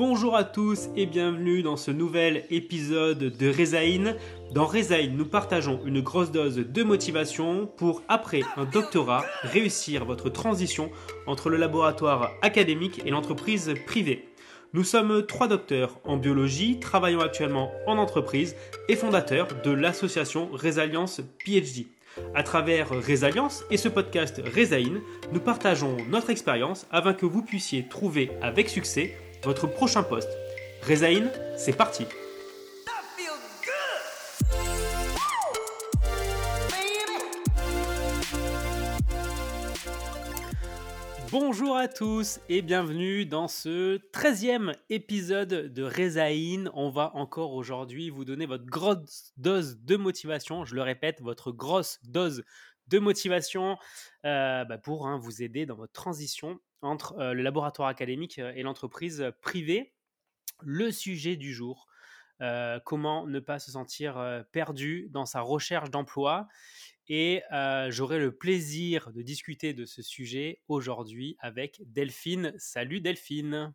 Bonjour 0.00 0.34
à 0.34 0.44
tous 0.44 0.88
et 0.96 1.04
bienvenue 1.04 1.62
dans 1.62 1.76
ce 1.76 1.90
nouvel 1.90 2.46
épisode 2.48 3.18
de 3.18 3.48
Rezaïn. 3.50 4.16
Dans 4.50 4.64
Rezaïn, 4.64 5.14
nous 5.14 5.26
partageons 5.26 5.78
une 5.84 6.00
grosse 6.00 6.32
dose 6.32 6.56
de 6.56 6.82
motivation 6.82 7.66
pour, 7.66 8.02
après 8.08 8.40
un 8.56 8.64
doctorat, 8.64 9.26
réussir 9.42 10.06
votre 10.06 10.30
transition 10.30 10.90
entre 11.26 11.50
le 11.50 11.58
laboratoire 11.58 12.30
académique 12.40 13.02
et 13.04 13.10
l'entreprise 13.10 13.74
privée. 13.86 14.26
Nous 14.72 14.84
sommes 14.84 15.26
trois 15.26 15.48
docteurs 15.48 16.00
en 16.04 16.16
biologie, 16.16 16.80
travaillant 16.80 17.20
actuellement 17.20 17.70
en 17.86 17.98
entreprise 17.98 18.56
et 18.88 18.96
fondateurs 18.96 19.48
de 19.62 19.70
l'association 19.70 20.48
Résalience 20.54 21.20
PhD. 21.44 21.88
À 22.34 22.42
travers 22.42 22.88
Résalience 22.88 23.64
et 23.70 23.76
ce 23.76 23.90
podcast 23.90 24.40
Rezaïn, 24.56 25.02
nous 25.30 25.40
partageons 25.40 25.98
notre 26.08 26.30
expérience 26.30 26.86
afin 26.90 27.12
que 27.12 27.26
vous 27.26 27.42
puissiez 27.42 27.86
trouver 27.86 28.30
avec 28.40 28.70
succès 28.70 29.14
votre 29.42 29.66
prochain 29.66 30.02
poste. 30.02 30.30
Rezaïn, 30.82 31.30
c'est 31.56 31.76
parti 31.76 32.06
Bonjour 41.30 41.76
à 41.76 41.86
tous 41.86 42.40
et 42.48 42.60
bienvenue 42.60 43.24
dans 43.24 43.46
ce 43.46 43.98
13e 44.12 44.74
épisode 44.88 45.72
de 45.72 45.82
Rezaïn. 45.84 46.68
On 46.74 46.90
va 46.90 47.12
encore 47.14 47.52
aujourd'hui 47.52 48.10
vous 48.10 48.24
donner 48.24 48.46
votre 48.46 48.66
grosse 48.66 49.32
dose 49.36 49.78
de 49.80 49.96
motivation. 49.96 50.64
Je 50.64 50.74
le 50.74 50.82
répète, 50.82 51.22
votre 51.22 51.52
grosse 51.52 52.00
dose 52.02 52.42
de 52.88 52.98
motivation 52.98 53.76
euh, 54.24 54.64
bah, 54.64 54.78
pour 54.78 55.06
hein, 55.06 55.18
vous 55.18 55.40
aider 55.42 55.66
dans 55.66 55.76
votre 55.76 55.92
transition 55.92 56.58
entre 56.82 57.18
euh, 57.18 57.34
le 57.34 57.42
laboratoire 57.42 57.88
académique 57.88 58.38
et 58.38 58.62
l'entreprise 58.62 59.32
privée. 59.42 59.94
Le 60.62 60.90
sujet 60.90 61.36
du 61.36 61.54
jour, 61.54 61.86
comment 62.84 63.26
ne 63.26 63.40
pas 63.40 63.58
se 63.58 63.70
sentir 63.70 64.44
perdu 64.52 65.08
dans 65.10 65.24
sa 65.24 65.40
recherche 65.40 65.90
d'emploi 65.90 66.48
et 67.08 67.42
j'aurai 67.88 68.18
le 68.18 68.36
plaisir 68.36 69.10
de 69.12 69.22
discuter 69.22 69.72
de 69.72 69.86
ce 69.86 70.02
sujet 70.02 70.60
aujourd'hui 70.68 71.36
avec 71.40 71.80
Delphine. 71.86 72.52
Salut 72.58 73.00
Delphine. 73.00 73.72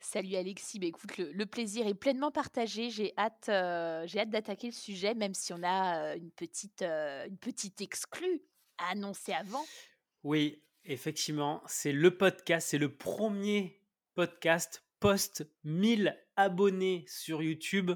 Salut 0.00 0.36
Alexis, 0.36 0.78
bah, 0.78 0.86
écoute, 0.86 1.16
le, 1.16 1.46
plaisir 1.46 1.86
est 1.86 1.94
pleinement 1.94 2.30
partagé. 2.30 2.90
J'ai 2.90 3.14
hâte, 3.16 3.46
j'ai 4.06 4.20
hâte 4.20 4.30
d'attaquer 4.30 4.66
le 4.66 4.74
sujet, 4.74 5.14
même 5.14 5.34
si 5.34 5.54
on 5.54 5.62
a 5.62 6.14
une 6.16 6.30
petite, 6.30 6.82
une 6.82 7.38
petite 7.38 7.80
exclue 7.80 8.42
à 8.76 8.92
annoncer 8.92 9.32
avant. 9.32 9.64
Oui, 10.24 10.62
effectivement, 10.88 11.62
c'est 11.66 11.92
le 11.92 12.16
podcast, 12.16 12.68
c'est 12.70 12.78
le 12.78 12.92
premier 12.92 13.80
podcast 14.14 14.84
post 14.98 15.48
1000 15.64 16.18
abonnés 16.36 17.04
sur 17.06 17.42
YouTube 17.42 17.92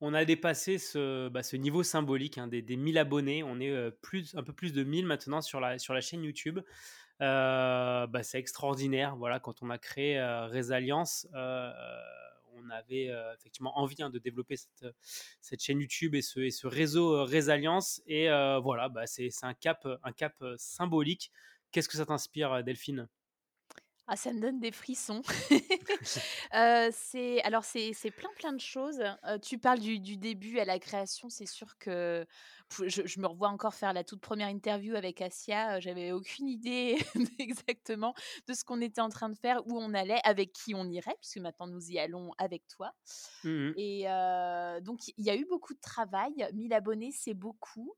on 0.00 0.14
a 0.14 0.24
dépassé 0.24 0.78
ce, 0.78 1.28
bah, 1.28 1.42
niveau 1.52 1.82
symbolique 1.82 2.38
hein, 2.38 2.48
des, 2.48 2.62
1000 2.62 2.98
abonnés. 2.98 3.42
On 3.42 3.60
est 3.60 3.70
euh, 3.70 3.90
plus, 3.90 4.34
un 4.34 4.42
peu 4.42 4.52
plus 4.52 4.72
de 4.72 4.82
1000 4.82 5.06
maintenant 5.06 5.42
sur 5.42 5.60
la, 5.60 5.78
chaîne 5.78 6.24
YouTube. 6.24 6.60
Euh, 7.20 8.06
bah, 8.06 8.22
c'est 8.22 8.38
extraordinaire. 8.38 9.16
Voilà, 9.16 9.40
quand 9.40 9.62
on 9.62 9.68
a 9.68 9.78
créé 9.78 10.18
euh, 10.18 10.46
Résalience, 10.46 11.26
on 12.62 12.68
avait 12.70 13.10
effectivement 13.34 13.78
envie 13.78 14.02
hein, 14.02 14.10
de 14.10 14.18
développer 14.18 14.56
cette, 14.56 15.60
chaîne 15.60 15.80
YouTube 15.80 16.14
et 16.14 16.22
ce, 16.22 16.66
réseau 16.66 17.24
Résalience. 17.24 18.02
Et 18.06 18.28
voilà, 18.62 18.88
bah, 18.88 19.06
c'est 19.06 19.30
un 19.42 19.54
cap 19.54 20.44
symbolique. 20.56 21.30
Qu'est-ce 21.72 21.88
que 21.88 21.96
ça 21.96 22.06
t'inspire, 22.06 22.62
Delphine? 22.64 23.08
Ah, 24.06 24.16
ça 24.16 24.32
me 24.32 24.40
donne 24.40 24.58
des 24.58 24.72
frissons. 24.72 25.22
Euh, 26.54 26.90
c'est 26.92 27.40
alors 27.42 27.64
c'est 27.64 27.92
plein, 28.10 28.28
plein 28.36 28.52
de 28.52 28.60
choses. 28.60 29.00
Euh, 29.24 29.38
tu 29.38 29.58
parles 29.58 29.78
du 29.78 30.16
début 30.16 30.58
à 30.58 30.64
la 30.64 30.80
création, 30.80 31.28
c'est 31.28 31.46
sûr 31.46 31.78
que 31.78 32.26
je 32.86 33.20
me 33.20 33.26
revois 33.28 33.48
encore 33.48 33.74
faire 33.74 33.92
la 33.92 34.02
toute 34.02 34.20
première 34.20 34.48
interview 34.48 34.96
avec 34.96 35.20
Asia, 35.20 35.76
euh, 35.76 35.80
j'avais 35.80 36.10
aucune 36.12 36.48
idée 36.48 36.98
exactement 37.38 38.14
de 38.48 38.54
ce 38.54 38.64
qu'on 38.64 38.80
était 38.80 39.00
en 39.00 39.10
train 39.10 39.28
de 39.28 39.36
faire, 39.38 39.64
où 39.66 39.78
on 39.78 39.94
allait, 39.94 40.20
avec 40.24 40.52
qui 40.52 40.74
on 40.74 40.88
irait, 40.88 41.14
puisque 41.20 41.38
maintenant 41.38 41.68
nous 41.68 41.90
y 41.90 41.98
allons 42.00 42.32
avec 42.38 42.66
toi 42.66 42.92
mmh 43.44 43.74
et 43.74 44.04
donc 44.82 45.08
il 45.08 45.24
y 45.24 45.30
a 45.30 45.36
eu 45.36 45.46
beaucoup 45.46 45.74
de 45.74 45.80
travail. 45.80 46.32
1000 46.54 46.72
abonnés, 46.74 47.12
c'est 47.12 47.34
beaucoup. 47.34 47.94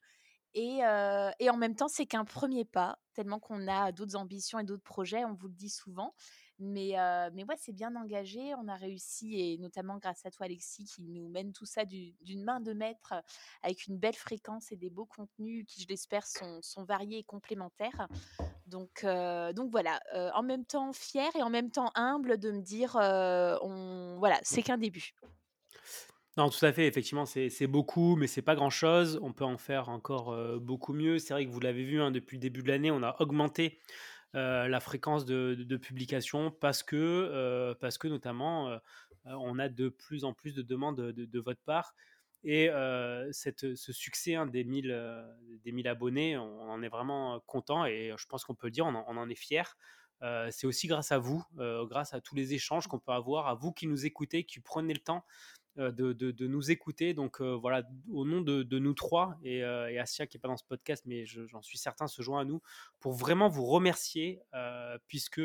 Et, 0.55 0.81
en 0.85 1.57
même 1.57 1.75
temps, 1.75 1.89
c'est 1.89 2.07
qu'un 2.07 2.25
premier 2.25 2.65
pas, 2.65 2.99
tellement 3.15 3.39
qu'on 3.39 3.69
a 3.69 3.93
d'autres 3.93 4.17
ambitions 4.17 4.59
et 4.59 4.65
d'autres 4.65 4.83
projets, 4.83 5.25
on 5.25 5.35
vous 5.35 5.49
le 5.49 5.55
dit 5.55 5.71
souvent. 5.71 6.15
Mais, 6.59 6.95
mais 7.33 7.45
ouais, 7.45 7.57
c'est 7.59 7.73
bien 7.73 7.97
engagé, 7.97 8.55
on 8.55 8.69
a 8.69 8.77
réussi, 8.77 9.41
et 9.41 9.59
notamment 9.59 9.99
grâce 9.99 10.25
à 10.25 10.31
toi, 10.31 10.47
Alexis, 10.47 10.85
qui 10.85 11.03
nous 11.03 11.29
mène 11.29 11.53
tout 11.53 11.67
ça 11.67 11.85
d'une 11.85 12.45
main 12.45 12.61
de 12.61 12.73
maître 12.73 13.15
avec 13.63 13.87
une 13.87 13.99
belle 13.99 14.15
fréquence 14.15 14.71
et 14.71 14.77
des 14.77 14.91
beaux 14.91 15.07
contenus 15.07 15.65
qui, 15.67 15.83
je 15.83 15.89
l'espère, 15.89 16.25
sont, 16.27 16.85
variés 16.85 17.19
et 17.19 17.25
complémentaires. 17.25 18.07
Donc, 18.67 19.05
donc 19.05 19.71
voilà, 19.71 20.01
en 20.35 20.43
même 20.43 20.65
temps 20.65 20.93
fier 20.93 21.35
et 21.35 21.43
en 21.43 21.51
même 21.51 21.71
temps 21.71 21.91
humble 21.95 22.39
de 22.39 22.53
me 22.53 22.61
dire, 22.61 22.93
voilà, 22.93 24.39
c'est 24.43 24.63
qu'un 24.63 24.79
début. 24.79 25.15
Non, 26.39 26.49
tout 26.49 26.65
à 26.65 26.73
fait. 26.73 26.87
Effectivement, 26.87 27.27
c'est 27.27 27.67
beaucoup, 27.67 28.17
mais 28.17 28.27
c'est 28.27 28.43
pas 28.43 28.55
grand-chose. 28.55 29.19
On 29.23 29.33
peut 29.33 29.45
en 29.45 29.59
faire 29.59 29.91
encore 29.91 30.35
beaucoup 30.61 30.95
mieux. 30.95 31.19
C'est 31.19 31.35
vrai 31.35 31.45
que 31.45 31.51
vous 31.51 31.61
l'avez 31.61 31.85
vu 31.85 32.01
hein, 32.01 32.11
depuis 32.11 32.37
le 32.39 32.41
début 32.41 32.63
de 32.63 32.69
l'année, 32.69 32.91
on 32.91 33.03
a 33.03 33.17
augmenté 33.21 33.79
la 34.33 34.81
fréquence 34.81 35.27
de, 35.27 35.77
publication 35.77 36.51
parce 36.51 36.83
que, 36.83 37.75
parce 37.81 37.99
que 37.99 38.09
notamment, 38.09 38.79
on 39.27 39.59
a 39.59 39.69
de 39.69 39.91
plus 39.91 40.25
en 40.25 40.33
plus 40.33 40.55
de 40.55 40.63
demandes 40.63 40.97
de, 40.97 41.41
votre 41.41 41.61
part. 41.65 41.95
Et 42.45 42.71
cette, 43.33 43.75
ce 43.75 43.93
succès 43.93 44.35
hein, 44.35 44.47
des, 44.47 44.65
1000, 44.65 45.27
des 45.65 45.73
1000 45.73 45.87
abonnés, 45.87 46.39
on, 46.39 46.71
en 46.71 46.83
est 46.83 46.89
vraiment 46.89 47.41
content 47.41 47.85
et 47.85 48.15
je 48.17 48.27
pense 48.27 48.45
qu'on 48.45 48.55
peut 48.55 48.69
le 48.69 48.73
dire, 48.73 48.87
on 48.87 48.95
en, 48.95 49.05
on 49.07 49.19
en 49.19 49.29
est 49.29 49.35
fier. 49.35 49.77
c'est 50.51 50.67
aussi 50.67 50.87
grâce 50.87 51.13
à 51.13 51.19
vous, 51.19 51.45
grâce 51.59 52.15
à 52.15 52.23
tous 52.23 52.35
les 52.35 52.55
échanges 52.55 52.87
qu'on 52.87 52.99
peut 52.99 53.13
avoir, 53.13 53.49
à 53.49 53.55
vous 53.55 53.71
qui 53.71 53.87
nous 53.87 54.07
écoutez, 54.07 54.45
qui 54.45 54.61
prenez 54.61 54.95
le 54.95 55.01
temps 55.01 55.27
euh, 55.79 55.91
de, 55.91 56.47
nous 56.47 56.71
écouter. 56.71 57.15
Donc 57.15 57.41
euh, 57.41 57.55
voilà, 57.55 57.83
au 58.11 58.27
nom 58.27 58.43
de, 58.43 58.79
nous 58.79 58.93
trois 58.93 59.39
et, 59.43 59.65
euh, 59.65 60.03
Asia 60.03 60.27
qui 60.27 60.37
n'est 60.37 60.41
pas 60.41 60.49
dans 60.49 60.59
ce 60.59 60.65
podcast, 60.65 61.05
mais 61.07 61.25
j'en 61.25 61.63
suis 61.63 61.79
certain, 61.79 62.09
se 62.09 62.21
joint 62.21 62.43
à 62.43 62.45
nous 62.45 62.61
pour 63.01 63.15
vraiment 63.15 63.49
vous 63.49 63.65
remercier 63.65 64.43
puisque 65.07 65.41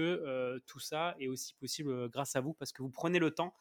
tout 0.66 0.80
ça 0.80 1.16
est 1.20 1.28
aussi 1.28 1.54
possible 1.54 2.10
grâce 2.10 2.36
à 2.36 2.42
vous 2.42 2.54
parce 2.54 2.74
que 2.74 2.82
vous 2.82 2.90
prenez 2.90 3.20
le 3.20 3.32
temps 3.32 3.56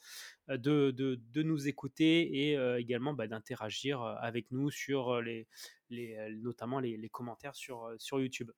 de, 0.49 1.21
nous 1.37 1.69
écouter 1.69 2.51
et 2.51 2.79
également 2.79 3.13
bah, 3.13 3.29
d'interagir 3.29 4.03
avec 4.03 4.51
nous 4.51 4.71
sur 4.71 5.21
les, 5.21 5.47
les 5.91 6.17
notamment 6.43 6.81
les, 6.81 7.09
commentaires 7.11 7.55
sur, 7.55 7.97
YouTube. 8.13 8.51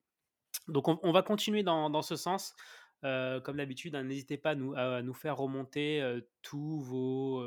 Donc 0.67 0.89
on, 0.89 1.13
va 1.13 1.23
continuer 1.23 1.63
dans 1.63 2.03
ce 2.03 2.17
sens. 2.17 2.55
Comme 3.03 3.57
d'habitude, 3.57 3.95
hein, 3.95 4.05
n'hésitez 4.05 4.37
pas 4.37 4.51
à 4.51 5.03
nous, 5.03 5.15
faire 5.15 5.37
remonter 5.37 6.21
tous 6.43 6.81
vos 6.81 7.43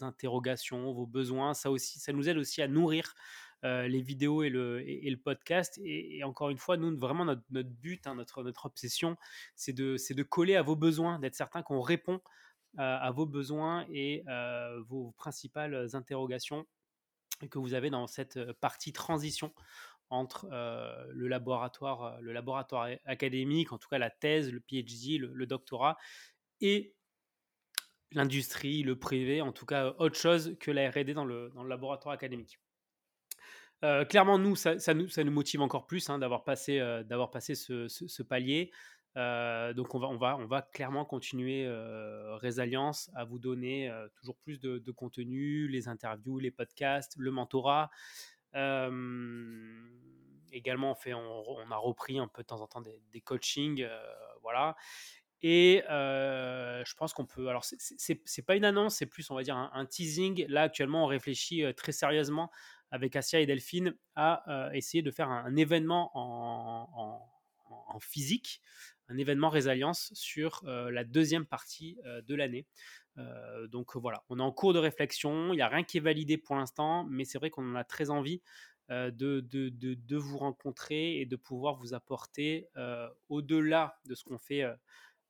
interrogations, 0.00 0.92
vos 0.92 1.06
besoins. 1.06 1.54
Ça, 1.54 1.70
aussi, 1.70 1.98
ça 1.98 2.12
nous 2.12 2.28
aide 2.28 2.36
aussi 2.36 2.62
à 2.62 2.68
nourrir 2.68 3.14
les 3.62 4.00
vidéos 4.00 4.42
et 4.42 4.50
le, 4.50 5.16
podcast. 5.16 5.80
Et, 5.84 6.22
encore 6.24 6.50
une 6.50 6.58
fois, 6.58 6.76
nous, 6.76 6.96
vraiment, 6.98 7.24
notre, 7.24 7.42
but, 7.50 8.06
hein, 8.06 8.14
notre, 8.14 8.66
obsession, 8.66 9.16
c'est 9.56 9.72
de 9.72 10.22
coller 10.22 10.56
à 10.56 10.62
vos 10.62 10.76
besoins, 10.76 11.18
d'être 11.18 11.34
certain 11.34 11.62
qu'on 11.62 11.80
répond 11.80 12.20
à 12.78 13.10
vos 13.10 13.26
besoins 13.26 13.86
et 13.90 14.24
vos 14.88 15.12
principales 15.16 15.88
interrogations 15.94 16.66
que 17.50 17.58
vous 17.58 17.74
avez 17.74 17.90
dans 17.90 18.06
cette 18.06 18.52
partie 18.54 18.92
transition 18.92 19.52
entre 20.10 20.46
euh, 20.52 21.06
le, 21.12 21.28
laboratoire, 21.28 22.02
euh, 22.04 22.20
le 22.20 22.32
laboratoire 22.32 22.88
académique, 23.04 23.72
en 23.72 23.78
tout 23.78 23.88
cas 23.88 23.98
la 23.98 24.10
thèse, 24.10 24.52
le 24.52 24.60
PhD, 24.60 25.18
le, 25.18 25.46
doctorat, 25.46 25.96
et 26.60 26.94
l'industrie, 28.12 28.82
le 28.82 28.98
privé, 28.98 29.40
en 29.40 29.52
tout 29.52 29.66
cas 29.66 29.94
autre 29.98 30.16
chose 30.16 30.56
que 30.60 30.70
la 30.70 30.90
RD 30.90 31.10
dans 31.10 31.24
le, 31.24 31.52
laboratoire 31.66 32.14
académique. 32.14 32.60
Euh, 33.82 34.04
clairement, 34.04 34.38
nous 34.38 34.56
ça, 34.56 34.94
nous, 34.94 35.08
motive 35.30 35.60
encore 35.60 35.86
plus 35.86 36.08
hein, 36.08 36.18
d'avoir 36.18 36.44
passé, 36.44 36.78
d'avoir 37.06 37.30
passé 37.30 37.54
ce, 37.54 38.22
palier. 38.22 38.70
donc, 39.16 39.94
on 39.94 39.98
va, 39.98 40.06
on, 40.08 40.16
va, 40.16 40.36
on 40.38 40.46
va 40.46 40.62
clairement 40.62 41.04
continuer 41.04 41.68
Résalience 42.40 43.10
à 43.14 43.24
vous 43.24 43.38
donner 43.38 43.92
toujours 44.14 44.36
plus 44.36 44.60
de, 44.60 44.90
contenu, 44.92 45.66
les 45.66 45.88
interviews, 45.88 46.38
les 46.38 46.52
podcasts, 46.52 47.14
le 47.18 47.30
mentorat 47.30 47.90
également, 50.52 50.96
on, 51.06 51.70
a 51.70 51.76
repris 51.76 52.18
un 52.18 52.28
peu 52.28 52.42
de 52.42 52.46
temps 52.46 52.60
en 52.60 52.66
temps 52.66 52.82
des, 53.12 53.20
coachings, 53.20 53.86
voilà. 54.42 54.76
Et 55.42 55.82
je 55.88 56.94
pense 56.94 57.12
qu'on 57.12 57.26
peut. 57.26 57.48
Alors, 57.48 57.64
c'est 57.64 58.42
pas 58.42 58.56
une 58.56 58.64
annonce, 58.64 58.96
c'est 58.96 59.06
plus, 59.06 59.30
on 59.30 59.34
va 59.34 59.42
dire, 59.42 59.56
un, 59.56 59.86
teasing. 59.86 60.46
Là, 60.48 60.62
actuellement, 60.62 61.04
on 61.04 61.06
réfléchit 61.06 61.64
très 61.76 61.92
sérieusement 61.92 62.50
avec 62.90 63.16
Asia 63.16 63.40
et 63.40 63.46
Delphine 63.46 63.96
à 64.14 64.70
essayer 64.72 65.02
de 65.02 65.10
faire 65.10 65.28
un, 65.28 65.56
événement 65.56 66.10
en, 66.14 67.20
en, 67.88 67.98
physique 68.00 68.60
un 69.08 69.18
événement 69.18 69.50
résilience 69.50 70.12
sur 70.14 70.62
la 70.64 71.04
deuxième 71.04 71.46
partie 71.46 71.98
de 72.04 72.34
l'année. 72.34 72.66
Donc 73.68 73.96
voilà, 73.96 74.24
on 74.28 74.38
est 74.38 74.42
en 74.42 74.52
cours 74.52 74.72
de 74.72 74.78
réflexion, 74.78 75.52
il 75.52 75.56
n'y 75.56 75.62
a 75.62 75.68
rien 75.68 75.84
qui 75.84 75.98
est 75.98 76.00
validé 76.00 76.36
pour 76.36 76.56
l'instant, 76.56 77.04
mais 77.04 77.24
c'est 77.24 77.38
vrai 77.38 77.50
qu'on 77.50 77.72
en 77.72 77.76
a 77.76 77.84
très 77.84 78.10
envie 78.10 78.42
de, 78.88 79.40
de, 79.40 80.16
vous 80.16 80.38
rencontrer 80.38 81.20
et 81.20 81.26
de 81.26 81.36
pouvoir 81.36 81.76
vous 81.76 81.94
apporter 81.94 82.68
au-delà 83.28 83.98
de 84.06 84.14
ce 84.14 84.24
qu'on 84.24 84.38
fait, 84.38 84.64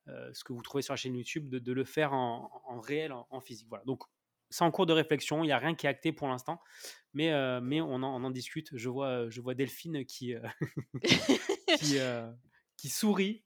ce 0.06 0.44
que 0.44 0.52
vous 0.52 0.62
trouvez 0.62 0.82
sur 0.82 0.92
la 0.92 0.96
chaîne 0.96 1.14
YouTube, 1.14 1.50
de, 1.50 1.72
le 1.72 1.84
faire 1.84 2.12
en, 2.14 2.80
réel, 2.80 3.12
en, 3.12 3.40
physique. 3.40 3.68
Voilà, 3.68 3.84
donc 3.84 4.02
c'est 4.50 4.64
en 4.64 4.70
cours 4.70 4.86
de 4.86 4.92
réflexion, 4.92 5.42
il 5.42 5.48
n'y 5.48 5.52
a 5.52 5.58
rien 5.58 5.74
qui 5.74 5.86
est 5.86 5.90
acté 5.90 6.12
pour 6.12 6.28
l'instant, 6.28 6.60
mais, 7.12 7.32
on, 7.34 8.02
en, 8.02 8.30
discute. 8.30 8.70
Je 8.76 8.88
vois, 8.88 9.54
Delphine 9.54 10.04
qui 10.06 10.34
sourit 12.88 13.44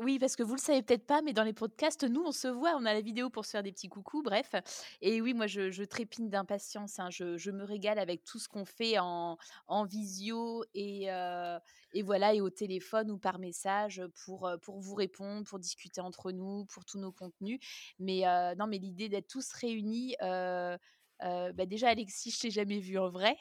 oui, 0.00 0.18
parce 0.18 0.36
que 0.36 0.42
vous 0.42 0.54
le 0.54 0.60
savez 0.60 0.82
peut-être 0.82 1.06
pas, 1.06 1.22
mais 1.22 1.32
dans 1.32 1.44
les 1.44 1.52
podcasts, 1.52 2.04
nous, 2.04 2.22
on 2.24 2.32
se 2.32 2.48
voit, 2.48 2.74
on 2.76 2.84
a 2.84 2.92
la 2.92 3.00
vidéo 3.00 3.30
pour 3.30 3.44
se 3.44 3.52
faire 3.52 3.62
des 3.62 3.72
petits 3.72 3.88
coucous, 3.88 4.22
bref. 4.22 4.54
Et 5.00 5.20
oui, 5.20 5.32
moi, 5.32 5.46
je, 5.46 5.70
je 5.70 5.84
trépigne 5.84 6.28
d'impatience. 6.28 6.98
Hein. 6.98 7.08
Je, 7.10 7.36
je, 7.36 7.50
me 7.50 7.64
régale 7.64 7.98
avec 7.98 8.24
tout 8.24 8.38
ce 8.38 8.48
qu'on 8.48 8.64
fait 8.64 8.98
en, 8.98 9.38
en 9.68 9.84
visio 9.84 10.64
et, 10.74 11.08
et 11.94 12.02
voilà, 12.02 12.34
et 12.34 12.40
au 12.40 12.50
téléphone 12.50 13.10
ou 13.10 13.18
par 13.18 13.38
message 13.38 14.02
pour, 14.24 14.50
pour 14.62 14.80
vous 14.80 14.94
répondre, 14.94 15.46
pour 15.46 15.58
discuter 15.58 16.00
entre 16.00 16.32
nous, 16.32 16.66
pour 16.66 16.84
tous 16.84 16.98
nos 16.98 17.12
contenus. 17.12 17.60
Mais 17.98 18.22
non, 18.58 18.66
mais 18.66 18.78
l'idée 18.78 19.08
d'être 19.08 19.28
tous 19.28 19.52
réunis. 19.52 20.16
Bah 21.20 21.66
déjà, 21.66 21.88
Alexis, 21.88 22.30
je 22.30 22.40
t'ai 22.40 22.50
jamais 22.50 22.78
vu 22.78 22.98
en 22.98 23.10
vrai. 23.10 23.36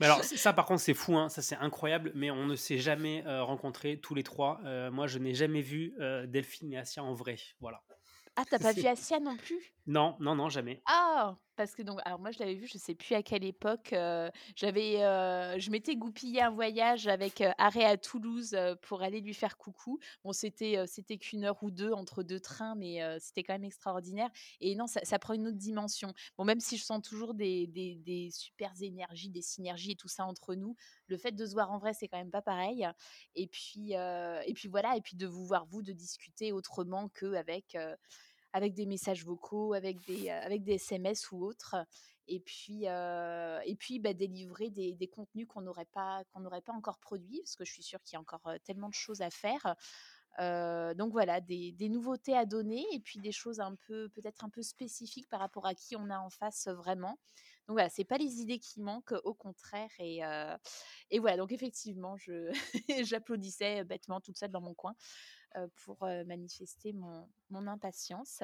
Mais 0.00 0.06
alors, 0.06 0.22
ça, 0.24 0.52
par 0.52 0.66
contre, 0.66 0.80
c'est 0.80 0.94
fou, 0.94 1.16
hein, 1.16 1.28
ça 1.28 1.42
c'est 1.42 1.56
incroyable, 1.56 2.12
mais 2.14 2.30
on 2.30 2.46
ne 2.46 2.56
s'est 2.56 2.78
jamais 2.78 3.22
rencontrés 3.26 3.98
tous 4.00 4.14
les 4.14 4.22
trois. 4.22 4.60
moi, 4.90 5.06
je 5.06 5.18
n'ai 5.18 5.34
jamais 5.34 5.62
vu 5.62 5.94
Delphine 6.28 6.72
et 6.72 6.78
Asia 6.78 7.02
en 7.02 7.14
vrai. 7.14 7.36
Voilà. 7.60 7.82
Ah, 8.36 8.44
t'as 8.48 8.58
pas 8.58 8.72
vu 8.72 8.86
Asia 8.86 9.18
non 9.18 9.36
plus? 9.36 9.72
Non, 9.86 10.16
non, 10.20 10.34
non, 10.34 10.48
jamais. 10.48 10.82
Ah 10.86 11.36
parce 11.56 11.74
que 11.74 11.82
donc, 11.82 12.00
alors 12.04 12.18
moi 12.18 12.30
je 12.30 12.38
l'avais 12.38 12.54
vu, 12.54 12.66
je 12.66 12.78
sais 12.78 12.94
plus 12.94 13.14
à 13.14 13.22
quelle 13.22 13.44
époque. 13.44 13.94
j'avais, 14.54 14.98
je 15.58 15.70
m'étais 15.70 15.96
goupillé 15.96 16.42
un 16.42 16.50
voyage 16.50 17.06
avec 17.06 17.42
arrêt 17.58 17.84
à 17.84 17.96
Toulouse 17.96 18.56
pour 18.82 19.02
aller 19.02 19.20
lui 19.20 19.34
faire 19.34 19.56
coucou. 19.56 19.98
Bon, 20.24 20.32
c'était 20.32 20.84
c'était 20.86 21.18
qu'une 21.18 21.44
heure 21.44 21.62
ou 21.62 21.70
deux 21.70 21.92
entre 21.92 22.22
deux 22.22 22.40
trains, 22.40 22.74
mais 22.74 23.00
c'était 23.20 23.42
quand 23.42 23.54
même 23.54 23.64
extraordinaire. 23.64 24.30
Et 24.60 24.74
non, 24.74 24.86
ça, 24.86 25.18
prend 25.18 25.34
une 25.34 25.48
autre 25.48 25.56
dimension. 25.56 26.12
Bon, 26.36 26.44
même 26.44 26.60
si 26.60 26.76
je 26.76 26.84
sens 26.84 27.02
toujours 27.02 27.34
des, 27.34 27.66
des, 27.66 27.96
des 27.96 28.30
super 28.30 28.72
énergies, 28.80 29.30
des 29.30 29.42
synergies 29.42 29.92
et 29.92 29.96
tout 29.96 30.08
ça 30.08 30.24
entre 30.26 30.54
nous, 30.54 30.76
le 31.08 31.16
fait 31.16 31.32
de 31.32 31.46
se 31.46 31.52
voir 31.52 31.70
en 31.72 31.78
vrai, 31.78 31.92
c'est 31.94 32.08
quand 32.08 32.18
même 32.18 32.30
pas 32.30 32.42
pareil. 32.42 32.86
Et 33.34 33.46
puis, 33.46 33.92
et 33.92 34.52
puis 34.54 34.68
voilà, 34.68 34.96
et 34.96 35.00
puis 35.00 35.16
de 35.16 35.26
vous 35.26 35.46
voir 35.46 35.66
vous, 35.66 35.82
de 35.82 35.92
discuter 35.92 36.52
autrement 36.52 37.08
qu'avec 37.08 37.76
avec 38.52 38.74
des 38.74 38.86
messages 38.86 39.24
vocaux, 39.24 39.74
avec 39.74 40.04
des, 40.06 40.30
avec 40.30 40.62
des 40.62 40.74
SMS 40.74 41.30
ou 41.32 41.44
autres. 41.44 41.76
Et 42.28 42.40
puis, 42.40 42.84
et 42.84 43.76
puis 43.78 44.00
bah, 44.00 44.12
délivrer 44.12 44.70
des, 44.70 44.92
des 44.92 45.08
contenus 45.08 45.46
qu'on 45.46 45.60
n'aurait 45.60 45.86
pas, 45.86 46.24
qu'on 46.32 46.42
pas 46.42 46.72
encore 46.72 46.98
produits, 46.98 47.40
parce 47.40 47.56
que 47.56 47.64
je 47.64 47.72
suis 47.72 47.82
sûre 47.82 48.02
qu'il 48.02 48.14
y 48.14 48.16
a 48.16 48.20
encore 48.20 48.48
tellement 48.64 48.88
de 48.88 48.94
choses 48.94 49.20
à 49.20 49.30
faire. 49.30 49.76
donc 50.38 51.12
voilà, 51.12 51.40
des, 51.40 51.72
des, 51.72 51.88
nouveautés 51.88 52.36
à 52.36 52.44
donner 52.44 52.84
et 52.92 52.98
puis 52.98 53.20
des 53.20 53.32
choses 53.32 53.60
un 53.60 53.76
peu, 53.86 54.08
peut-être 54.08 54.44
un 54.44 54.50
peu 54.50 54.62
spécifiques 54.62 55.28
par 55.28 55.40
rapport 55.40 55.66
à 55.66 55.74
qui 55.74 55.94
on 55.94 56.10
a 56.10 56.18
en 56.18 56.30
face 56.30 56.66
vraiment. 56.66 57.18
Donc 57.68 57.74
voilà, 57.74 57.88
c'est 57.88 58.04
pas 58.04 58.18
les 58.18 58.40
idées 58.40 58.58
qui 58.58 58.80
manquent, 58.80 59.14
au 59.24 59.34
contraire. 59.34 59.90
Et, 59.98 60.20
et 61.10 61.18
voilà, 61.20 61.36
donc 61.36 61.52
effectivement, 61.52 62.16
j'applaudissais 63.04 63.84
bêtement 63.84 64.20
toute 64.20 64.36
seule 64.36 64.50
dans 64.50 64.60
mon 64.60 64.74
coin 64.74 64.94
pour 65.84 65.98
manifester 66.26 66.92
mon, 66.92 67.28
mon, 67.50 67.66
impatience. 67.66 68.42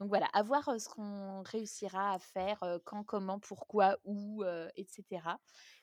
Donc 0.00 0.08
voilà, 0.08 0.26
à 0.32 0.42
voir 0.42 0.80
ce 0.80 0.88
qu'on 0.88 1.42
réussira 1.42 2.14
à 2.14 2.18
faire, 2.18 2.58
quand, 2.84 3.04
comment, 3.04 3.38
pourquoi, 3.38 3.98
où, 4.04 4.44
etc. 4.76 5.22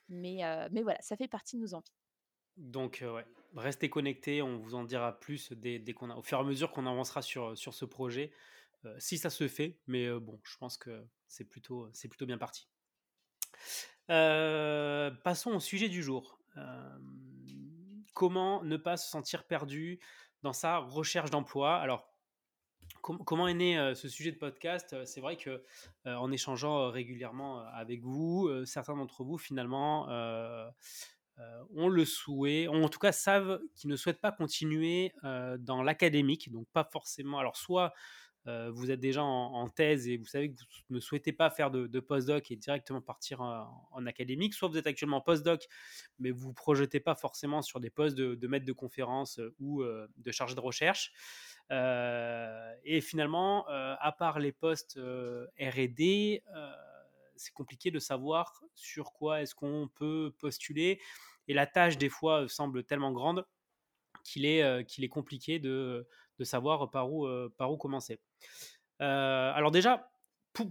Mais, 0.09 0.41
mais 0.71 0.81
voilà, 0.81 1.01
ça 1.01 1.15
fait 1.15 1.27
partie 1.27 1.57
de 1.57 1.61
nos 1.61 1.73
envies. 1.73 1.93
Donc 2.57 3.03
restez 3.55 3.89
connectés, 3.89 4.41
on 4.41 4.57
vous 4.57 4.75
en 4.75 4.83
dira 4.83 5.19
plus 5.19 5.51
dès, 5.53 5.79
dès 5.79 5.93
qu'on 5.93 6.09
au 6.11 6.21
fur 6.21 6.37
et 6.37 6.41
à 6.41 6.43
mesure 6.43 6.71
qu'on 6.71 6.85
avancera 6.85 7.21
sur, 7.21 7.57
sur 7.57 7.73
ce 7.73 7.85
projet, 7.85 8.31
si 8.97 9.17
ça 9.17 9.29
se 9.29 9.47
fait. 9.47 9.79
Mais 9.87 10.11
bon, 10.19 10.39
je 10.43 10.57
pense 10.57 10.77
que 10.77 11.05
c'est 11.27 11.45
plutôt, 11.45 11.89
c'est 11.93 12.07
plutôt 12.07 12.25
bien 12.25 12.37
parti. 12.37 12.67
passons 14.07 15.51
au 15.51 15.59
sujet 15.59 15.89
du 15.89 16.03
jour. 16.03 16.39
comment 18.13 18.63
ne 18.63 18.77
pas 18.77 18.97
se 18.97 19.09
sentir 19.09 19.45
perdu 19.45 19.99
dans 20.43 20.53
sa 20.53 20.77
recherche 20.77 21.29
d'emploi. 21.29 21.75
Alors, 21.77 22.07
comment 23.01 23.47
est 23.47 23.53
né 23.53 23.93
ce 23.95 24.07
sujet 24.07 24.31
de 24.31 24.37
podcast? 24.37 25.05
C'est 25.05 25.21
vrai 25.21 25.37
que 25.37 25.63
en 26.05 26.31
échangeant 26.31 26.89
régulièrement 26.89 27.59
avec 27.67 28.01
vous, 28.01 28.49
certains 28.65 28.95
d'entre 28.95 29.23
vous 29.23 29.37
finalement 29.37 30.07
ont 31.73 31.89
le 31.89 32.05
souhait, 32.05 32.67
ont 32.67 32.83
en 32.83 32.89
tout 32.89 32.99
cas 32.99 33.11
savent 33.11 33.59
qu'ils 33.75 33.89
ne 33.89 33.95
souhaitent 33.95 34.21
pas 34.21 34.31
continuer 34.31 35.13
dans 35.23 35.81
l'académique, 35.81 36.51
donc 36.51 36.67
pas 36.73 36.83
forcément. 36.83 37.39
Alors 37.39 37.57
soit 37.57 37.93
vous 38.45 38.89
êtes 38.91 38.99
déjà 38.99 39.23
en, 39.23 39.69
thèse 39.69 40.07
et 40.07 40.17
vous 40.17 40.25
savez 40.25 40.51
que 40.51 40.57
vous 40.57 40.95
ne 40.95 40.99
souhaitez 40.99 41.31
pas 41.31 41.49
faire 41.49 41.69
de, 41.69 41.99
postdoc 41.99 42.49
et 42.51 42.55
directement 42.55 43.01
partir 43.01 43.41
en, 43.41 44.05
académique, 44.05 44.53
soit 44.53 44.67
vous 44.67 44.77
êtes 44.77 44.87
actuellement 44.87 45.21
postdoc, 45.21 45.67
mais 46.19 46.31
vous 46.31 46.39
ne 46.39 46.45
vous 46.45 46.53
projetez 46.53 46.99
pas 46.99 47.15
forcément 47.15 47.61
sur 47.61 47.79
des 47.79 47.89
postes 47.89 48.15
de, 48.15 48.47
maître 48.47 48.65
de 48.65 48.73
conférence 48.73 49.39
ou 49.59 49.83
de 49.83 50.31
chargé 50.31 50.55
de 50.55 50.59
recherche. 50.59 51.11
et 51.69 53.01
finalement, 53.01 53.67
à 53.67 54.11
part 54.17 54.39
les 54.39 54.51
postes 54.51 54.99
RD, 55.59 56.41
c'est 57.35 57.53
compliqué 57.53 57.91
de 57.91 57.99
savoir 57.99 58.63
sur 58.73 59.13
quoi 59.13 59.41
est-ce 59.41 59.53
qu'on 59.55 59.89
peut 59.95 60.33
postuler. 60.39 60.99
Et 61.47 61.53
la 61.53 61.67
tâche, 61.67 61.97
des 61.97 62.09
fois, 62.09 62.47
semble 62.47 62.83
tellement 62.83 63.11
grande 63.11 63.45
qu'il 64.23 64.45
est, 64.45 64.85
qu'il 64.85 65.03
est 65.03 65.09
compliqué 65.09 65.59
de, 65.59 66.07
de 66.41 66.45
savoir 66.45 66.89
par 66.89 67.13
où, 67.13 67.27
par 67.57 67.71
où 67.71 67.77
commencer. 67.77 68.19
alors 68.99 69.69
déjà, 69.69 70.11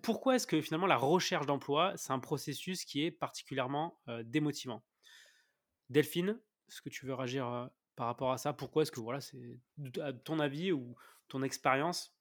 pourquoi 0.02 0.34
est-ce 0.34 0.46
que 0.46 0.60
finalement 0.60 0.88
la 0.88 0.96
recherche 0.96 1.46
d'emploi, 1.46 1.92
c'est 1.96 2.12
un 2.12 2.18
processus 2.18 2.84
qui 2.84 3.04
est 3.04 3.12
particulièrement 3.12 3.98
démotivant? 4.24 4.82
Delphine, 5.88 6.40
est-ce 6.68 6.82
que 6.82 6.88
tu 6.88 7.06
veux 7.06 7.14
réagir 7.14 7.70
par 7.94 8.06
rapport 8.06 8.32
à 8.32 8.38
ça? 8.38 8.52
Pourquoi 8.52 8.82
est-ce 8.82 8.90
que, 8.90 9.00
voilà, 9.00 9.20
c'est 9.20 9.60
ton 10.24 10.40
avis 10.40 10.72
ou 10.72 10.96
ton 11.28 11.42
expérience 11.42 12.12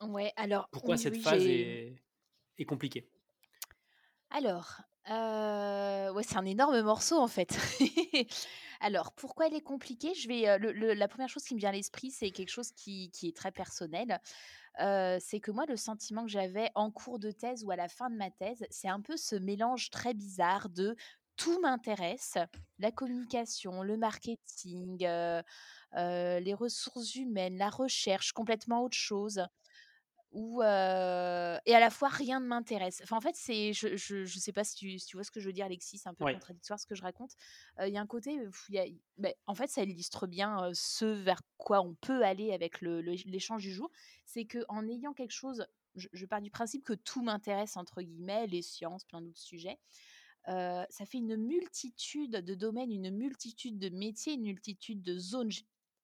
Ouais, 0.00 0.32
alors. 0.36 0.68
Pourquoi 0.70 0.96
cette 0.96 1.16
phase 1.16 1.46
est, 1.46 2.02
est, 2.58 2.64
compliquée? 2.64 3.08
Alors, 4.30 4.80
ouais, 5.06 6.22
c'est 6.24 6.36
un 6.36 6.44
énorme 6.44 6.80
morceau 6.82 7.18
en 7.18 7.28
fait. 7.28 7.56
Alors, 8.80 9.12
pourquoi 9.12 9.46
elle 9.46 9.54
est 9.54 9.60
compliquée? 9.60 10.14
Je 10.14 10.28
vais, 10.28 10.94
La 10.94 11.08
première 11.08 11.28
chose 11.28 11.44
qui 11.44 11.54
me 11.54 11.58
vient 11.58 11.70
à 11.70 11.72
l'esprit, 11.72 12.10
c'est 12.10 12.30
quelque 12.30 12.50
chose 12.50 12.70
qui, 12.72 13.10
qui, 13.10 13.28
est 13.28 13.36
très 13.36 13.52
personnel. 13.52 14.20
c'est 14.76 15.40
que 15.40 15.50
moi, 15.50 15.66
le 15.66 15.76
sentiment 15.76 16.24
que 16.24 16.30
j'avais 16.30 16.70
en 16.74 16.90
cours 16.90 17.18
de 17.18 17.30
thèse 17.30 17.64
ou 17.64 17.70
à 17.70 17.76
la 17.76 17.88
fin 17.88 18.10
de 18.10 18.16
ma 18.16 18.30
thèse, 18.30 18.64
c'est 18.70 18.88
un 18.88 19.00
peu 19.00 19.16
ce 19.16 19.36
mélange 19.36 19.90
très 19.90 20.14
bizarre 20.14 20.68
de 20.68 20.96
tout 21.36 21.60
m'intéresse, 21.60 22.36
la 22.78 22.90
communication, 22.90 23.82
le 23.82 23.96
marketing, 23.96 24.98
les 25.94 26.54
ressources 26.54 27.14
humaines, 27.14 27.56
la 27.56 27.70
recherche, 27.70 28.32
complètement 28.32 28.82
autre 28.82 28.96
chose 28.96 29.44
et 30.34 31.74
à 31.74 31.80
la 31.80 31.90
fois 31.90 32.08
rien 32.08 32.40
ne 32.40 32.46
m'intéresse. 32.46 33.00
Enfin, 33.02 33.16
en 33.16 33.20
fait, 33.20 33.34
c'est 33.34 33.72
je, 33.72 33.96
je, 33.96 34.24
je, 34.24 34.38
sais 34.38 34.52
pas 34.52 34.64
si 34.64 34.74
tu, 34.76 34.98
si 34.98 35.06
tu 35.06 35.16
vois 35.16 35.24
ce 35.24 35.30
que 35.30 35.40
je 35.40 35.46
veux 35.46 35.52
dire, 35.52 35.66
Alexis, 35.66 35.98
c'est 35.98 36.08
un 36.08 36.14
peu 36.14 36.24
contradictoire 36.24 36.78
ce 36.78 36.86
que 36.86 36.94
je 36.94 37.02
raconte. 37.02 37.32
Il 37.80 37.92
y 37.92 37.96
a 37.96 38.00
un 38.00 38.06
côté, 38.06 38.38
y 38.68 38.78
a, 38.78 38.84
bah, 39.16 39.30
en 39.46 39.54
fait, 39.54 39.68
ça 39.68 39.82
illustre 39.82 40.26
bien 40.26 40.70
ce 40.74 41.06
vers 41.06 41.40
quoi 41.56 41.80
on 41.80 41.94
peut 41.94 42.22
aller 42.24 42.52
avec 42.52 42.80
l'échange 42.80 43.62
du 43.62 43.72
jour. 43.72 43.90
C'est 44.26 44.44
que 44.44 44.64
en 44.68 44.86
ayant 44.88 45.14
quelque 45.14 45.32
chose, 45.32 45.66
je, 45.94 46.08
je 46.12 46.26
pars 46.26 46.42
du 46.42 46.50
principe 46.50 46.84
que 46.84 46.94
tout 46.94 47.22
m'intéresse 47.22 47.76
entre 47.76 48.02
guillemets, 48.02 48.46
les 48.46 48.62
sciences, 48.62 49.04
plein 49.04 49.22
d'autres 49.22 49.38
sujets. 49.38 49.78
ça 50.46 51.06
fait 51.06 51.18
une 51.18 51.36
multitude 51.36 52.32
de 52.32 52.54
domaines, 52.54 52.92
une 52.92 53.10
multitude 53.10 53.78
de 53.78 53.88
métiers, 53.88 54.34
une 54.34 54.42
multitude 54.42 55.02
de 55.02 55.18
zones 55.18 55.50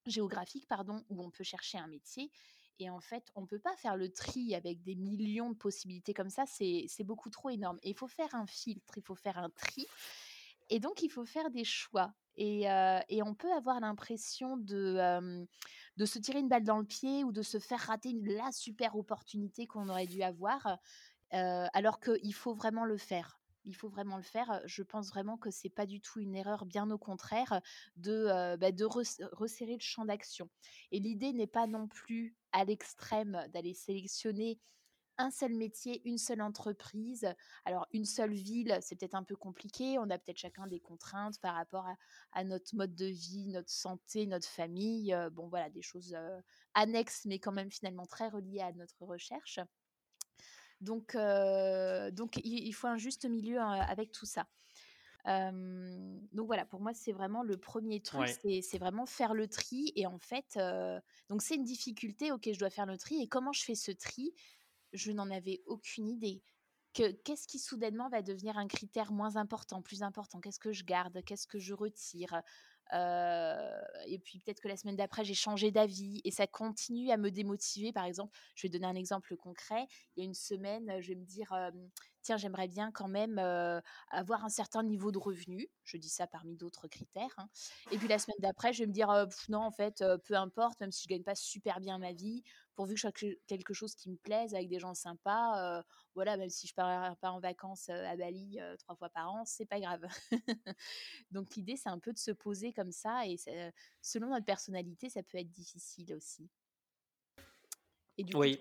géographiques, 0.07 0.67
pardon, 0.67 1.03
où 1.09 1.23
on 1.23 1.29
peut 1.29 1.43
chercher 1.43 1.77
un 1.77 1.87
métier 1.87 2.31
et 2.79 2.89
en 2.89 2.99
fait, 2.99 3.31
on 3.35 3.41
ne 3.41 3.45
peut 3.45 3.59
pas 3.59 3.75
faire 3.77 3.95
le 3.95 4.11
tri 4.11 4.55
avec 4.55 4.81
des 4.81 4.95
millions 4.95 5.49
de 5.49 5.55
possibilités 5.55 6.13
comme 6.13 6.29
ça, 6.29 6.45
c'est 6.45 7.03
beaucoup 7.03 7.29
trop 7.29 7.49
énorme. 7.49 7.79
Il 7.83 7.95
faut 7.95 8.07
faire 8.07 8.33
un 8.35 8.45
filtre, 8.45 8.97
il 8.97 9.03
faut 9.03 9.15
faire 9.15 9.37
un 9.37 9.49
tri. 9.49 9.87
Et 10.69 10.79
donc, 10.79 11.03
il 11.03 11.09
faut 11.09 11.25
faire 11.25 11.49
des 11.51 11.63
choix. 11.63 12.13
Et, 12.37 12.63
et 13.09 13.23
on 13.23 13.33
peut 13.33 13.51
avoir 13.53 13.79
l'impression 13.79 14.57
de, 14.57 15.45
de 15.97 16.05
se 16.05 16.19
tirer 16.19 16.39
une 16.39 16.49
balle 16.49 16.63
dans 16.63 16.79
le 16.79 16.85
pied 16.85 17.23
ou 17.23 17.31
de 17.31 17.41
se 17.41 17.59
faire 17.59 17.79
rater 17.79 18.09
une, 18.09 18.27
la 18.33 18.51
super 18.51 18.95
opportunité 18.97 19.67
qu'on 19.67 19.87
aurait 19.89 20.07
dû 20.07 20.21
avoir, 20.21 20.79
alors 21.31 21.99
qu'il 21.99 22.33
faut 22.33 22.53
vraiment 22.53 22.85
le 22.85 22.97
faire. 22.97 23.39
Il 23.65 23.75
faut 23.75 23.89
vraiment 23.89 24.17
le 24.17 24.23
faire. 24.23 24.61
Je 24.65 24.83
pense 24.83 25.09
vraiment 25.09 25.37
que 25.37 25.51
c'est 25.51 25.69
pas 25.69 25.85
du 25.85 26.01
tout 26.01 26.19
une 26.19 26.35
erreur, 26.35 26.65
bien 26.65 26.89
au 26.91 26.97
contraire, 26.97 27.61
de, 27.97 28.55
bah, 28.57 28.71
de 28.71 28.85
resserrer 28.85 29.73
le 29.73 29.79
champ 29.79 30.05
d'action. 30.05 30.49
Et 30.91 30.99
l'idée 30.99 31.33
n'est 31.33 31.47
pas 31.47 31.67
non 31.67 31.87
plus 31.87 32.35
à 32.51 32.65
l'extrême 32.65 33.45
d'aller 33.53 33.73
sélectionner 33.73 34.59
un 35.17 35.31
seul 35.31 35.53
métier, 35.53 36.01
une 36.05 36.17
seule 36.17 36.41
entreprise. 36.41 37.27
Alors, 37.63 37.87
une 37.93 38.05
seule 38.05 38.33
ville, 38.33 38.77
c'est 38.81 38.95
peut-être 38.95 39.15
un 39.15 39.23
peu 39.23 39.35
compliqué. 39.35 39.97
On 39.97 40.09
a 40.09 40.17
peut-être 40.17 40.37
chacun 40.37 40.67
des 40.67 40.79
contraintes 40.79 41.39
par 41.39 41.55
rapport 41.55 41.87
à, 42.33 42.43
notre 42.43 42.75
mode 42.75 42.95
de 42.95 43.05
vie, 43.05 43.47
notre 43.47 43.71
santé, 43.71 44.25
notre 44.25 44.47
famille. 44.47 45.15
bon, 45.31 45.47
voilà, 45.47 45.69
des 45.69 45.81
choses 45.81 46.15
annexes, 46.73 47.25
mais 47.25 47.39
quand 47.39 47.53
même 47.53 47.71
finalement 47.71 48.05
très 48.05 48.27
reliées 48.27 48.61
à 48.61 48.73
notre 48.73 49.01
recherche. 49.03 49.59
Donc, 50.81 51.15
donc 51.15 52.39
il, 52.43 52.71
faut 52.73 52.87
un 52.87 52.97
juste 52.97 53.25
milieu 53.25 53.59
avec 53.59 54.11
tout 54.11 54.25
ça. 54.25 54.47
donc 55.25 56.47
voilà, 56.47 56.65
pour 56.65 56.81
moi, 56.81 56.93
c'est 56.93 57.11
vraiment 57.11 57.43
le 57.43 57.57
premier 57.57 58.01
truc, 58.01 58.27
c'est 58.61 58.77
vraiment 58.77 59.05
faire 59.05 59.33
le 59.33 59.47
tri. 59.47 59.91
Et 59.95 60.05
en 60.05 60.19
fait, 60.19 60.59
donc 61.29 61.41
c'est 61.41 61.55
une 61.55 61.63
difficulté, 61.63 62.31
ok, 62.31 62.49
je 62.51 62.59
dois 62.59 62.69
faire 62.69 62.85
le 62.85 62.97
tri. 62.97 63.21
Et 63.21 63.27
comment 63.27 63.53
je 63.53 63.63
fais 63.63 63.75
ce 63.75 63.91
tri? 63.91 64.33
Je 64.93 65.11
n'en 65.11 65.29
avais 65.29 65.61
aucune 65.65 66.07
idée. 66.07 66.41
Qu'est-ce 66.95 67.45
qui 67.45 67.59
soudainement 67.59 68.07
va 68.07 68.21
devenir 68.21 68.57
un 68.57 68.67
critère 68.67 69.11
moins 69.11 69.35
important, 69.35 69.81
plus 69.81 70.01
important? 70.01 70.39
Qu'est-ce 70.39 70.59
que 70.59 70.71
je 70.71 70.85
garde? 70.85 71.21
Qu'est-ce 71.25 71.45
que 71.45 71.59
je 71.59 71.73
retire? 71.73 72.41
Et 72.93 74.19
puis 74.23 74.39
peut-être 74.39 74.61
que 74.61 74.67
la 74.67 74.77
semaine 74.77 74.95
d'après, 74.95 75.25
j'ai 75.25 75.33
changé 75.33 75.71
d'avis 75.71 76.21
et 76.23 76.31
ça 76.31 76.47
continue 76.47 77.11
à 77.11 77.17
me 77.17 77.31
démotiver. 77.31 77.91
Par 77.91 78.05
exemple, 78.05 78.35
je 78.55 78.67
vais 78.67 78.71
donner 78.71 78.87
un 78.87 78.95
exemple 78.95 79.35
concret. 79.35 79.87
Il 80.15 80.21
y 80.21 80.23
a 80.23 80.25
une 80.25 80.33
semaine, 80.33 81.01
je 81.01 81.09
vais 81.09 81.15
me 81.15 81.25
dire, 81.25 81.51
tiens, 82.25 82.37
j'aimerais 82.37 82.67
bien 82.67 82.91
quand 82.91 83.07
même 83.07 83.39
avoir 84.09 84.43
un 84.43 84.49
certain 84.49 84.83
niveau 84.83 85.11
de 85.11 85.19
revenu. 85.19 85.69
Je 85.83 85.97
dis 85.97 86.09
ça 86.09 86.27
parmi 86.27 86.55
d'autres 86.55 86.87
critères. 86.87 87.33
Hein. 87.37 87.47
Et 87.91 87.97
puis 87.97 88.07
la 88.07 88.17
semaine 88.19 88.37
d'après, 88.39 88.73
je 88.73 88.83
vais 88.83 88.87
me 88.87 88.91
dire, 88.91 89.27
non, 89.49 89.59
en 89.59 89.71
fait, 89.71 90.03
peu 90.25 90.33
importe, 90.33 90.79
même 90.79 90.91
si 90.91 91.03
je 91.03 91.07
gagne 91.07 91.23
pas 91.23 91.35
super 91.35 91.79
bien 91.79 91.99
ma 91.99 92.13
vie, 92.13 92.43
pourvu 92.73 92.95
que 92.95 92.99
je 92.99 93.07
fasse 93.07 93.31
quelque 93.47 93.73
chose 93.73 93.95
qui 93.95 94.09
me 94.09 94.17
plaise 94.17 94.53
avec 94.55 94.67
des 94.67 94.79
gens 94.79 94.95
sympas, 94.95 95.83
voilà, 96.15 96.35
même 96.35 96.49
si 96.49 96.67
je 96.67 96.73
pars 96.73 97.15
pas 97.17 97.29
en 97.29 97.39
vacances 97.39 97.89
à 97.89 98.15
Bali 98.15 98.57
trois 98.79 98.95
fois 98.95 99.09
par 99.09 99.31
an, 99.31 99.45
c'est 99.45 99.65
pas 99.65 99.79
grave. 99.79 100.05
Donc 101.31 101.55
l'idée, 101.55 101.75
c'est 101.75 101.89
un 101.89 101.99
peu 101.99 102.11
de 102.11 102.17
se 102.17 102.31
poser 102.31 102.73
comme 102.73 102.91
ça 102.91 103.27
et 103.27 103.37
selon 104.01 104.29
notre 104.29 104.45
personnalité, 104.45 105.09
ça 105.09 105.21
peut 105.21 105.37
être 105.37 105.51
difficile 105.51 106.13
aussi. 106.15 106.49
Et 108.17 108.23
du 108.23 108.33
coup, 108.33 108.39
oui, 108.39 108.57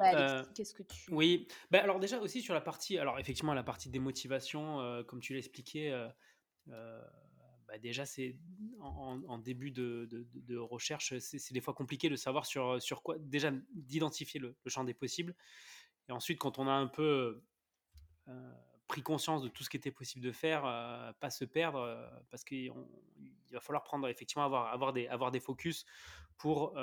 qu'est-ce 0.55 0.75
que 0.75 0.83
tu... 0.83 1.13
Oui, 1.13 1.47
bah, 1.71 1.81
alors 1.83 2.01
déjà 2.01 2.19
aussi 2.19 2.43
sur 2.43 2.55
la 2.55 2.61
partie, 2.61 2.99
alors 2.99 3.19
effectivement 3.19 3.55
la 3.55 3.63
partie 3.63 3.89
démotivation, 3.89 5.05
comme 5.07 5.21
tu 5.21 5.35
l'expliquais, 5.35 5.93
bah, 6.67 7.79
déjà 7.81 8.05
c'est 8.05 8.37
en, 8.81 9.39
début 9.39 9.71
de, 9.71 10.09
de, 10.11 10.57
recherche, 10.57 11.17
c'est 11.19 11.53
des 11.53 11.61
fois 11.61 11.75
compliqué 11.75 12.09
de 12.09 12.17
savoir 12.17 12.47
sur, 12.47 12.83
sur 12.83 13.03
quoi, 13.03 13.17
déjà 13.19 13.53
d'identifier 13.75 14.41
le, 14.41 14.57
champ 14.67 14.85
des 14.85 14.95
possibles, 14.95 15.35
et 16.09 16.13
ensuite 16.13 16.39
quand 16.39 16.59
on 16.59 16.67
a 16.67 16.73
un 16.73 16.89
peu 16.89 17.43
pris 18.89 19.03
conscience 19.03 19.43
de 19.43 19.49
tout 19.49 19.63
ce 19.63 19.71
qui 19.71 19.77
était 19.77 19.91
possible 19.91 20.25
de 20.25 20.33
faire, 20.33 20.63
pas 21.21 21.31
se 21.31 21.45
perdre, 21.45 22.11
parce 22.31 22.45
qu'il 22.45 22.73
va 23.53 23.61
falloir 23.61 23.85
prendre 23.85 24.09
effectivement 24.09 24.45
avoir, 24.45 24.73
avoir, 24.73 24.93
des, 24.93 25.07
avoir 25.07 25.31
des 25.31 25.41
focus 25.41 25.87
pour 26.37 26.77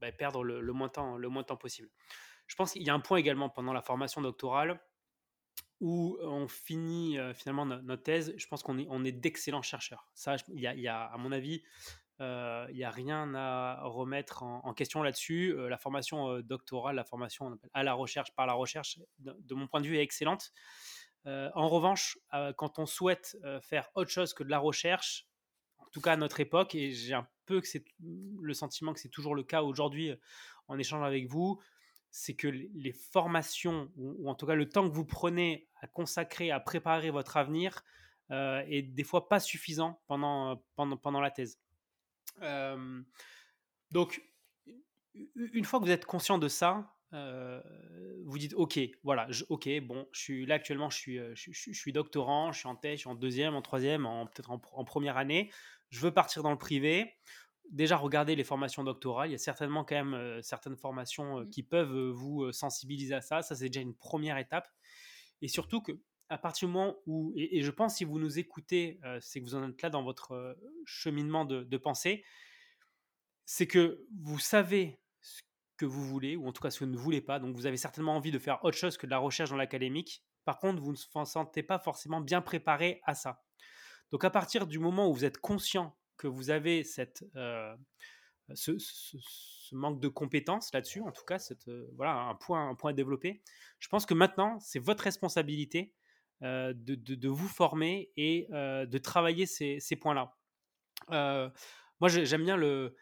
bah, 0.00 0.12
perdre 0.12 0.42
le, 0.44 0.72
moins 0.72 0.88
temps, 0.88 1.16
le 1.16 1.28
moins 1.28 1.42
de 1.42 1.46
temps 1.46 1.56
possible. 1.56 1.88
Je 2.46 2.54
pense 2.56 2.72
qu'il 2.72 2.82
y 2.82 2.90
a 2.90 2.94
un 2.94 3.00
point 3.00 3.18
également 3.18 3.48
pendant 3.48 3.72
la 3.72 3.82
formation 3.82 4.20
doctorale 4.20 4.80
où 5.80 6.18
on 6.22 6.48
finit 6.48 7.18
finalement 7.34 7.66
notre 7.66 8.02
thèse. 8.02 8.34
Je 8.36 8.46
pense 8.48 8.62
qu'on 8.62 8.78
est, 8.78 8.86
on 8.90 9.04
est 9.04 9.12
d'excellents 9.12 9.62
chercheurs. 9.62 10.10
Ça, 10.14 10.36
il 10.48 10.60
y, 10.60 10.88
a, 10.88 11.04
à 11.04 11.16
mon 11.18 11.30
avis, 11.30 11.62
il 12.20 12.74
n'y 12.74 12.84
a 12.84 12.90
rien 12.90 13.32
à 13.34 13.82
remettre 13.84 14.42
en, 14.42 14.74
question 14.74 15.02
là-dessus. 15.02 15.54
la 15.68 15.78
formation 15.78 16.40
doctorale, 16.40 16.96
la 16.96 17.04
formation 17.04 17.58
à 17.74 17.84
la 17.84 17.94
recherche 17.94 18.34
par 18.34 18.46
la 18.46 18.54
recherche, 18.54 18.98
de, 19.18 19.54
mon 19.54 19.68
point 19.68 19.80
de 19.80 19.86
vue, 19.86 19.98
est 19.98 20.02
excellente. 20.02 20.52
en 21.26 21.68
revanche, 21.68 22.18
quand 22.56 22.80
on 22.80 22.86
souhaite 22.86 23.36
faire 23.62 23.88
autre 23.94 24.10
chose 24.10 24.34
que 24.34 24.42
de 24.42 24.50
la 24.50 24.58
recherche, 24.58 25.28
en 25.78 25.90
tout 25.90 26.00
cas 26.00 26.12
à 26.12 26.16
notre 26.16 26.40
époque, 26.40 26.74
et 26.74 26.92
j'ai 26.92 27.14
un 27.14 27.28
peu 27.48 27.60
que 27.60 27.66
c'est 27.66 27.84
le 28.00 28.54
sentiment 28.54 28.92
que 28.92 29.00
c'est 29.00 29.08
toujours 29.08 29.34
le 29.34 29.42
cas 29.42 29.62
aujourd'hui 29.62 30.12
en 30.68 30.78
échange 30.78 31.04
avec 31.04 31.26
vous, 31.26 31.58
c'est 32.10 32.34
que 32.34 32.48
les 32.48 32.92
formations, 32.92 33.90
ou, 33.96 34.28
en 34.28 34.34
tout 34.34 34.46
cas 34.46 34.54
le 34.54 34.68
temps 34.68 34.88
que 34.88 34.94
vous 34.94 35.06
prenez 35.06 35.68
à 35.80 35.86
consacrer, 35.86 36.50
à 36.50 36.60
préparer 36.60 37.10
votre 37.10 37.36
avenir, 37.36 37.82
est 38.30 38.82
des 38.82 39.04
fois 39.04 39.28
pas 39.28 39.40
suffisant 39.40 40.00
pendant, 40.06 40.62
pendant, 40.76 40.96
pendant 40.98 41.20
la 41.20 41.30
thèse. 41.30 41.58
donc, 43.90 44.22
une 45.34 45.64
fois 45.64 45.80
que 45.80 45.84
vous 45.86 45.90
êtes 45.90 46.04
conscient 46.04 46.38
de 46.38 46.48
ça, 46.48 46.94
vous 47.12 48.38
dites 48.38 48.54
ok, 48.54 48.78
voilà, 49.02 49.28
ok, 49.48 49.68
bon, 49.80 50.06
je 50.12 50.20
suis 50.20 50.46
là 50.46 50.56
actuellement, 50.56 50.90
je 50.90 50.98
suis, 50.98 51.18
je, 51.34 51.72
suis 51.72 51.92
doctorant, 51.92 52.52
je 52.52 52.58
suis 52.58 52.68
en 52.68 52.76
thèse, 52.76 53.06
en 53.06 53.14
deuxième, 53.14 53.54
en 53.54 53.62
troisième, 53.62 54.04
en, 54.06 54.26
peut-être 54.26 54.50
en, 54.50 54.84
première 54.84 55.16
année 55.16 55.50
je 55.90 56.00
veux 56.00 56.12
partir 56.12 56.42
dans 56.42 56.50
le 56.50 56.58
privé. 56.58 57.16
Déjà, 57.70 57.96
regardez 57.96 58.34
les 58.34 58.44
formations 58.44 58.82
doctorales. 58.82 59.28
Il 59.28 59.32
y 59.32 59.34
a 59.34 59.38
certainement 59.38 59.84
quand 59.84 59.94
même 59.94 60.14
euh, 60.14 60.42
certaines 60.42 60.76
formations 60.76 61.40
euh, 61.40 61.44
mmh. 61.44 61.50
qui 61.50 61.62
peuvent 61.62 61.94
euh, 61.94 62.10
vous 62.10 62.50
sensibiliser 62.52 63.14
à 63.14 63.20
ça. 63.20 63.42
Ça, 63.42 63.54
c'est 63.54 63.68
déjà 63.68 63.80
une 63.80 63.94
première 63.94 64.38
étape. 64.38 64.68
Et 65.42 65.48
surtout 65.48 65.82
que 65.82 65.92
à 66.30 66.36
partir 66.38 66.68
du 66.68 66.74
moment 66.74 66.96
où, 67.06 67.32
et, 67.36 67.62
je 67.62 67.70
pense 67.70 67.96
si 67.96 68.04
vous 68.04 68.18
nous 68.18 68.38
écoutez, 68.38 69.00
c'est 69.20 69.40
que 69.40 69.46
vous 69.46 69.54
en 69.54 69.70
êtes 69.70 69.80
là 69.80 69.88
dans 69.88 70.02
votre 70.02 70.58
cheminement 70.84 71.46
de, 71.46 71.62
de 71.62 71.76
pensée, 71.78 72.22
c'est 73.46 73.66
que 73.66 74.06
vous 74.20 74.38
savez 74.38 75.00
ce 75.22 75.40
que 75.78 75.86
vous 75.86 76.04
voulez, 76.04 76.36
ou 76.36 76.46
en 76.46 76.52
tout 76.52 76.60
cas 76.60 76.68
ce 76.68 76.80
que 76.80 76.84
vous 76.84 76.90
ne 76.90 76.98
voulez 76.98 77.22
pas. 77.22 77.38
Donc 77.38 77.56
vous 77.56 77.64
avez 77.64 77.78
certainement 77.78 78.14
envie 78.14 78.30
de 78.30 78.38
faire 78.38 78.62
autre 78.62 78.76
chose 78.76 78.98
que 78.98 79.06
de 79.06 79.10
la 79.10 79.16
recherche 79.16 79.48
dans 79.48 79.56
l'académique. 79.56 80.22
Par 80.44 80.58
contre, 80.58 80.82
vous 80.82 80.92
ne 80.92 80.98
vous 80.98 81.24
sentez 81.24 81.62
pas 81.62 81.78
forcément 81.78 82.20
bien 82.20 82.42
préparé 82.42 83.00
à 83.04 83.14
ça. 83.14 83.42
Donc 84.12 84.24
à 84.24 84.30
partir 84.30 84.66
du 84.66 84.78
moment 84.78 85.08
où 85.08 85.14
vous 85.14 85.24
êtes 85.24 85.38
conscient 85.38 85.96
que 86.16 86.26
vous 86.26 86.50
avez 86.50 86.82
cette, 86.82 87.24
euh, 87.36 87.74
ce, 88.54 88.72
manque 89.72 90.00
de 90.00 90.08
compétences 90.08 90.72
là-dessus, 90.72 91.00
en 91.02 91.12
tout 91.12 91.24
cas, 91.24 91.38
cette, 91.38 91.68
euh, 91.68 91.88
voilà, 91.96 92.14
un 92.14 92.34
point, 92.34 92.68
un 92.68 92.74
point 92.74 92.90
à 92.90 92.94
développer, 92.94 93.42
je 93.78 93.88
pense 93.88 94.06
que 94.06 94.14
maintenant, 94.14 94.58
c'est 94.60 94.78
votre 94.78 95.04
responsabilité 95.04 95.94
euh, 96.42 96.72
de, 96.74 96.94
de, 96.94 97.28
vous 97.28 97.48
former 97.48 98.10
et 98.16 98.48
de 98.50 98.98
travailler 98.98 99.46
ces, 99.46 99.96
points-là. 100.00 100.34
moi, 102.00 102.08
j'aime 102.08 102.44
bien 102.44 102.56
le... 102.56 102.96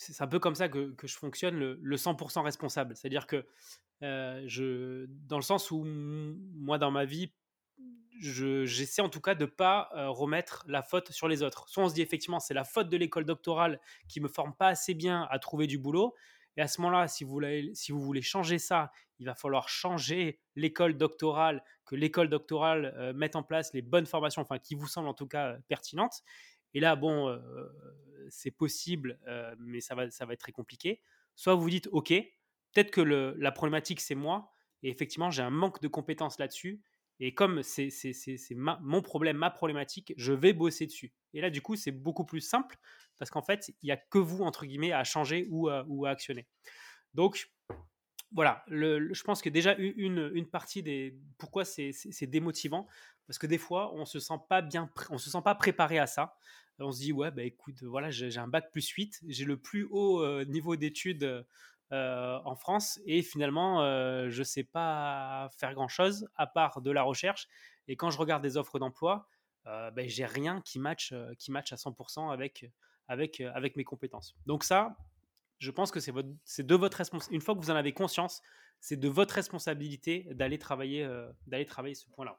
C'est 0.00 0.22
un 0.22 0.28
peu 0.28 0.38
comme 0.38 0.54
ça 0.54 0.68
que, 0.68 0.92
que 0.92 1.08
je 1.08 1.16
fonctionne, 1.16 1.56
le, 1.56 1.76
le 1.82 1.96
100% 1.96 2.42
responsable. 2.42 2.94
C'est-à-dire 2.94 3.26
que 3.26 3.46
je, 4.00 5.06
dans 5.26 5.36
le 5.36 5.42
sens 5.42 5.70
où 5.70 5.84
moi, 5.84 6.78
dans 6.78 6.92
ma 6.92 7.04
vie, 7.04 7.32
j'essaie 8.18 9.02
en 9.02 9.08
tout 9.08 9.20
cas 9.20 9.34
de 9.34 9.44
pas 9.44 9.90
euh, 9.94 10.08
remettre 10.08 10.64
la 10.66 10.82
faute 10.82 11.10
sur 11.12 11.28
les 11.28 11.42
autres. 11.42 11.68
Soit 11.68 11.84
on 11.84 11.88
se 11.88 11.94
dit 11.94 12.02
effectivement 12.02 12.40
c'est 12.40 12.54
la 12.54 12.64
faute 12.64 12.88
de 12.88 12.96
l'école 12.96 13.24
doctorale 13.24 13.80
qui 14.08 14.20
me 14.20 14.28
forme 14.28 14.54
pas 14.54 14.68
assez 14.68 14.94
bien 14.94 15.26
à 15.30 15.38
trouver 15.38 15.66
du 15.66 15.78
boulot. 15.78 16.14
Et 16.56 16.60
à 16.60 16.66
ce 16.66 16.80
moment-là, 16.80 17.06
si 17.06 17.22
vous, 17.22 17.30
voulez, 17.30 17.70
si 17.74 17.92
vous 17.92 18.00
voulez 18.00 18.22
changer 18.22 18.58
ça, 18.58 18.90
il 19.20 19.26
va 19.26 19.34
falloir 19.34 19.68
changer 19.68 20.40
l'école 20.56 20.96
doctorale, 20.96 21.62
que 21.86 21.94
l'école 21.94 22.28
doctorale 22.28 22.94
euh, 22.96 23.12
mette 23.12 23.36
en 23.36 23.44
place 23.44 23.72
les 23.72 23.82
bonnes 23.82 24.06
formations, 24.06 24.42
enfin 24.42 24.58
qui 24.58 24.74
vous 24.74 24.88
semblent 24.88 25.08
en 25.08 25.14
tout 25.14 25.28
cas 25.28 25.56
pertinentes. 25.68 26.22
Et 26.74 26.80
là, 26.80 26.96
bon, 26.96 27.28
euh, 27.28 27.38
c'est 28.28 28.50
possible, 28.50 29.18
mais 29.58 29.80
ça 29.80 29.94
va, 29.94 30.10
ça 30.10 30.26
va 30.26 30.34
être 30.34 30.40
très 30.40 30.52
compliqué. 30.52 31.00
Soit 31.34 31.54
vous 31.54 31.70
dites, 31.70 31.88
OK, 31.92 32.08
peut-être 32.08 32.90
que 32.90 33.00
la 33.00 33.52
problématique, 33.52 34.00
c'est 34.00 34.14
moi, 34.14 34.52
et 34.82 34.90
effectivement, 34.90 35.30
j'ai 35.30 35.42
un 35.42 35.50
manque 35.50 35.80
de 35.80 35.88
compétences 35.88 36.38
là-dessus, 36.38 36.82
et 37.20 37.34
comme 37.34 37.62
c'est 37.62 37.90
mon 38.56 39.02
problème, 39.02 39.36
ma 39.36 39.50
problématique, 39.50 40.14
je 40.16 40.32
vais 40.32 40.52
bosser 40.52 40.86
dessus. 40.86 41.12
Et 41.34 41.40
là, 41.40 41.50
du 41.50 41.60
coup, 41.60 41.76
c'est 41.76 41.92
beaucoup 41.92 42.24
plus 42.24 42.40
simple 42.40 42.76
parce 43.18 43.30
qu'en 43.30 43.42
fait, 43.42 43.68
il 43.82 43.86
n'y 43.86 43.90
a 43.90 43.96
que 43.96 44.18
vous, 44.18 44.44
entre 44.44 44.66
guillemets, 44.66 44.92
à 44.92 45.02
changer 45.04 45.48
ou 45.50 45.68
à, 45.68 45.84
ou 45.88 46.06
à 46.06 46.10
actionner. 46.10 46.46
Donc, 47.14 47.50
voilà, 48.32 48.64
je 48.68 49.22
pense 49.22 49.40
que 49.40 49.48
déjà 49.48 49.74
une, 49.76 50.30
une 50.34 50.48
partie 50.48 50.82
des 50.82 51.18
pourquoi 51.38 51.64
c'est 51.64 52.26
démotivant 52.26 52.86
parce 53.26 53.38
que 53.38 53.46
des 53.46 53.58
fois 53.58 53.94
on 53.94 54.04
se 54.04 54.20
sent 54.20 54.38
pas 54.50 54.60
bien 54.60 54.90
se 55.16 55.30
sent 55.30 55.40
pas 55.42 55.54
préparé 55.54 55.98
à 55.98 56.06
ça 56.06 56.36
on 56.78 56.92
se 56.92 57.00
dit 57.00 57.12
ouais 57.12 57.30
bah 57.30 57.42
écoute 57.42 57.82
voilà 57.84 58.10
j'ai 58.10 58.36
un 58.36 58.46
bac 58.46 58.70
plus 58.70 58.86
8 58.86 59.22
j'ai 59.26 59.46
le 59.46 59.56
plus 59.56 59.84
haut 59.90 60.22
euh, 60.22 60.44
niveau 60.44 60.76
d'études 60.76 61.46
euh, 61.90 62.38
en 62.44 62.54
France 62.54 63.00
et 63.06 63.22
finalement 63.22 63.82
euh, 63.82 64.28
je 64.28 64.42
sais 64.42 64.62
pas 64.62 65.48
faire 65.56 65.72
grand 65.72 65.88
chose 65.88 66.28
à 66.36 66.46
part 66.46 66.82
de 66.82 66.90
la 66.90 67.02
recherche 67.02 67.48
et 67.86 67.96
quand 67.96 68.10
je 68.10 68.18
regarde 68.18 68.42
des 68.42 68.58
offres 68.58 68.78
d'emploi 68.78 69.26
euh, 69.66 69.90
ben, 69.92 70.06
j'ai 70.06 70.26
rien 70.26 70.60
qui 70.60 70.78
match 70.78 71.14
qui 71.38 71.50
match 71.50 71.72
à 71.72 71.76
100% 71.76 72.30
avec 72.30 72.70
avec 73.06 73.40
avec 73.40 73.76
mes 73.76 73.84
compétences. 73.84 74.36
Donc 74.44 74.64
ça 74.64 74.98
je 75.60 75.70
pense 75.70 75.90
que 75.90 75.98
c'est 75.98 76.66
de 76.66 76.74
votre 76.74 76.98
responsabilité 76.98 77.34
une 77.34 77.40
fois 77.40 77.54
que 77.54 77.60
vous 77.60 77.70
en 77.70 77.76
avez 77.76 77.94
conscience 77.94 78.42
c'est 78.80 78.98
de 78.98 79.08
votre 79.08 79.34
responsabilité 79.34 80.28
d'aller 80.32 80.58
travailler 80.58 81.08
d'aller 81.46 81.64
travailler 81.64 81.94
ce 81.94 82.06
point 82.10 82.26
là 82.26 82.38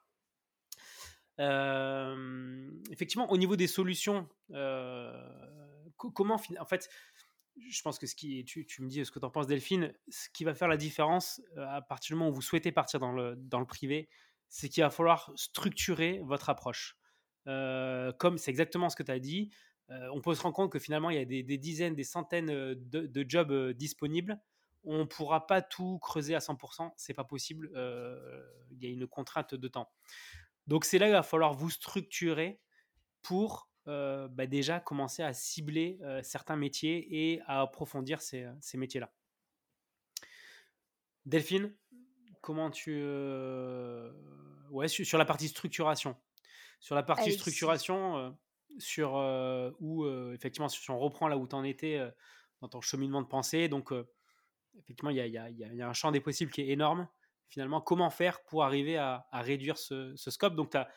effectivement, 2.91 3.31
au 3.31 3.37
niveau 3.37 3.55
des 3.55 3.67
solutions, 3.67 4.27
comment, 5.97 6.35
en 6.59 6.65
fait, 6.65 6.89
je 7.69 7.81
pense 7.81 7.99
que 7.99 8.07
ce 8.07 8.15
qui, 8.15 8.43
tu, 8.45 8.65
tu 8.65 8.81
me 8.81 8.87
dis 8.87 9.03
ce 9.05 9.11
que 9.11 9.19
tu 9.19 9.25
en 9.25 9.29
penses, 9.29 9.47
Delphine, 9.47 9.93
ce 10.09 10.29
qui 10.29 10.43
va 10.43 10.53
faire 10.53 10.67
la 10.67 10.77
différence 10.77 11.41
à 11.57 11.81
partir 11.81 12.15
du 12.15 12.19
moment 12.19 12.31
où 12.31 12.33
vous 12.33 12.41
souhaitez 12.41 12.71
partir 12.71 12.99
dans 12.99 13.11
le, 13.11 13.35
dans 13.35 13.59
le 13.59 13.65
privé, 13.65 14.09
c'est 14.47 14.69
qu'il 14.69 14.83
va 14.83 14.89
falloir 14.89 15.31
structurer 15.35 16.21
votre 16.23 16.49
approche. 16.49 16.97
comme 17.45 18.37
c'est 18.37 18.51
exactement 18.51 18.89
ce 18.89 18.95
que 18.95 19.03
tu 19.03 19.11
as 19.11 19.19
dit, 19.19 19.49
on 19.89 20.21
peut 20.21 20.35
se 20.35 20.41
rendre 20.41 20.55
compte 20.55 20.71
que 20.71 20.79
finalement, 20.79 21.09
il 21.09 21.17
y 21.17 21.21
a 21.21 21.25
des, 21.25 21.57
dizaines, 21.57 21.95
des 21.95 22.03
centaines 22.03 22.47
de, 22.47 22.75
de 23.07 23.25
jobs 23.27 23.71
disponibles. 23.73 24.39
On 24.83 24.99
ne 24.99 25.03
pourra 25.03 25.45
pas 25.45 25.61
tout 25.61 25.99
creuser 25.99 26.35
à 26.35 26.39
100%, 26.39 26.91
c'est 26.95 27.13
pas 27.13 27.23
possible. 27.23 27.69
Il 28.71 28.83
y 28.83 28.87
a 28.87 28.89
une 28.89 29.07
contrainte 29.07 29.55
de 29.55 29.67
temps. 29.67 29.91
Donc 30.67 30.85
c'est 30.85 30.99
là 30.99 31.07
qu'il 31.07 31.13
va 31.13 31.23
falloir 31.23 31.53
vous 31.53 31.69
structurer 31.71 32.61
pour 33.21 33.68
bah, 33.85 34.45
déjà 34.47 34.79
commencer 34.79 35.23
à 35.23 35.33
cibler 35.33 35.99
certains 36.23 36.55
métiers 36.55 37.07
et 37.09 37.41
à 37.45 37.61
approfondir 37.61 38.21
ces, 38.21 38.47
métiers-là. 38.75 39.11
Delphine, 41.25 41.73
comment 42.41 42.69
tu... 42.69 43.03
Ouais, 44.71 44.87
sur, 44.87 45.17
la 45.17 45.25
partie 45.25 45.47
structuration. 45.47 46.15
Sur 46.79 46.95
la 46.95 47.03
partie 47.03 47.31
structuration, 47.31 48.37
sur 48.77 49.13
où 49.79 50.07
effectivement, 50.33 50.69
si 50.69 50.91
on 50.91 50.99
reprend 50.99 51.27
là 51.27 51.37
où 51.37 51.47
tu 51.47 51.55
en 51.55 51.63
étais 51.63 51.99
dans 52.61 52.69
ton 52.69 52.81
cheminement 52.81 53.21
de 53.21 53.27
pensée, 53.27 53.67
donc 53.67 53.91
effectivement, 54.77 55.09
il 55.09 55.17
y, 55.17 55.29
y, 55.29 55.81
a 55.81 55.89
un 55.89 55.93
champ 55.93 56.11
des 56.11 56.19
possibles 56.19 56.51
qui 56.51 56.61
est 56.61 56.67
énorme. 56.69 57.07
Finalement, 57.49 57.81
comment 57.81 58.09
faire 58.09 58.43
pour 58.43 58.63
arriver 58.63 58.97
à, 58.97 59.25
réduire 59.33 59.77
ce, 59.77 60.15
scope? 60.15 60.55
Donc, 60.55 60.75
as, 60.75 60.87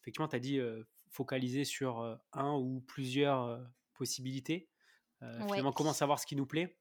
effectivement, 0.00 0.28
tu 0.28 0.36
as 0.36 0.40
dit 0.40 0.60
focaliser 1.12 1.64
sur 1.64 2.18
un 2.32 2.54
ou 2.54 2.80
plusieurs 2.80 3.60
possibilités. 3.94 4.68
Finalement, 5.20 5.72
comment 5.72 5.92
savoir 5.92 6.18
ce 6.18 6.26
qui 6.26 6.34
nous 6.34 6.46
plaît? 6.46 6.76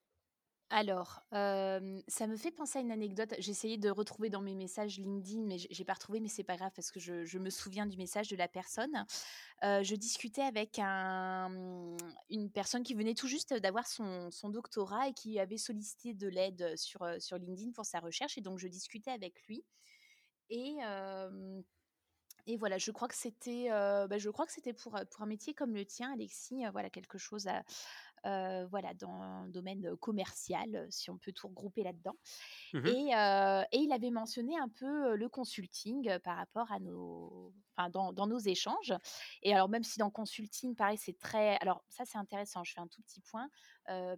Alors, 0.74 1.22
ça 1.32 2.28
me 2.28 2.38
fait 2.38 2.50
penser 2.50 2.80
à 2.80 2.82
une 2.82 2.94
anecdote. 2.94 3.34
J'ai 3.40 3.52
essayé 3.52 3.78
de 3.78 3.90
retrouver 3.90 4.30
dans 4.30 4.40
mes 4.40 4.56
messages 4.56 4.98
LinkedIn, 4.98 5.42
mais 5.42 5.58
j'ai 5.58 5.84
pas 5.84 5.94
retrouvé, 5.94 6.22
mais 6.22 6.30
c'est 6.30 6.46
pas 6.46 6.56
grave 6.56 6.72
parce 6.74 6.92
que 6.92 7.00
je, 7.00 7.38
me 7.38 7.50
souviens 7.50 7.86
du 7.86 7.98
message 7.98 8.30
de 8.30 8.38
la 8.38 8.48
personne. 8.48 9.06
je 9.62 9.96
discutais 9.96 10.44
avec 10.44 10.80
un, 10.80 11.98
une 12.30 12.50
personne 12.50 12.84
qui 12.84 12.94
venait 12.94 13.16
tout 13.16 13.28
juste 13.28 13.54
d'avoir 13.54 13.86
son, 13.86 14.30
doctorat 14.46 15.10
et 15.10 15.14
qui 15.14 15.40
avait 15.40 15.58
sollicité 15.58 16.14
de 16.14 16.30
l'aide 16.30 16.78
sur, 16.78 17.06
sur 17.20 17.38
LinkedIn 17.38 17.74
pour 17.74 17.86
sa 17.86 18.00
recherche. 18.00 18.38
Et 18.38 18.42
donc, 18.42 18.58
je 18.58 18.70
discutais 18.70 19.12
avec 19.12 19.46
lui. 19.48 19.66
Et, 20.50 20.78
et 22.48 22.58
voilà, 22.58 22.78
je 22.78 22.92
crois 22.92 23.08
que 23.08 23.16
c'était, 23.16 23.68
bah, 23.70 24.18
crois 24.30 24.46
que 24.46 24.52
c'était 24.52 24.74
pour, 24.74 25.00
pour 25.10 25.22
un 25.22 25.26
métier 25.26 25.54
comme 25.54 25.74
le 25.74 25.86
tien, 25.86 26.12
Alexis. 26.14 26.64
voilà, 26.72 26.90
quelque 26.90 27.18
chose 27.18 27.48
à, 27.48 27.64
voilà, 28.24 28.94
dans 28.96 29.44
le 29.44 29.52
domaine 29.52 29.96
commercial, 29.98 30.88
si 30.90 31.10
on 31.10 31.18
peut 31.18 31.32
tout 31.32 31.48
regrouper 31.48 31.84
là-dedans. 31.84 32.16
Mmh 32.74 32.88
et, 32.88 33.82
il 33.82 33.92
avait 33.94 34.12
mentionné 34.12 34.58
un 34.58 34.70
peu 34.70 35.16
le 35.16 35.30
consulting 35.30 36.20
par 36.20 36.38
rapport 36.38 36.72
à 36.72 36.80
nos, 36.80 37.54
enfin, 37.76 37.90
dans, 37.90 38.14
dans, 38.14 38.28
nos 38.28 38.40
échanges. 38.40 38.94
Et 39.42 39.54
alors, 39.54 39.70
même 39.70 39.84
si 39.84 40.00
dans 40.00 40.10
consulting, 40.10 40.76
pareil, 40.76 40.98
c'est 40.98 41.18
très, 41.18 41.58
alors 41.58 41.84
ça 41.90 42.06
c'est 42.06 42.18
intéressant. 42.18 42.64
Je 42.64 42.74
fais 42.74 42.80
un 42.80 42.88
tout 42.88 43.02
petit 43.02 43.22
point. 43.22 43.50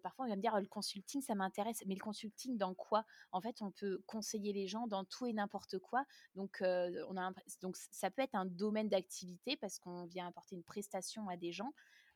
parfois, 0.01 0.25
on 0.25 0.29
va 0.29 0.35
me 0.35 0.41
dire 0.41 0.59
le 0.59 0.67
consulting, 0.67 1.21
ça 1.21 1.35
m'intéresse, 1.35 1.83
mais 1.87 1.95
le 1.95 2.03
consulting 2.03 2.57
dans 2.57 2.73
quoi? 2.73 3.05
En 3.31 3.41
fait, 3.41 3.61
on 3.61 3.71
peut 3.71 4.01
conseiller 4.05 4.53
les 4.53 4.67
gens 4.67 4.87
dans 4.87 5.05
tout 5.05 5.25
et 5.25 5.33
n'importe 5.33 5.79
quoi. 5.79 6.05
Donc, 6.35 6.61
on 6.61 7.17
a 7.17 7.31
donc 7.61 7.77
ça 7.91 8.09
peut 8.09 8.21
être 8.21 8.35
un 8.35 8.45
domaine 8.45 8.89
d'activité 8.89 9.55
parce 9.57 9.79
qu'on 9.79 10.05
vient 10.05 10.27
apporter 10.27 10.55
une 10.55 10.63
prestation 10.63 11.29
à 11.29 11.37
des 11.37 11.51
gens. 11.51 11.73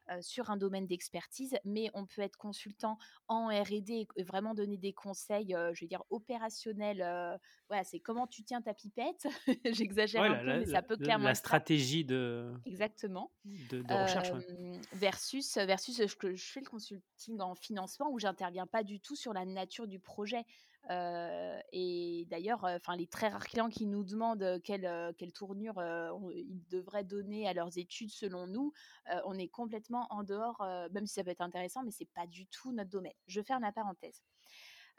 Euh, 0.10 0.22
sur 0.22 0.50
un 0.50 0.56
domaine 0.56 0.88
d'expertise, 0.88 1.58
mais 1.66 1.90
on 1.94 2.06
peut 2.06 2.22
être 2.22 2.38
consultant 2.38 2.98
en 3.28 3.48
R&D 3.48 4.08
et 4.16 4.24
vraiment 4.24 4.54
donner 4.54 4.78
des 4.78 4.94
conseils, 4.94 5.54
euh, 5.54 5.74
je 5.74 5.84
veux 5.84 5.88
dire 5.88 6.04
opérationnels. 6.10 7.02
Euh, 7.02 7.38
voilà, 7.68 7.84
c'est 7.84 8.00
comment 8.00 8.26
tu 8.26 8.44
tiens 8.44 8.62
ta 8.62 8.74
pipette? 8.74 9.27
J'exagère 9.66 10.24
un 10.24 10.40
peu, 10.40 10.60
mais 10.60 10.66
ça 10.66 10.81
peut 10.81 10.96
clairement. 10.96 11.25
La 11.25 11.36
stratégie 11.36 12.05
de. 12.05 12.53
Exactement. 12.66 13.31
De, 13.44 13.84
recherche. 14.01 14.31
Versus, 14.94 15.58
versus, 15.58 15.98
je, 15.98 16.36
je 16.36 16.51
fais 16.51 16.62
le 16.62 16.70
consulting 16.70 17.42
en 17.42 17.55
financement 17.55 18.10
où 18.10 18.18
j'interviens 18.18 18.66
pas 18.66 18.84
du 18.84 19.01
tout 19.01 19.18
sur 19.18 19.34
la 19.34 19.44
nature 19.44 19.88
du 19.88 20.00
projet 20.00 20.46
et 20.90 22.26
d'ailleurs, 22.30 22.64
enfin, 22.64 22.96
les 22.96 23.08
très 23.08 23.28
rares 23.30 23.46
clients 23.46 23.70
qui 23.70 23.86
nous 23.86 24.04
demandent 24.04 24.62
quelle, 24.64 25.14
quelle 25.18 25.34
tournure 25.34 25.82
ils 26.34 26.64
devraient 26.70 27.04
donner 27.04 27.48
à 27.48 27.54
leurs 27.54 27.78
études 27.78 28.12
selon 28.12 28.48
nous, 28.48 28.72
on 29.26 29.38
est 29.38 29.50
complètement 29.50 30.08
en 30.12 30.24
dehors, 30.24 30.66
même 30.92 31.06
si 31.06 31.16
ça 31.16 31.24
peut 31.24 31.32
être 31.32 31.42
intéressant, 31.42 31.84
mais 31.84 31.92
c'est 31.92 32.10
pas 32.14 32.28
du 32.28 32.48
tout 32.48 32.72
notre 32.72 32.90
domaine. 32.90 33.14
Je 33.28 33.42
ferme 33.42 33.64
la 33.64 33.72
parenthèse. 33.72 34.24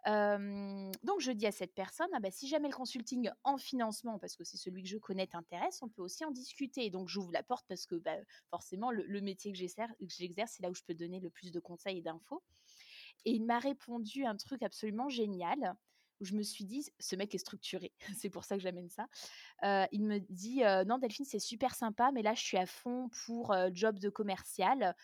donc 0.07 1.21
je 1.21 1.33
dis 1.33 1.47
à 1.47 1.53
cette 1.53 1.75
personne, 1.75 2.09
ah 2.13 2.21
bah, 2.21 2.31
si 2.31 2.49
jamais 2.49 2.69
le 2.69 2.75
consulting 2.75 3.31
en 3.45 3.57
financement, 3.57 4.19
parce 4.19 4.37
que 4.37 4.45
c'est 4.45 4.57
celui 4.57 4.83
que 4.83 4.89
je 4.89 4.99
connais, 4.99 5.27
t'intéresse, 5.27 5.81
on 5.83 5.89
peut 5.89 6.03
aussi 6.03 6.25
en 6.25 6.31
discuter. 6.31 6.91
Donc 6.91 7.09
j'ouvre 7.09 7.33
la 7.33 7.43
porte 7.43 7.67
parce 7.69 7.87
que 7.87 7.97
bah, 7.97 8.17
forcément 8.51 8.91
le, 8.91 9.05
le 9.07 9.21
métier 9.21 9.53
que 9.53 9.59
j'exerce, 9.59 10.53
c'est 10.53 10.63
là 10.63 10.71
où 10.71 10.75
je 10.75 10.83
peux 10.83 10.95
donner 10.95 11.21
le 11.21 11.31
plus 11.31 11.51
de 11.51 11.61
conseils 11.61 11.99
et 11.99 12.03
d'infos. 12.03 12.43
Et 13.25 13.33
il 13.33 13.45
m'a 13.45 13.59
répondu 13.59 14.25
un 14.25 14.37
truc 14.37 14.63
absolument 14.63 15.09
génial 15.09 15.77
où 16.21 16.25
je 16.25 16.35
me 16.35 16.43
suis 16.43 16.65
dit, 16.65 16.85
ce 16.99 17.15
mec 17.15 17.35
est 17.35 17.39
structuré, 17.39 17.93
c'est 18.17 18.31
pour 18.31 18.45
ça 18.45 18.57
que 18.57 18.63
j'amène 18.63 18.91
ça. 18.91 19.07
il 19.93 20.03
me 20.05 20.19
dit, 20.19 20.63
non 20.87 20.99
Delphine, 20.99 21.25
c'est 21.25 21.39
super 21.39 21.75
sympa, 21.75 22.11
mais 22.13 22.23
là 22.23 22.35
je 22.35 22.43
suis 22.43 22.57
à 22.57 22.67
fond 22.67 23.09
pour 23.27 23.55
job 23.73 23.99
de 23.99 24.09
commercial. 24.09 24.97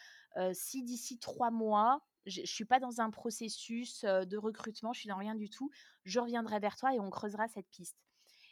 si 0.53 0.83
d'ici 0.83 1.18
trois 1.18 1.50
mois, 1.50 2.05
je 2.27 2.40
ne 2.40 2.46
suis 2.46 2.64
pas 2.64 2.81
dans 2.81 3.00
un 3.00 3.11
processus 3.11 4.05
de 4.05 4.37
recrutement, 4.37 4.92
je 4.92 5.00
suis 5.00 5.09
dans 5.09 5.16
rien 5.16 5.35
du 5.35 5.50
tout, 5.50 5.70
je 6.05 6.18
reviendrai 6.18 6.59
vers 6.59 6.77
toi 6.77 6.94
et 6.94 7.00
on 7.00 7.11
creusera 7.11 7.48
cette 7.48 7.68
piste. 7.68 7.96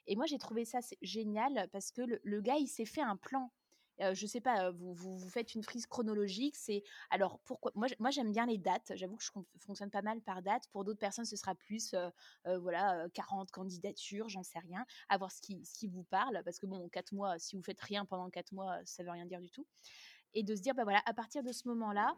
Et 0.06 0.16
moi 0.16 0.26
j'ai 0.26 0.38
trouvé 0.38 0.64
ça 0.64 0.78
génial 1.00 1.68
parce 1.72 1.90
que 1.90 2.02
le 2.22 2.40
gars, 2.40 2.56
il 2.56 2.68
s'est 2.68 2.84
fait 2.84 3.02
un 3.02 3.16
plan 3.16 3.52
je 4.00 4.26
sais 4.26 4.40
pas, 4.40 4.70
vous, 4.70 4.94
vous, 4.94 5.28
faites 5.28 5.54
une 5.54 5.62
frise 5.62 5.86
chronologique. 5.86 6.56
C'est 6.56 6.82
alors 7.10 7.38
pourquoi 7.40 7.72
Moi, 7.74 7.88
moi 7.98 8.10
j'aime 8.10 8.32
bien 8.32 8.46
les 8.46 8.58
dates. 8.58 8.92
J'avoue 8.94 9.16
que 9.16 9.24
je 9.24 9.30
fonctionne 9.58 9.90
pas 9.90 10.02
mal 10.02 10.20
par 10.20 10.42
date. 10.42 10.68
Pour 10.72 10.84
d'autres 10.84 10.98
personnes, 10.98 11.24
ce 11.24 11.36
sera 11.36 11.54
plus, 11.54 11.94
voilà, 12.44 13.06
40 13.14 13.50
candidatures, 13.50 14.28
j'en 14.28 14.42
sais 14.42 14.58
rien. 14.58 14.84
À 15.08 15.18
voir 15.18 15.30
ce 15.30 15.40
qui, 15.40 15.64
ce 15.64 15.78
qui 15.78 15.88
vous 15.88 16.04
parle, 16.04 16.42
parce 16.44 16.58
que 16.58 16.66
bon, 16.66 16.88
4 16.88 17.12
mois, 17.12 17.38
si 17.38 17.56
vous 17.56 17.62
faites 17.62 17.80
rien 17.80 18.04
pendant 18.04 18.30
4 18.30 18.52
mois, 18.52 18.78
ça 18.84 19.02
veut 19.02 19.10
rien 19.10 19.26
dire 19.26 19.40
du 19.40 19.50
tout. 19.50 19.66
Et 20.34 20.42
de 20.42 20.56
se 20.56 20.62
dire, 20.62 20.74
bah 20.74 20.84
voilà, 20.84 21.02
à 21.06 21.12
partir 21.12 21.42
de 21.42 21.52
ce 21.52 21.68
moment-là, 21.68 22.16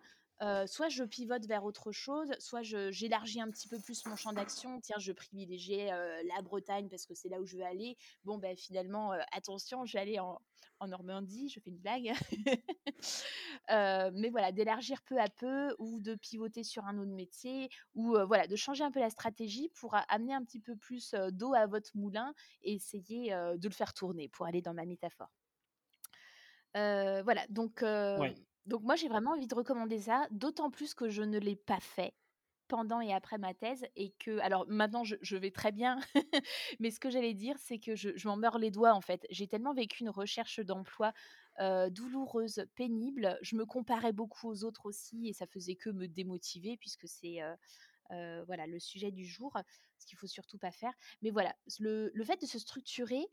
soit 0.67 0.89
je 0.89 1.05
pivote 1.05 1.47
vers 1.47 1.65
autre 1.65 1.93
chose, 1.93 2.33
soit 2.39 2.63
j'élargis 2.63 3.41
un 3.41 3.51
petit 3.51 3.69
peu 3.69 3.79
plus 3.79 4.05
mon 4.07 4.17
champ 4.17 4.33
d'action. 4.33 4.81
Tiens, 4.81 4.99
je 4.99 5.13
privilégiais 5.13 5.91
la 5.91 6.43
Bretagne 6.43 6.89
parce 6.89 7.07
que 7.07 7.15
c'est 7.15 7.29
là 7.29 7.41
où 7.41 7.47
je 7.47 7.57
veux 7.57 7.65
aller. 7.65 7.97
Bon, 8.25 8.39
ben 8.39 8.57
finalement, 8.57 9.13
attention, 9.33 9.85
je 9.85 9.95
vais 9.95 10.01
aller 10.01 10.19
en, 10.19 10.41
en, 10.81 10.89
Normandie. 10.89 11.49
Je 11.49 11.61
fais 11.61 11.71
une 11.71 11.79
blague. 11.79 12.13
mais 13.69 14.31
voilà, 14.31 14.53
d'élargir 14.53 15.03
peu 15.03 15.19
à 15.19 15.29
peu 15.29 15.75
ou 15.79 16.01
de 16.01 16.15
pivoter 16.15 16.63
sur 16.63 16.85
un 16.87 16.99
autre 16.99 17.13
métier 17.13 17.71
ou 17.95 18.17
voilà, 18.27 18.47
de 18.47 18.57
changer 18.57 18.85
un 18.85 18.91
peu 18.91 19.01
la 19.01 19.11
stratégie 19.11 19.71
pour 19.75 19.97
amener 20.09 20.35
un 20.35 20.45
petit 20.45 20.61
peu 20.61 20.77
plus 20.77 21.15
d'eau 21.31 21.55
à 21.55 21.67
votre 21.67 21.91
moulin 21.97 22.35
et 22.63 22.75
essayer 22.75 23.31
de 23.31 23.69
le 23.69 23.75
faire 23.75 23.95
tourner 23.95 24.29
pour 24.29 24.47
aller 24.47 24.63
dans 24.63 24.75
ma 24.75 24.85
métaphore. 24.85 25.31
voilà, 26.75 27.47
donc 27.49 27.83
donc 28.67 28.83
moi, 28.83 28.97
j'ai 28.97 29.09
vraiment 29.09 29.33
envie 29.33 29.47
de 29.47 29.55
recommander 29.55 29.99
ça, 29.99 30.27
d'autant 30.31 30.71
plus 30.71 30.95
que 30.95 31.09
je 31.09 31.23
ne 31.23 31.39
l'ai 31.39 31.57
pas 31.57 31.81
fait 31.81 32.15
pendant 32.69 33.01
et 33.03 33.13
après 33.13 33.37
ma 33.37 33.53
thèse 33.53 33.85
et 33.95 34.13
que 34.19 34.39
alors 34.39 34.65
maintenant 34.69 35.05
je, 35.05 35.37
vais 35.37 35.51
très 35.51 35.71
bien 35.71 35.99
mais 36.81 36.91
ce 36.91 36.99
que 36.99 37.11
j'allais 37.11 37.35
dire 37.35 37.57
c'est 37.59 37.79
que 37.79 37.95
je, 37.95 38.27
m'en 38.27 38.37
meurs 38.37 38.59
les 38.59 38.71
doigts 38.71 38.95
en 38.95 39.03
fait. 39.03 39.27
J'ai 39.29 39.47
tellement 39.47 39.75
vécu 39.75 40.03
une 40.03 40.09
recherche 40.09 40.61
d'emploi 40.61 41.13
douloureuse 41.91 42.65
pénible 42.75 43.39
je 43.43 43.55
me 43.57 43.67
comparais 43.67 44.13
beaucoup 44.13 44.49
aux 44.49 44.65
autres 44.65 44.87
aussi 44.87 45.29
et 45.29 45.35
ça 45.35 45.47
faisait 45.47 45.77
que 45.77 45.91
me 45.91 46.09
démotiver 46.09 46.79
puisque 46.79 47.07
c'est 47.07 47.41
voilà 48.09 48.67
le 48.67 48.79
sujet 48.79 49.11
du 49.11 49.27
jour 49.27 49.59
ce 49.99 50.07
qu'il 50.07 50.19
faut 50.19 50.27
surtout 50.27 50.59
pas 50.59 50.71
faire. 50.71 50.93
Mais 51.23 51.31
voilà 51.31 51.55
le, 51.79 52.11
le 52.15 52.25
fait 52.25 52.41
de 52.41 52.47
se 52.47 52.59
structurer 52.59 53.27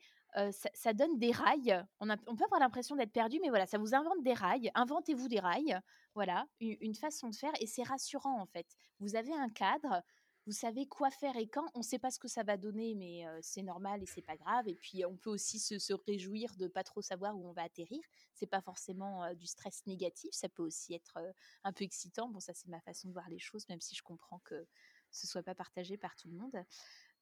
ça, 0.74 0.94
donne 0.94 1.18
des 1.20 1.32
rails. 1.32 1.86
On, 2.00 2.08
peut 2.08 2.46
avoir 2.46 2.60
l'impression 2.60 2.96
d'être 2.96 3.12
perdu, 3.12 3.40
mais 3.42 3.50
voilà, 3.50 3.66
ça 3.66 3.78
vous 3.78 3.94
invente 3.94 4.24
des 4.24 4.34
rails. 4.34 4.72
Inventez-vous 4.76 5.28
des 5.28 5.40
rails. 5.40 5.80
Voilà, 6.14 6.46
une, 6.60 6.96
façon 6.96 7.30
de 7.30 7.36
faire 7.36 7.54
et 7.60 7.68
c'est 7.68 7.84
rassurant 7.84 8.42
en 8.42 8.46
fait. 8.46 8.68
Vous 9.00 9.16
avez 9.16 9.34
un 9.34 9.50
cadre, 9.50 10.04
vous 10.46 10.52
savez 10.52 10.86
quoi 10.86 11.10
faire 11.10 11.38
et 11.38 11.48
quand. 11.48 11.66
On 11.74 11.80
ne 11.80 11.84
sait 11.84 12.00
pas 12.00 12.12
ce 12.12 12.20
que 12.20 12.28
ça 12.28 12.44
va 12.44 12.58
donner, 12.58 12.96
mais 12.96 13.26
c'est 13.42 13.62
normal 13.62 14.04
et 14.04 14.06
c'est 14.06 14.22
pas 14.22 14.36
grave. 14.36 14.68
Et 14.68 14.76
puis 14.76 15.06
on 15.06 15.16
peut 15.16 15.30
aussi 15.30 15.60
se, 15.60 15.94
réjouir 16.08 16.54
de 16.58 16.68
pas 16.68 16.84
trop 16.84 17.02
savoir 17.02 17.38
où 17.38 17.48
on 17.48 17.54
va 17.54 17.64
atterrir. 17.64 18.02
C'est 18.34 18.48
pas 18.48 18.62
forcément 18.62 19.34
du 19.36 19.48
stress 19.48 19.86
négatif, 19.86 20.32
ça 20.34 20.50
peut 20.50 20.64
aussi 20.64 20.94
être 20.94 21.18
un 21.64 21.72
peu 21.72 21.84
excitant. 21.84 22.30
Bon, 22.30 22.40
ça 22.40 22.54
c'est 22.54 22.68
ma 22.68 22.82
façon 22.82 23.08
de 23.08 23.14
voir 23.14 23.30
les 23.30 23.40
choses, 23.40 23.68
même 23.70 23.82
si 23.82 23.96
je 23.96 24.04
comprends 24.04 24.40
que 24.40 24.68
ce 25.12 25.28
soit 25.28 25.44
pas 25.44 25.56
partagé 25.56 25.98
par 25.98 26.16
tout 26.16 26.30
le 26.30 26.36
monde. 26.36 26.66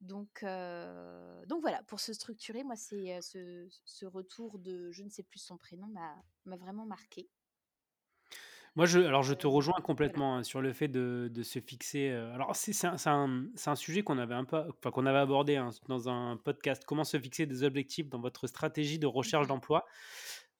Donc, 0.01 0.43
euh, 0.43 1.45
donc 1.47 1.62
voilà, 1.62 1.83
pour 1.83 1.99
se 1.99 2.13
structurer, 2.13 2.63
moi, 2.63 2.75
c'est 2.77 3.15
euh, 3.17 3.21
ce, 3.21 3.67
ce 3.85 4.05
retour 4.05 4.59
de 4.59 4.91
je 4.91 5.03
ne 5.03 5.09
sais 5.09 5.23
plus 5.23 5.39
son 5.39 5.57
prénom 5.57 5.88
m'a 5.88 6.57
vraiment 6.57 6.85
marqué. 6.85 7.29
Moi, 8.75 8.85
je, 8.85 8.99
alors 8.99 9.23
je 9.23 9.33
te 9.33 9.47
Euh, 9.47 9.47
rejoins 9.47 9.73
voilà. 9.73 9.83
complètement 9.83 10.38
hein, 10.38 10.43
sur 10.43 10.62
le 10.62 10.73
fait 10.73 10.88
de, 10.88 11.29
de 11.31 11.43
se 11.43 11.59
fixer. 11.59 12.09
euh, 12.09 12.33
alors, 12.33 12.55
c'est 12.55 12.73
un, 12.85 13.75
sujet 13.75 14.03
qu'on 14.03 14.17
avait 14.17 14.35
un 14.35 14.45
peu, 14.45 14.57
enfin, 14.69 14.91
qu'on 14.91 15.05
avait 15.05 15.17
abordé 15.17 15.55
hein, 15.55 15.69
dans 15.88 16.09
un 16.09 16.38
podcast. 16.38 16.83
Comment 16.85 17.03
se 17.03 17.19
fixer 17.19 17.45
des 17.45 17.63
objectifs 17.63 18.09
dans 18.09 18.19
votre 18.19 18.47
stratégie 18.47 18.99
de 18.99 19.07
recherche 19.07 19.47
Mhm. 19.47 19.47
d'emploi. 19.47 19.85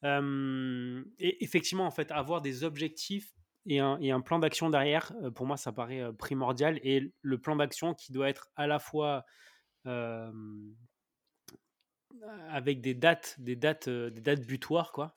Euh, 0.06 1.04
et 1.20 1.44
effectivement, 1.44 1.86
en 1.86 1.92
fait, 1.92 2.12
avoir 2.12 2.42
des 2.42 2.64
objectifs 2.64 3.34
et 3.66 3.80
un, 3.80 4.22
plan 4.22 4.40
d'action 4.40 4.70
derrière, 4.70 5.12
euh, 5.24 5.32
pour 5.32 5.46
moi, 5.46 5.58
ça 5.58 5.72
paraît 5.72 6.02
euh, 6.02 6.12
primordial. 6.12 6.80
Et 6.84 7.12
le 7.22 7.38
plan 7.38 7.56
d'action 7.56 7.94
qui 7.94 8.12
doit 8.12 8.30
être 8.30 8.50
à 8.56 8.68
la 8.68 8.80
fois 8.80 9.26
euh, 9.86 10.32
avec 12.50 12.82
des 12.82 12.94
dates, 12.94 13.36
des 13.40 13.56
dates, 13.56 13.90
des 13.90 14.22
dates 14.22 14.46
butoirs, 14.46 14.92
quoi 14.92 15.16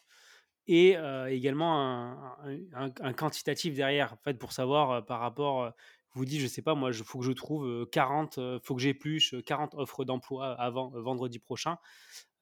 et 0.68 0.96
également 1.28 2.14
un, 2.72 3.12
quantitatif 3.14 3.74
derrière, 3.74 4.12
en 4.12 4.16
fait, 4.18 4.34
pour 4.34 4.52
savoir 4.52 5.04
par 5.04 5.18
rapport, 5.18 5.72
vous 6.14 6.24
dites, 6.24 6.40
je 6.40 6.46
sais 6.46 6.62
pas, 6.62 6.74
moi, 6.74 6.90
il 6.92 7.04
faut 7.04 7.18
que 7.18 7.24
je 7.24 7.32
trouve 7.32 7.66
euh, 7.66 7.86
40, 7.86 8.38
euh, 8.38 8.58
faut 8.62 8.74
que 8.74 8.82
j'épluche 8.82 9.34
euh, 9.34 9.42
40 9.42 9.74
offres 9.74 10.04
d'emploi 10.04 10.52
avant 10.60 10.90
vendredi 10.90 11.38
prochain. 11.38 11.78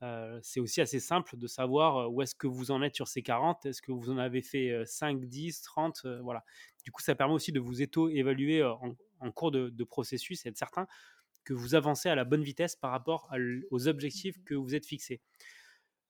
Euh, 0.02 0.40
c'est 0.42 0.60
aussi 0.60 0.80
assez 0.80 0.98
simple 1.00 1.36
de 1.36 1.46
savoir 1.46 2.10
où 2.12 2.22
est-ce 2.22 2.34
que 2.34 2.46
vous 2.46 2.70
en 2.70 2.82
êtes 2.82 2.94
sur 2.94 3.06
ces 3.08 3.22
40, 3.22 3.66
est-ce 3.66 3.82
que 3.82 3.92
vous 3.92 4.10
en 4.10 4.18
avez 4.18 4.42
fait 4.42 4.70
euh, 4.70 4.84
5, 4.86 5.24
10, 5.26 5.62
30, 5.62 6.02
euh, 6.04 6.20
voilà. 6.22 6.44
Du 6.84 6.90
coup, 6.90 7.02
ça 7.02 7.14
permet 7.14 7.34
aussi 7.34 7.52
de 7.52 7.60
vous 7.60 7.82
évaluer 7.82 8.64
en, 8.64 8.96
en 9.20 9.30
cours 9.32 9.50
de, 9.50 9.68
de 9.68 9.84
processus 9.84 10.46
et 10.46 10.48
être 10.48 10.56
certain 10.58 10.86
que 11.44 11.54
vous 11.54 11.74
avancez 11.74 12.08
à 12.08 12.14
la 12.14 12.24
bonne 12.24 12.42
vitesse 12.42 12.76
par 12.76 12.90
rapport 12.90 13.28
à 13.30 13.36
aux 13.70 13.88
objectifs 13.88 14.36
Mhm. 14.36 14.44
que 14.44 14.54
vous 14.54 14.74
êtes 14.74 14.86
fixés. 14.86 15.20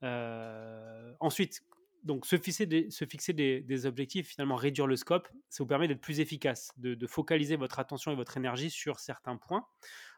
Euh, 0.02 1.12
ensuite, 1.20 1.60
donc 2.04 2.26
se 2.26 2.36
fixer, 2.36 2.66
des, 2.66 3.86
objectifs, 3.86 4.28
finalement 4.28 4.56
réduire 4.56 4.86
le 4.86 4.96
scope, 4.96 5.28
ça 5.48 5.62
vous 5.62 5.66
permet 5.66 5.88
d'être 5.88 6.00
plus 6.00 6.20
efficace, 6.20 6.72
de, 6.76 7.06
focaliser 7.06 7.56
votre 7.56 7.78
attention 7.78 8.12
et 8.12 8.14
votre 8.14 8.36
énergie 8.36 8.70
sur 8.70 8.98
certains 8.98 9.36
points, 9.36 9.66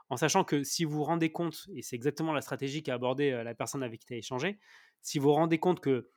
en 0.08 0.16
sachant 0.16 0.44
que 0.44 0.62
si 0.62 0.84
vous 0.84 0.96
vous 0.96 1.04
rendez 1.04 1.32
compte, 1.32 1.68
et 1.74 1.82
c'est 1.82 1.96
exactement 1.96 2.32
la 2.32 2.40
stratégie 2.40 2.82
qu'a 2.82 2.94
abordée 2.94 3.30
euh, 3.30 3.42
la 3.44 3.54
personne 3.54 3.82
avec 3.82 4.00
qui 4.00 4.06
tu 4.06 4.14
as 4.14 4.18
échangé, 4.18 4.58
si 5.00 5.18
vous 5.18 5.28
vous 5.28 5.34
rendez 5.34 5.58
compte 5.58 5.80
que 5.80 6.08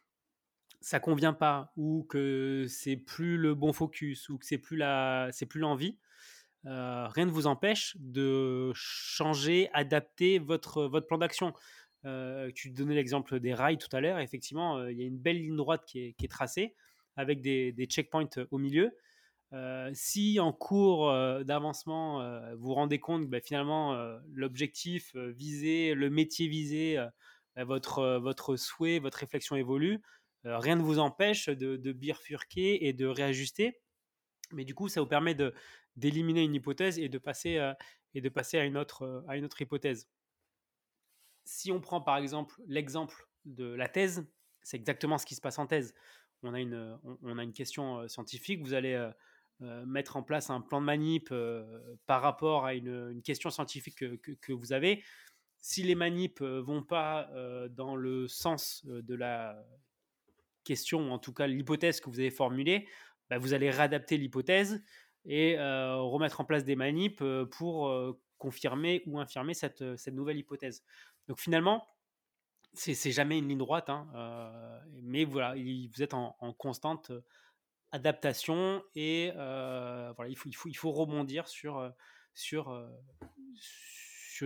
ça 0.82 1.00
convient 1.00 1.34
pas 1.34 1.72
ou 1.78 2.06
que 2.10 2.66
c'est 2.68 2.98
plus 2.98 3.38
le 3.38 3.56
bon 3.56 3.74
focus 3.74 4.30
ou 4.30 4.38
que 4.38 4.46
c'est 4.46 4.58
plus 4.58 4.78
la 4.78 5.30
c'est 5.32 5.48
plus 5.48 5.60
l'envie 5.60 5.98
euh, 6.68 7.08
rien 7.08 7.26
ne 7.26 7.32
vous 7.32 7.48
empêche 7.48 7.96
de 8.00 8.72
changer 8.76 9.70
adapter 9.74 10.38
votre 10.38 11.00
plan 11.00 11.18
d'action 11.18 11.54
euh, 12.06 12.52
tu 12.54 12.72
donnais 12.72 12.96
l'exemple 12.96 13.40
des 13.40 13.54
rails 13.54 13.78
tout 13.78 13.94
à 13.96 14.02
l'heure. 14.02 14.20
Effectivement, 14.20 14.78
euh, 14.78 14.92
il 14.92 15.00
y 15.00 15.04
a 15.04 15.06
une 15.06 15.18
belle 15.18 15.38
ligne 15.38 15.56
droite 15.56 15.84
qui 15.86 16.16
est, 16.20 16.30
tracée 16.30 16.76
avec 17.16 17.42
des, 17.42 17.74
checkpoints 17.90 18.30
au 18.52 18.58
milieu. 18.58 18.92
Euh, 19.54 19.90
si 19.94 20.40
en 20.40 20.52
cours 20.52 21.10
euh, 21.10 21.44
d'avancement, 21.44 22.22
euh, 22.22 22.56
vous 22.56 22.68
vous 22.68 22.74
rendez 22.74 23.00
compte 23.00 23.24
que 23.26 23.30
bah, 23.30 23.40
finalement 23.42 23.94
euh, 23.94 24.18
l'objectif 24.34 25.16
visé, 25.16 25.94
le 25.94 26.10
métier 26.10 26.48
visé, 26.48 26.98
bah, 27.56 27.64
votre, 27.64 28.56
souhait, 28.58 29.00
votre 29.00 29.20
réflexion 29.20 29.56
évolue, 29.56 30.02
rien 30.44 30.76
ne 30.76 30.82
vous 30.82 31.00
empêche 31.00 31.48
de, 31.48 31.78
de 31.78 31.92
bifurquer 31.94 32.88
et 32.88 32.94
de 32.94 33.06
réajuster. 33.06 33.80
Mais 34.52 34.66
du 34.66 34.76
coup, 34.76 34.90
ça 34.90 35.02
vous 35.02 35.08
permet 35.08 35.36
d'éliminer 35.96 36.44
une 36.44 36.54
hypothèse 36.54 37.00
et 37.00 37.10
de 37.10 37.18
passer, 37.18 37.58
à 37.58 37.76
une 38.66 38.78
autre 38.78 39.62
hypothèse 39.62 40.08
si 41.46 41.72
on 41.72 41.80
prend 41.80 42.02
par 42.02 42.18
exemple 42.18 42.62
l'exemple 42.68 43.28
de 43.46 43.66
la 43.66 43.88
thèse, 43.88 44.28
c'est 44.62 44.78
exactement 44.78 45.18
ce 45.18 45.26
qui 45.26 45.36
se 45.36 45.42
passe 45.42 45.60
en 45.60 45.68
thèse. 45.68 45.94
On 46.44 46.54
a 46.54 46.60
une, 46.60 47.00
on, 47.04 47.18
on 47.24 47.38
a 47.38 47.44
une 47.44 47.54
question 47.54 48.00
euh, 48.00 48.08
scientifique, 48.08 48.62
vous 48.62 48.74
allez 48.74 48.94
euh, 48.94 49.10
euh, 49.62 49.86
mettre 49.86 50.18
en 50.18 50.24
place 50.24 50.50
un 50.50 50.60
plan 50.60 50.82
de 50.82 50.86
manip 50.86 51.30
euh, 51.32 51.96
par 52.08 52.22
rapport 52.22 52.66
à 52.66 52.74
une, 52.74 53.22
question 53.24 53.50
scientifique 53.50 53.96
que, 53.96 54.16
que, 54.18 54.52
vous 54.52 54.74
avez. 54.74 55.02
Si 55.60 55.82
les 55.82 55.96
manips 55.96 56.42
vont 56.42 56.84
pas 56.84 57.30
euh, 57.32 57.70
dans 57.70 57.96
le 57.96 58.28
sens 58.28 58.84
euh, 58.90 59.02
de 59.02 59.16
la 59.16 59.58
question, 60.66 61.08
ou 61.08 61.12
en 61.12 61.20
tout 61.20 61.32
cas 61.32 61.48
l'hypothèse 61.48 62.02
que 62.02 62.10
vous 62.10 62.20
avez 62.20 62.32
formulée, 62.32 62.86
bah, 63.30 63.38
vous 63.38 63.54
allez 63.54 63.70
réadapter 63.70 64.18
l'hypothèse 64.18 64.84
et 65.24 65.58
euh, 65.58 65.96
remettre 66.02 66.42
en 66.42 66.46
place 66.46 66.66
des 66.66 66.76
manips 66.76 67.22
euh, 67.22 67.46
pour 67.46 67.88
euh, 67.88 68.20
confirmer 68.38 69.04
ou 69.06 69.20
infirmer 69.20 69.54
cette, 69.54 69.96
cette 69.98 70.14
nouvelle 70.14 70.38
hypothèse. 70.38 70.84
Donc 71.28 71.40
finalement, 71.40 71.88
c'est 72.74 73.12
jamais 73.12 73.38
une 73.38 73.48
ligne 73.48 73.58
droite, 73.58 73.90
hein, 73.90 74.08
euh, 74.16 74.80
mais 75.02 75.24
voilà, 75.24 75.56
il, 75.56 75.90
vous 75.90 76.04
êtes 76.04 76.14
en, 76.14 76.34
constante 76.58 77.12
adaptation 77.92 78.84
et 78.96 79.32
euh, 79.38 80.12
voilà, 80.18 80.30
il 80.30 80.76
faut, 80.76 80.92
rebondir 80.92 81.48
sur, 81.48 81.94
sur, 82.34 82.70
euh, 82.70 82.88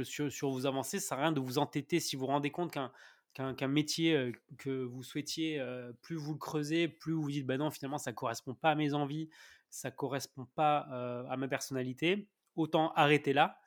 sur, 0.04 0.32
sur, 0.32 0.50
vos 0.50 0.66
avancées. 0.68 1.00
Ça 1.00 1.10
sert 1.10 1.18
à 1.18 1.22
rien 1.24 1.32
de 1.32 1.40
vous 1.40 1.58
entêter 1.58 2.00
si 2.00 2.16
vous 2.16 2.22
vous 2.22 2.28
rendez 2.28 2.52
compte 2.52 2.72
qu'un 2.72 2.92
qu'un 3.34 3.54
qu 3.54 3.68
métier 3.68 4.32
que 4.58 4.84
vous 4.84 5.04
souhaitiez, 5.04 5.60
euh, 5.60 5.92
plus 6.02 6.16
vous 6.16 6.34
le 6.34 6.40
creusez, 6.40 6.88
plus 6.88 7.14
vous 7.14 7.22
vous 7.24 7.32
dites, 7.32 7.46
bah 7.46 7.58
non, 7.58 7.72
finalement, 7.72 7.98
ça 7.98 8.12
ne 8.12 8.16
correspond 8.16 8.54
pas 8.54 8.72
à 8.72 8.76
mes 8.76 8.94
envies, 8.94 9.30
ça 9.70 9.90
ne 9.90 9.96
correspond 9.96 10.46
pas 10.56 10.88
euh, 10.92 11.24
à 11.30 11.38
ma 11.38 11.48
personnalité, 11.48 12.28
autant 12.56 12.92
arrêter 12.94 13.34
là 13.34 13.60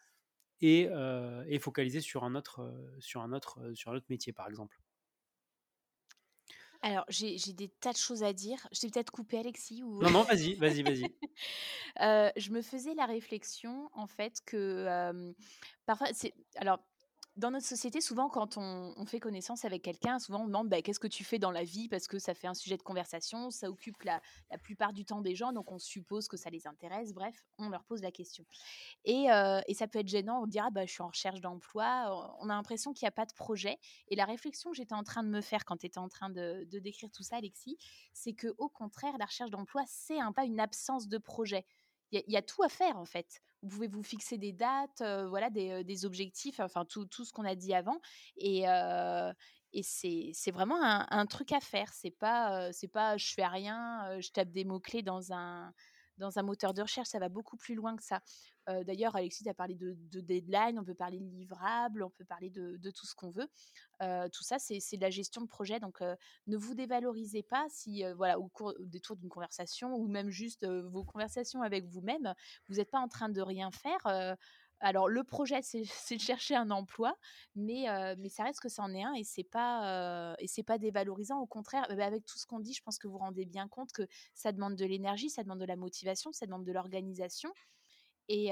et, 0.63 0.89
euh, 0.91 1.45
et 1.49 1.59
focaliser 1.59 2.01
sur 2.01 2.25
un, 2.25 2.35
autre, 2.35 2.73
sur, 3.01 3.21
un 3.21 3.33
autre, 3.33 3.59
sur 3.75 3.91
un 3.91 3.97
autre 3.97 4.07
métier, 4.09 4.33
par 4.33 4.49
exemple. 4.49 4.79
Alors, 6.85 7.05
j'ai 7.09 7.37
des 7.53 7.69
tas 7.69 7.93
de 7.93 7.97
choses 7.97 8.25
à 8.25 8.33
dire. 8.33 8.67
Je 8.73 8.81
t'ai 8.81 8.89
peut-être 8.89 9.13
coupé, 9.13 9.39
Alexis 9.39 9.83
ou 9.83 10.03
Non, 10.03 10.11
non, 10.11 10.23
vas-y, 10.23 10.55
vas-y, 10.55 10.83
vas-y. 10.83 11.15
Je 12.37 12.51
me 12.51 12.63
faisais 12.63 12.95
la 12.95 13.07
réflexion, 13.07 13.91
en 13.93 14.07
fait, 14.07 14.41
que, 14.47 15.35
parfois 15.85 16.09
c'est 16.13 16.33
alors, 16.57 16.81
dans 17.37 17.51
notre 17.51 17.67
société, 17.67 18.01
souvent, 18.03 18.29
quand 18.29 18.59
on 18.59 19.07
fait 19.07 19.19
connaissance 19.21 19.65
avec 19.65 19.83
quelqu'un, 19.83 20.19
souvent 20.19 20.43
on 20.43 20.47
demande: 20.47 20.69
«Bah, 20.69 20.83
qu'est-ce 20.83 21.01
que 21.01 21.07
tu 21.07 21.25
fais 21.25 21.39
dans 21.39 21.51
la 21.51 21.65
vie?» 21.65 21.89
parce 21.89 22.07
que 22.07 22.19
ça 22.19 22.35
fait 22.35 22.47
un 22.47 22.55
sujet 22.55 22.77
de 22.77 22.83
conversation, 22.83 23.51
ça 23.51 23.71
occupe 23.71 24.03
la 24.03 24.21
plupart 24.63 24.93
du 24.93 25.05
temps 25.07 25.23
des 25.23 25.35
gens, 25.35 25.53
donc 25.53 25.73
on 25.73 25.79
suppose 25.79 26.29
que 26.29 26.37
ça 26.37 26.51
les 26.51 26.67
intéresse. 26.67 27.15
Bref, 27.15 27.35
on 27.59 27.71
leur 27.71 27.85
pose 27.85 28.03
la 28.03 28.11
question 28.13 28.45
et 29.05 29.27
et 29.69 29.75
ça 29.75 29.89
peut 29.89 30.01
être 30.01 30.09
gênant, 30.09 30.43
on 30.43 30.47
dit: 30.47 30.59
«Ah 30.59 30.71
bah, 30.71 30.87
je 30.87 30.93
suis 30.93 31.03
en 31.03 31.09
recherche 31.09 31.41
d'emploi», 31.41 32.37
on 32.41 32.49
a 32.51 32.55
l'impression 32.55 32.93
qu'il 32.93 33.07
y 33.07 33.09
a 33.09 33.13
pas 33.13 33.27
de 33.27 33.35
projet 33.35 33.79
et 34.09 34.17
la 34.17 34.25
réflexion 34.27 34.71
que 34.71 34.77
j'étais 34.77 34.95
en 34.95 35.03
train 35.05 35.23
de 35.25 35.29
me 35.29 35.41
faire 35.41 35.65
quand 35.65 35.79
tu 35.79 35.87
étais 35.87 35.99
en 35.99 36.09
train 36.09 36.31
de 36.31 36.65
décrire 36.81 37.11
tout 37.13 37.23
ça, 37.23 37.37
Alexis, 37.37 37.79
c'est 38.13 38.35
qu'au 38.35 38.69
contraire, 38.69 39.17
la 39.19 39.27
recherche 39.27 39.51
d'emploi, 39.51 39.83
c'est 39.87 40.21
un 40.21 40.33
pas 40.33 40.45
une 40.45 40.61
absence 40.61 41.09
de 41.09 41.19
projet. 41.19 41.67
Il 42.13 42.23
y 42.29 42.37
a 42.37 42.43
tout 42.43 42.63
à 42.63 42.69
faire 42.69 42.99
en 42.99 43.07
fait. 43.07 43.41
Vous 43.63 43.69
pouvez 43.69 43.89
vous 43.89 44.03
fixer 44.03 44.39
des 44.39 44.53
dates, 44.53 45.03
voilà, 45.29 45.51
des, 45.51 46.05
objectifs, 46.05 46.61
enfin 46.61 46.85
tout, 46.85 47.07
ce 47.11 47.33
qu'on 47.33 47.45
a 47.45 47.55
dit 47.55 47.75
avant. 47.75 48.01
Et, 48.37 48.65
c'est, 49.83 50.51
vraiment 50.53 50.83
un, 50.83 51.07
un, 51.11 51.27
truc 51.27 51.53
à 51.53 51.61
faire. 51.61 51.93
C'est 51.93 52.11
pas, 52.11 52.73
c'est 52.73 52.89
pas 52.89 53.17
je 53.17 53.33
fais 53.33 53.47
rien, 53.47 54.19
je 54.21 54.31
tape 54.31 54.51
des 54.51 54.65
mots-clés 54.65 55.03
dans 55.03 55.33
un, 55.33 55.73
dans 56.19 56.39
un 56.39 56.43
moteur 56.43 56.75
de 56.75 56.83
recherche, 56.83 57.09
ça 57.09 57.19
va 57.19 57.29
beaucoup 57.29 57.57
plus 57.57 57.75
loin 57.75 57.97
que 57.97 58.03
ça. 58.03 58.21
Euh, 58.69 58.85
D'ailleurs, 58.85 59.17
Alexis 59.17 59.49
a 59.49 59.55
parlé 59.55 59.75
de, 59.75 59.97
de, 60.11 60.21
deadline, 60.21 60.79
on 60.79 60.85
peut 60.85 60.95
parler 60.95 61.19
de 61.19 61.27
livrable, 61.27 62.03
on 62.03 62.11
peut 62.11 62.25
parler 62.25 62.51
de, 62.51 62.91
tout 62.91 63.07
ce 63.07 63.15
qu'on 63.15 63.31
veut. 63.31 63.49
Euh, 64.03 64.29
tout 64.29 64.43
ça, 64.43 64.59
c'est 64.59 64.97
de 64.97 65.03
la 65.03 65.11
gestion 65.11 65.43
de 65.43 65.47
projet. 65.47 65.81
Donc, 65.81 66.01
euh, 66.01 66.15
ne 66.47 66.57
vous 66.57 66.75
dévalorisez 66.75 67.43
pas 67.43 67.67
si, 67.69 68.05
voilà, 68.17 68.39
au 68.39 68.49
cours 68.49 68.75
au 68.79 68.87
détour 68.87 69.17
d'une 69.17 69.29
conversation 69.29 69.95
ou 69.95 70.07
même 70.07 70.31
juste 70.31 70.67
vos 70.67 71.05
conversations 71.05 71.63
avec 71.63 71.85
vous-même, 71.87 72.35
vous 72.69 72.77
n'êtes 72.77 72.91
pas 72.91 73.01
en 73.01 73.09
train 73.09 73.29
de 73.29 73.41
rien 73.41 73.71
faire. 73.71 74.37
Alors, 74.83 75.09
le 75.09 75.23
projet, 75.23 75.61
c'est 75.63 76.17
de 76.17 76.21
chercher 76.21 76.57
un 76.57 76.71
emploi, 76.71 77.17
mais, 77.55 77.87
ça 78.29 78.45
reste 78.45 78.61
que 78.61 78.69
ça 78.69 78.83
en 78.83 78.93
est 78.93 79.03
un 79.03 79.15
et 79.15 79.25
c'est 79.25 79.45
pas, 79.45 80.37
pas 80.67 80.79
dévalorisant. 80.79 81.41
Au 81.41 81.47
contraire, 81.47 81.87
bah, 81.89 82.05
avec 82.05 82.27
tout 82.27 82.39
ce 82.39 82.47
qu'on 82.47 82.61
dit, 82.61 82.75
je 82.75 82.83
pense 82.83 82.99
que 82.99 83.07
vous 83.07 83.15
vous 83.15 83.19
rendez 83.19 83.47
bien 83.47 83.69
compte 83.69 83.93
que 83.93 84.07
ça 84.35 84.53
demande 84.53 84.77
de 84.77 84.85
l'énergie, 84.85 85.31
ça 85.31 85.43
demande 85.43 85.61
de 85.61 85.65
la 85.65 85.77
motivation, 85.77 86.33
ça 86.33 86.47
demande 86.47 86.65
de 86.65 86.73
l'organisation. 86.73 87.53
Et, 88.29 88.51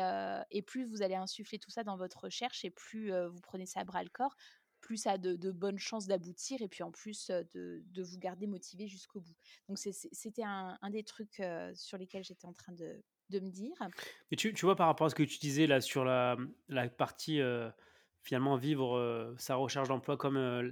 plus 0.67 0.85
vous 0.85 1.03
allez 1.03 1.17
insuffler 1.17 1.59
tout 1.59 1.71
ça 1.71 1.85
dans 1.85 1.97
votre 1.97 2.25
recherche 2.25 2.65
et 2.65 2.71
plus 2.71 3.13
vous 3.29 3.41
prenez 3.41 3.67
ça 3.67 3.81
à 3.81 3.85
bras 3.85 4.03
le 4.03 4.11
corps, 4.11 4.37
plus 4.81 4.99
ça 4.99 5.13
a 5.13 5.19
de, 5.19 5.51
bonnes 5.51 5.79
chances 5.79 6.07
d'aboutir 6.07 6.63
et 6.63 6.69
puis 6.69 6.83
en 6.83 6.93
plus 6.93 7.29
de, 7.29 7.83
vous 7.97 8.19
garder 8.19 8.47
motivé 8.47 8.87
jusqu'au 8.87 9.21
bout. 9.21 9.37
Donc 9.69 9.79
c'était 9.79 10.45
un, 10.45 10.79
des 10.91 11.03
trucs 11.03 11.43
sur 11.75 11.99
lesquels 11.99 12.25
j'étais 12.25 12.47
en 12.47 12.53
train 12.53 12.73
de, 12.73 13.03
de, 13.31 13.41
me 13.41 13.51
dire. 13.51 13.75
Mais 14.31 14.37
tu, 14.37 14.53
tu, 14.53 14.65
vois 14.65 14.77
par 14.77 14.87
rapport 14.87 15.07
à 15.07 15.11
ce 15.11 15.15
que 15.15 15.23
tu 15.23 15.39
disais 15.39 15.67
là 15.67 15.81
sur 15.81 16.05
la, 16.05 16.37
la 16.69 16.89
partie 16.89 17.41
euh, 17.41 17.71
finalement 18.23 18.57
vivre 18.57 18.97
euh, 18.97 19.35
sa 19.39 19.57
recherche 19.57 19.89
d'emploi 19.89 20.17
comme 20.17 20.37
euh, 20.37 20.71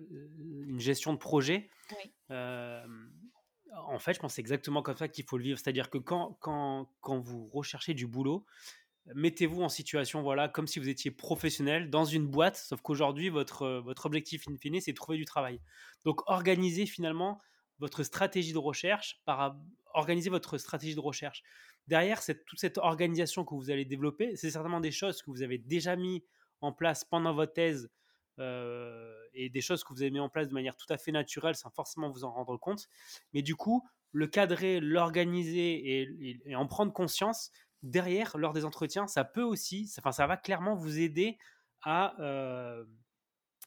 une 0.67 0.81
gestion 0.81 1.13
de 1.13 1.19
projet. 1.19 1.71
Oui. 1.91 2.13
en 2.31 3.99
fait, 3.99 4.15
je 4.15 4.21
pense 4.21 4.39
exactement 4.39 4.83
comme 4.83 4.97
ça 4.97 5.09
qu'il 5.09 5.25
faut 5.25 5.39
le 5.39 5.45
vivre. 5.45 5.59
C'est-à-dire 5.59 5.91
que 5.91 5.99
quand, 5.99 6.37
quand, 6.41 6.91
quand 7.01 7.19
vous 7.19 7.49
recherchez 7.49 7.95
du 7.95 8.07
boulot, 8.07 8.45
mettez-vous 9.15 9.63
en 9.63 9.69
situation, 9.69 10.23
voilà, 10.23 10.49
comme 10.49 10.67
si 10.67 10.79
vous 10.79 10.89
étiez 10.89 11.11
professionnel 11.11 11.91
dans 11.91 12.05
une 12.05 12.27
boîte, 12.27 12.57
sauf 12.57 12.81
qu'aujourd'hui, 12.83 13.29
votre, 13.29 13.79
votre 13.79 14.07
objectif 14.07 14.47
in 14.49 14.57
fine, 14.57 14.81
c'est 14.81 14.93
de 14.93 14.97
trouver 14.97 15.19
du 15.19 15.25
travail. 15.25 15.61
Donc, 16.05 16.29
organisez 16.29 16.87
finalement 16.87 17.41
votre 17.79 18.03
stratégie 18.03 18.53
de 18.53 18.59
recherche, 18.59 19.21
par, 19.25 19.57
organiser 19.95 20.31
votre 20.31 20.59
stratégie 20.59 20.95
de 20.95 21.01
recherche. 21.01 21.43
Derrière, 21.89 22.21
toute 22.47 22.61
cette 22.61 22.77
organisation 22.77 23.47
que 23.47 23.55
vous 23.55 23.71
allez 23.71 23.87
développer, 23.87 24.37
c'est 24.37 24.51
certainement 24.51 24.81
des 24.81 24.91
choses 24.91 25.23
que 25.23 25.31
vous 25.31 25.43
avez 25.43 25.57
déjà 25.57 25.97
mis 25.97 26.23
en 26.61 26.71
place 26.71 27.03
pendant 27.03 27.33
votre 27.33 27.55
thèse 27.55 27.91
euh, 28.39 29.15
et 29.33 29.49
des 29.49 29.63
choses 29.63 29.83
que 29.85 29.95
vous 29.95 30.03
avez 30.03 30.11
mis 30.11 30.21
en 30.21 30.29
place 30.29 30.49
de 30.49 30.53
manière 30.55 30.77
tout 30.77 30.87
à 30.91 30.99
fait 30.99 31.13
naturelle 31.13 31.55
sans 31.55 31.71
forcément 31.71 32.11
vous 32.11 32.25
en 32.25 32.31
rendre 32.31 32.59
compte. 32.59 32.89
Mais 33.33 33.41
du 33.41 33.57
coup, 33.57 33.89
le 34.13 34.27
cadrer, 34.27 34.81
l'organiser 34.81 36.39
et, 36.45 36.55
en 36.55 36.67
prendre 36.67 36.93
conscience, 36.93 37.51
derrière, 37.83 38.37
lors 38.37 38.53
des 38.53 38.67
entretiens, 38.67 39.07
ça 39.07 39.25
peut 39.25 39.43
aussi, 39.43 39.91
enfin, 39.99 40.13
ça 40.13 40.27
va 40.27 40.37
clairement 40.37 40.75
vous 40.75 40.99
aider 40.99 41.39
à, 41.81 42.21
euh, 42.21 42.85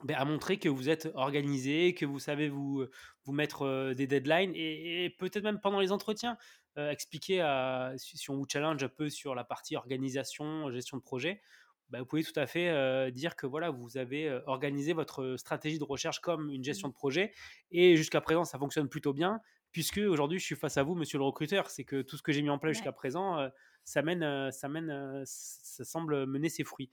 ben, 0.04 0.16
à 0.18 0.26
montrer 0.26 0.58
que 0.58 0.70
vous 0.70 0.90
êtes 0.90 1.10
organisé, 1.14 1.94
que 1.94 2.06
vous 2.06 2.20
savez 2.20 2.50
vous, 2.50 2.86
vous 3.26 3.34
mettre 3.34 3.64
euh, 3.64 3.94
des 3.94 4.08
deadlines 4.08 4.52
et, 4.56 5.16
peut-être 5.20 5.44
même 5.44 5.60
pendant 5.60 5.80
les 5.80 5.92
entretiens, 5.92 6.38
expliquer 6.78 7.42
à, 7.42 7.92
si 7.98 8.30
on 8.30 8.38
vous 8.38 8.46
challenge 8.50 8.82
un 8.82 8.88
peu 8.88 9.10
sur 9.10 9.36
la 9.36 9.44
partie 9.44 9.76
organisation, 9.76 10.72
gestion 10.72 10.96
de 10.96 11.02
projet, 11.02 11.42
bah, 11.90 12.00
vous 12.00 12.06
pouvez 12.06 12.24
tout 12.24 12.40
à 12.40 12.48
fait 12.48 13.12
dire 13.12 13.36
que 13.36 13.46
voilà, 13.46 13.72
vous 13.72 13.98
avez 13.98 14.40
organisé 14.46 14.94
votre 14.94 15.36
stratégie 15.36 15.80
de 15.80 15.84
recherche 15.84 16.22
comme 16.22 16.50
une 16.50 16.64
gestion 16.64 16.88
mmh. 16.88 16.92
de 16.92 16.96
projet 16.96 17.34
et 17.72 17.98
jusqu'à 17.98 18.22
présent 18.22 18.46
ça 18.46 18.58
fonctionne 18.58 18.88
plutôt 18.88 19.12
bien 19.12 19.42
puisque 19.74 19.98
aujourd'hui 19.98 20.40
je 20.40 20.46
suis 20.46 20.56
face 20.56 20.78
à 20.78 20.84
vous, 20.84 20.96
monsieur 20.96 21.18
le 21.18 21.26
recruteur. 21.26 21.70
C'est 21.70 21.84
que 21.84 22.02
tout 22.02 22.16
ce 22.16 22.24
que 22.24 22.32
j'ai 22.32 22.42
mis 22.42 22.50
en 22.50 22.58
place 22.58 22.76
jusqu'à 22.76 22.94
présent, 22.94 23.50
ça 23.84 24.02
mène, 24.02 24.52
ça 24.52 24.70
mène, 24.70 25.24
ça 25.26 25.84
semble 25.84 26.26
mener 26.26 26.50
ses 26.50 26.64
fruits. 26.64 26.90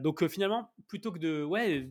donc 0.00 0.26
finalement, 0.28 0.72
plutôt 0.88 1.12
que 1.12 1.18
de, 1.18 1.42
ouais, 1.42 1.90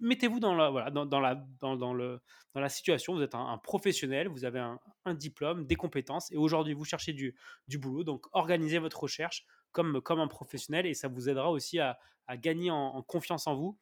mettez-vous 0.00 0.40
dans 0.40 0.54
la, 0.54 0.70
voilà, 0.70 0.90
dans, 0.90 1.20
la, 1.20 1.46
dans, 1.60 1.94
le, 1.94 2.20
dans 2.54 2.60
la 2.60 2.68
situation. 2.68 3.14
Vous 3.14 3.22
êtes 3.22 3.34
un, 3.34 3.58
professionnel, 3.58 4.28
vous 4.28 4.44
avez 4.44 4.60
un, 4.60 5.14
diplôme, 5.14 5.66
des 5.66 5.76
compétences, 5.76 6.30
et 6.32 6.36
aujourd'hui 6.36 6.74
vous 6.74 6.84
cherchez 6.84 7.12
du, 7.12 7.34
du 7.68 7.78
boulot. 7.78 8.04
Donc 8.04 8.26
organisez 8.32 8.78
votre 8.78 9.00
recherche 9.00 9.46
comme, 9.72 10.00
comme 10.00 10.20
un 10.20 10.28
professionnel 10.28 10.86
et 10.86 10.94
ça 10.94 11.08
vous 11.08 11.28
aidera 11.28 11.50
aussi 11.50 11.78
à, 11.78 11.98
à 12.26 12.36
gagner 12.36 12.70
en, 12.70 13.02
confiance 13.02 13.46
en 13.46 13.54
vous. 13.54 13.78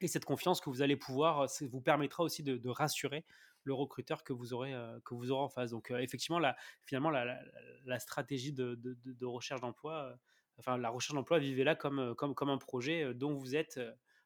Et 0.00 0.08
cette 0.08 0.24
confiance 0.24 0.60
que 0.60 0.68
vous 0.68 0.82
allez 0.82 0.96
pouvoir, 0.96 1.46
vous 1.70 1.80
permettra 1.80 2.24
aussi 2.24 2.42
de 2.42 2.68
rassurer 2.68 3.24
le 3.64 3.74
recruteur 3.74 4.22
que 4.22 4.32
vous 4.32 4.52
aurez, 4.52 4.74
euh, 4.74 4.98
que 5.04 5.14
vous 5.14 5.30
aurez 5.30 5.42
en 5.42 5.48
face. 5.48 5.70
Donc, 5.70 5.90
euh, 5.90 5.98
effectivement, 5.98 6.40
finalement, 6.84 7.10
la, 7.10 7.98
stratégie 7.98 8.52
de 8.52 9.24
recherche 9.24 9.60
d'emploi, 9.60 10.04
euh, 10.04 10.14
enfin, 10.58 10.78
la 10.78 10.90
recherche 10.90 11.14
d'emploi, 11.14 11.38
vivez-la 11.38 11.74
comme, 11.74 12.14
comme, 12.14 12.34
comme 12.34 12.50
un 12.50 12.58
projet 12.58 13.14
dont 13.14 13.34
vous 13.34 13.56
êtes 13.56 13.80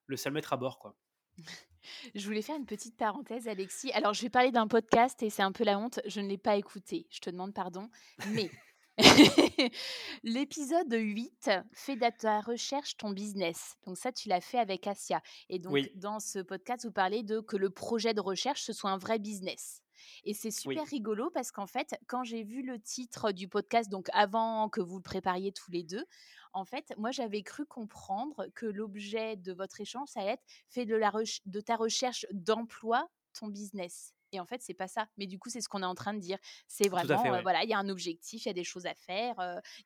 le 0.06 0.16
seul 0.16 0.32
maître 0.32 0.52
à 0.52 0.56
bord. 0.56 0.78
Quoi. 0.78 0.96
Je 2.14 2.26
voulais 2.26 2.42
faire 2.42 2.56
une 2.56 2.66
petite 2.66 2.96
parenthèse, 2.96 3.48
Alexis. 3.48 3.92
Alors, 3.92 4.12
je 4.12 4.20
vais 4.20 4.28
parler 4.28 4.50
d'un 4.50 4.66
podcast 4.66 5.22
et 5.22 5.30
c'est 5.30 5.42
un 5.42 5.52
peu 5.52 5.64
la 5.64 5.78
honte. 5.78 6.00
Je 6.06 6.20
ne 6.20 6.28
l'ai 6.28 6.36
pas 6.36 6.56
écouté. 6.56 7.06
Je 7.08 7.20
te 7.20 7.30
demande 7.30 7.54
pardon. 7.54 7.88
Mais 8.32 8.50
L'épisode 10.24 10.92
8 10.92 11.50
fait 11.72 11.96
de 11.96 12.10
ta 12.18 12.40
recherche 12.40 12.96
ton 12.96 13.10
business. 13.10 13.76
Donc 13.86 13.96
ça, 13.96 14.12
tu 14.12 14.28
l'as 14.28 14.40
fait 14.40 14.58
avec 14.58 14.86
Asia. 14.86 15.22
Et 15.48 15.58
donc, 15.58 15.78
dans 15.94 16.20
ce 16.20 16.40
podcast, 16.40 16.84
vous 16.84 16.92
parlez 16.92 17.22
de 17.22 17.40
que 17.40 17.56
le 17.56 17.70
projet 17.70 18.14
de 18.14 18.20
recherche, 18.20 18.62
ce 18.62 18.72
soit 18.72 18.90
un 18.90 18.98
vrai 18.98 19.18
business. 19.18 19.82
Et 20.24 20.34
c'est 20.34 20.50
super 20.50 20.86
rigolo 20.86 21.30
parce 21.30 21.50
qu'en 21.50 21.66
fait, 21.66 21.98
quand 22.06 22.24
j'ai 22.24 22.44
vu 22.44 22.62
le 22.62 22.80
titre 22.80 23.32
du 23.32 23.48
podcast, 23.48 23.90
donc 23.90 24.08
avant 24.12 24.68
que 24.68 24.80
vous 24.80 24.96
le 24.96 25.02
prépariez 25.02 25.52
tous 25.52 25.70
les 25.70 25.82
deux, 25.82 26.04
en 26.52 26.64
fait, 26.64 26.92
moi, 26.96 27.10
j'avais 27.10 27.42
cru 27.42 27.66
comprendre 27.66 28.46
que 28.54 28.66
l'objet 28.66 29.36
de 29.36 29.52
votre 29.52 29.80
échange, 29.80 30.08
ça 30.08 30.20
allait 30.20 30.32
être 30.32 30.44
fait 30.68 30.86
de, 30.86 30.96
la 30.96 31.12
de 31.46 31.60
ta 31.60 31.76
recherche 31.76 32.26
d'emploi 32.32 33.08
ton 33.38 33.48
business. 33.48 34.14
Et 34.32 34.40
en 34.40 34.46
fait, 34.46 34.62
c'est 34.62 34.74
pas 34.74 34.88
ça. 34.88 35.08
Mais 35.16 35.26
du 35.26 35.38
coup, 35.38 35.50
c'est 35.50 35.60
ce 35.60 35.68
qu'on 35.68 35.82
est 35.82 35.86
en 35.86 35.94
train 35.94 36.14
de 36.14 36.20
dire. 36.20 36.38
C'est 36.66 36.88
vraiment, 36.88 37.42
voilà, 37.42 37.64
il 37.64 37.70
y 37.70 37.74
a 37.74 37.78
un 37.78 37.88
objectif, 37.88 38.44
il 38.44 38.48
y 38.48 38.50
a 38.50 38.54
des 38.54 38.64
choses 38.64 38.86
à 38.86 38.94
faire, 38.94 39.34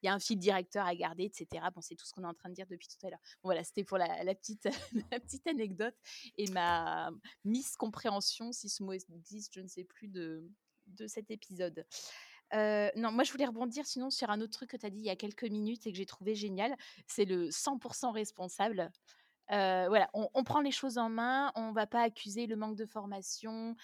il 0.03 0.07
y 0.07 0.09
a 0.09 0.15
un 0.15 0.19
fil 0.19 0.39
directeur 0.39 0.87
à 0.87 0.95
garder, 0.95 1.25
etc. 1.25 1.65
Bon, 1.75 1.81
c'est 1.81 1.95
tout 1.95 2.07
ce 2.07 2.13
qu'on 2.13 2.25
est 2.25 2.29
en 2.29 2.35
train 2.35 2.49
de 2.49 2.55
dire 2.55 2.67
depuis 2.67 2.89
tout 2.89 3.07
à 3.07 3.11
l'heure. 3.11 3.21
voilà, 3.43 3.65
c'était 3.65 3.85
pour 3.85 3.99
la, 3.99 4.35
petite, 4.35 4.65
la 5.13 5.21
petite 5.21 5.47
anecdote 5.47 5.95
et 6.39 6.51
ma 6.51 7.11
miscompréhension, 7.45 8.53
si 8.53 8.69
ce 8.69 8.83
mot 8.83 8.93
existe, 8.93 9.55
je 9.55 9.61
ne 9.61 9.69
sais 9.69 9.85
plus, 9.85 10.09
de, 10.09 10.45
de 10.87 11.07
cet 11.07 11.31
épisode. 11.31 11.87
non, 12.53 13.13
moi 13.13 13.25
je 13.25 13.33
voulais 13.33 13.47
rebondir 13.47 13.87
sinon 13.87 14.11
sur 14.11 14.31
un 14.31 14.41
autre 14.41 14.53
truc 14.53 14.71
que 14.71 14.77
tu 14.77 14.87
as 14.87 14.91
dit 14.91 14.99
il 14.99 15.07
y 15.07 15.11
a 15.11 15.17
quelques 15.17 15.45
minutes 15.45 15.87
et 15.87 15.93
que 15.93 15.99
j'ai 15.99 16.07
trouvé 16.07 16.35
génial, 16.35 16.77
c'est 17.07 17.25
le 17.25 17.49
100% 17.49 18.13
responsable 18.13 18.91
voilà, 19.49 20.09
on, 20.15 20.45
prend 20.45 20.61
les 20.61 20.71
choses 20.71 20.99
en 20.99 21.09
main, 21.09 21.53
on 21.55 21.73
va 21.73 21.87
pas 21.87 22.03
accuser 22.03 22.47
le 22.47 22.57
manque 22.57 22.77
de 22.77 22.87
formation, 22.87 23.77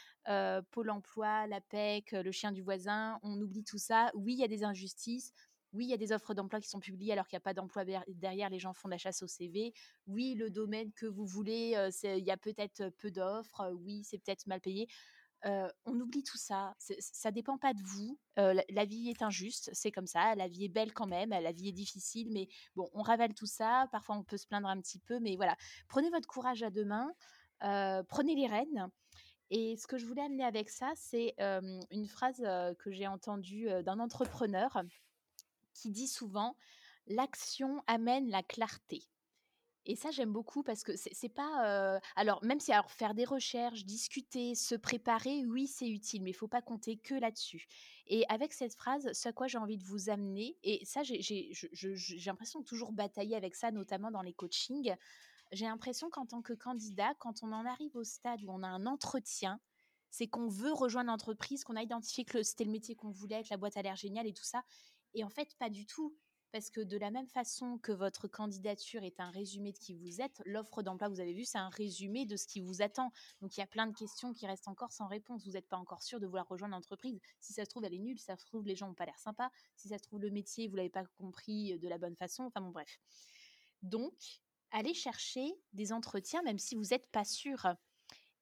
Pôle 0.71 0.91
emploi, 0.91 1.47
la 1.47 1.61
PEC, 1.61 2.13
le 2.13 2.33
chien 2.33 2.53
du 2.53 2.63
voisin, 2.63 3.19
on 3.23 3.41
oublie 3.41 3.65
tout 3.65 3.79
ça. 3.79 4.11
Oui, 4.15 4.35
il 4.35 4.39
y 4.39 4.45
a 4.45 4.49
des 4.49 4.65
injustices. 4.65 5.33
Oui, 5.75 5.85
il 5.85 5.91
y 5.91 5.95
a 5.95 5.99
des 5.99 6.13
offres 6.13 6.33
d'emploi 6.33 6.61
qui 6.61 6.69
sont 6.69 6.81
publiées 6.81 7.13
alors 7.13 7.29
qu'il 7.29 7.37
n'y 7.37 7.43
a 7.43 7.45
pas 7.45 7.53
d'emploi 7.53 7.85
derrière, 8.09 8.49
les 8.49 8.59
gens 8.59 8.73
font 8.73 8.89
la 8.89 8.97
chasse 8.97 9.23
au 9.23 9.27
CV. 9.27 9.75
Oui, 10.07 10.35
le 10.35 10.49
domaine 10.49 10.93
que 10.93 11.05
vous 11.05 11.27
voulez, 11.27 11.77
il 12.03 12.25
y 12.25 12.31
a 12.31 12.37
peut-être 12.39 12.89
peu 12.99 13.11
d'offres. 13.11 13.71
Oui, 13.75 14.03
c'est 14.05 14.19
peut-être 14.19 14.47
mal 14.47 14.61
payé 14.61 14.89
on 15.45 16.01
oublie 16.01 16.23
tout 16.23 16.37
ça. 16.37 16.75
Ça 16.79 17.31
dépend 17.31 17.59
pas 17.59 17.75
de 17.75 17.83
vous. 17.83 18.19
la, 18.37 18.85
vie 18.85 19.11
est 19.11 19.23
injuste, 19.23 19.71
c'est 19.73 19.93
comme 19.93 20.07
ça. 20.07 20.35
La 20.35 20.49
vie 20.49 20.65
est 20.65 20.69
belle 20.69 20.93
quand 20.93 21.07
même. 21.07 21.31
La 21.31 21.53
vie 21.53 21.69
est 21.69 21.73
difficile, 21.73 22.31
mais 22.33 22.49
bon, 22.77 22.89
on 22.93 23.03
ravale 23.03 23.35
tout 23.35 23.47
ça. 23.47 23.89
Parfois, 23.93 24.17
on 24.17 24.25
peut 24.25 24.37
se 24.37 24.47
plaindre 24.47 24.69
un 24.69 24.81
petit 24.81 24.99
peu, 24.99 25.19
mais 25.21 25.37
voilà. 25.37 25.57
Prenez 25.89 26.11
votre 26.11 26.27
courage 26.27 26.63
à 26.63 26.71
deux 26.71 26.85
mains. 26.85 27.13
prenez 28.09 28.35
les 28.35 28.47
rênes. 28.47 28.91
Et 29.51 29.77
ce 29.79 29.87
que 29.87 29.97
je 29.97 30.05
voulais 30.05 30.23
amener 30.23 30.45
avec 30.45 30.69
ça, 30.71 30.93
c'est 30.97 31.35
une 31.39 32.09
phrase 32.09 32.43
que 32.79 32.91
j'ai 32.91 33.07
entendue 33.07 33.69
d'un 33.85 33.99
entrepreneur 34.01 34.83
qui 35.75 35.91
dit 35.91 36.09
souvent 36.09 36.57
l'action 37.07 37.83
amène 37.87 38.29
la 38.31 38.43
clarté. 38.43 39.05
Et 39.91 39.97
ça, 39.97 40.11
j'aime 40.11 40.33
beaucoup 40.33 40.63
parce 40.63 40.83
que 40.83 40.93
c'est 40.97 41.31
pas. 41.31 42.01
alors, 42.15 42.45
même 42.45 42.61
si 42.61 42.73
alors, 42.73 42.91
faire 42.91 43.15
des 43.15 43.25
recherches, 43.25 43.87
discuter, 43.87 44.55
se 44.55 44.75
préparer, 44.75 45.47
oui, 45.47 45.67
c'est 45.67 45.89
utile, 45.89 46.23
mais 46.23 46.31
il 46.31 46.35
faut 46.35 46.47
pas 46.47 46.61
compter 46.61 46.99
que 46.99 47.15
là-dessus. 47.15 47.67
Et 48.07 48.27
avec 48.29 48.53
cette 48.53 48.75
phrase, 48.75 49.11
ce 49.13 49.29
à 49.31 49.33
quoi 49.33 49.47
j'ai 49.47 49.57
envie 49.57 49.79
de 49.79 49.85
vous 49.85 50.11
amener, 50.11 50.59
et 50.63 50.85
ça, 50.85 51.03
j'ai 51.03 51.51
l'impression 52.27 52.61
de 52.61 52.65
toujours 52.67 52.93
batailler 52.93 53.35
avec 53.35 53.55
ça, 53.55 53.71
notamment 53.71 54.11
dans 54.11 54.21
les 54.21 54.35
coachings. 54.35 54.95
J'ai 55.53 55.65
l'impression 55.65 56.11
qu'en 56.11 56.27
tant 56.27 56.43
que 56.43 56.53
candidat, 56.53 57.15
quand 57.19 57.43
on 57.43 57.53
en 57.53 57.65
arrive 57.65 57.97
au 57.97 58.05
stade 58.05 58.45
où 58.45 58.51
on 58.51 58.63
a 58.63 58.69
un 58.69 58.85
entretien, 58.85 59.59
c'est 60.11 60.27
qu'on 60.27 60.49
veut 60.49 60.73
rejoindre 60.73 61.11
l'entreprise, 61.11 61.65
qu'on 61.65 61.77
a 61.77 61.83
identifié 61.83 62.27
que 62.27 62.43
c'était 62.43 62.65
le 62.65 62.73
métier 62.73 62.95
qu'on 62.95 63.11
voulait, 63.11 63.43
que 63.43 63.49
la 63.51 63.57
boîte 63.57 63.79
a 63.79 63.83
l'air 63.83 63.97
géniale 63.97 64.27
et 64.27 64.35
tout 64.35 64.45
ça. 64.45 64.65
Et 65.15 65.25
en 65.25 65.31
fait, 65.31 65.55
pas 65.59 65.71
du 65.71 65.87
tout 65.87 66.15
parce 66.53 66.71
que 66.71 66.81
de 66.81 66.97
la 66.97 67.11
même 67.11 67.27
façon 67.27 67.79
que 67.79 67.93
votre 67.93 68.29
candidature 68.29 69.03
est 69.05 69.21
un 69.21 69.31
résumé 69.31 69.73
de 69.73 69.79
qui 69.79 69.95
vous 69.95 70.21
êtes, 70.21 70.43
l'offre 70.47 70.83
d'emploi, 70.83 71.09
vous 71.09 71.21
avez 71.21 71.33
vu, 71.35 71.45
c'est 71.45 71.59
un 71.59 71.69
résumé 71.69 72.27
de 72.27 72.37
ce 72.37 72.47
qui 72.47 72.61
vous 72.61 72.83
attend. 72.83 73.13
Donc 73.41 73.57
il 73.57 73.61
y 73.61 73.63
a 73.63 73.67
plein 73.67 73.87
de 73.87 73.95
questions 73.95 74.33
qui 74.33 74.47
restent 74.47 74.69
encore 74.69 74.93
sans 74.93 75.07
réponse. 75.07 75.45
Vous 75.45 75.53
n'êtes 75.53 75.69
pas 75.69 75.77
encore 75.77 76.03
sûr 76.03 76.21
de 76.21 76.27
vouloir 76.27 76.49
rejoindre 76.49 76.75
l'entreprise. 76.75 77.21
Si 77.41 77.53
ça 77.53 77.65
se 77.65 77.71
trouve, 77.71 77.85
elle 77.85 77.95
est 77.95 77.99
nulle. 77.99 78.19
Si 78.19 78.25
ça 78.25 78.37
se 78.37 78.47
trouve, 78.47 78.67
les 78.67 78.77
gens 78.77 78.89
n'ont 78.89 78.95
pas 78.95 79.07
l'air 79.07 79.19
sympas. 79.19 79.51
Si 79.77 79.89
ça 79.89 79.99
se 79.99 80.03
trouve, 80.03 80.21
le 80.21 80.31
métier, 80.31 80.69
vous 80.69 80.77
l'avez 80.77 80.91
pas 80.91 81.05
compris 81.19 81.79
de 81.79 81.89
la 81.89 81.99
bonne 81.99 82.17
façon. 82.17 82.45
Enfin 82.45 82.61
bon, 82.61 82.71
bref. 82.71 82.99
Donc, 83.83 84.41
allez 84.71 84.95
chercher 84.95 85.53
des 85.73 85.93
entretiens, 85.93 86.43
même 86.43 86.59
si 86.59 86.75
vous 86.75 86.85
n'êtes 86.91 87.07
pas 87.11 87.25
sûr. 87.25 87.67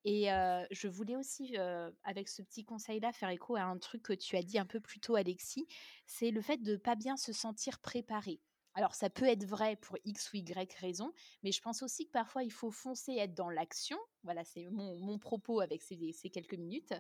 Et 0.09 0.29
je 0.71 0.87
voulais 0.87 1.17
aussi, 1.17 1.57
avec 2.05 2.29
ce 2.29 2.41
petit 2.41 2.65
conseil-là, 2.65 3.13
faire 3.13 3.29
écho 3.31 3.57
à 3.57 3.63
un 3.63 3.77
truc 3.77 4.05
que 4.05 4.13
tu 4.13 4.37
as 4.37 4.43
dit 4.43 4.57
un 4.57 4.65
peu 4.65 4.79
plus 4.79 5.01
tôt, 5.01 5.17
Alexis, 5.17 5.67
c'est 6.07 6.31
le 6.31 6.41
fait 6.41 6.59
de 6.59 6.73
ne 6.73 6.77
pas 6.77 6.95
bien 6.95 7.17
se 7.17 7.33
sentir 7.33 7.81
préparé. 7.81 8.41
Alors, 8.75 8.95
ça 8.95 9.11
peut 9.11 9.25
être 9.25 9.45
vrai 9.45 9.75
pour 9.75 9.97
X 10.05 10.33
ou 10.33 10.37
Y 10.37 10.73
raison, 10.75 11.13
mais 11.43 11.51
je 11.51 11.61
pense 11.61 11.83
aussi 11.83 12.07
que 12.07 12.13
parfois, 12.13 12.45
il 12.45 12.53
faut 12.53 12.71
foncer, 12.71 13.15
être 13.15 13.35
dans 13.35 13.51
l'action. 13.51 13.99
Voilà, 14.23 14.45
c'est 14.45 14.67
mon, 14.71 15.19
propos 15.19 15.61
avec 15.61 15.83
ces, 15.83 15.97
quelques 16.31 16.55
minutes, 16.55 16.95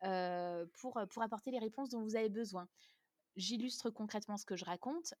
pour, 0.00 1.00
pour 1.10 1.22
apporter 1.22 1.50
les 1.50 1.58
réponses 1.58 1.88
dont 1.88 2.02
vous 2.02 2.14
avez 2.14 2.28
besoin 2.28 2.68
j'illustre 3.36 3.90
concrètement 3.90 4.36
ce 4.36 4.46
que 4.46 4.56
je 4.56 4.64
raconte. 4.64 5.14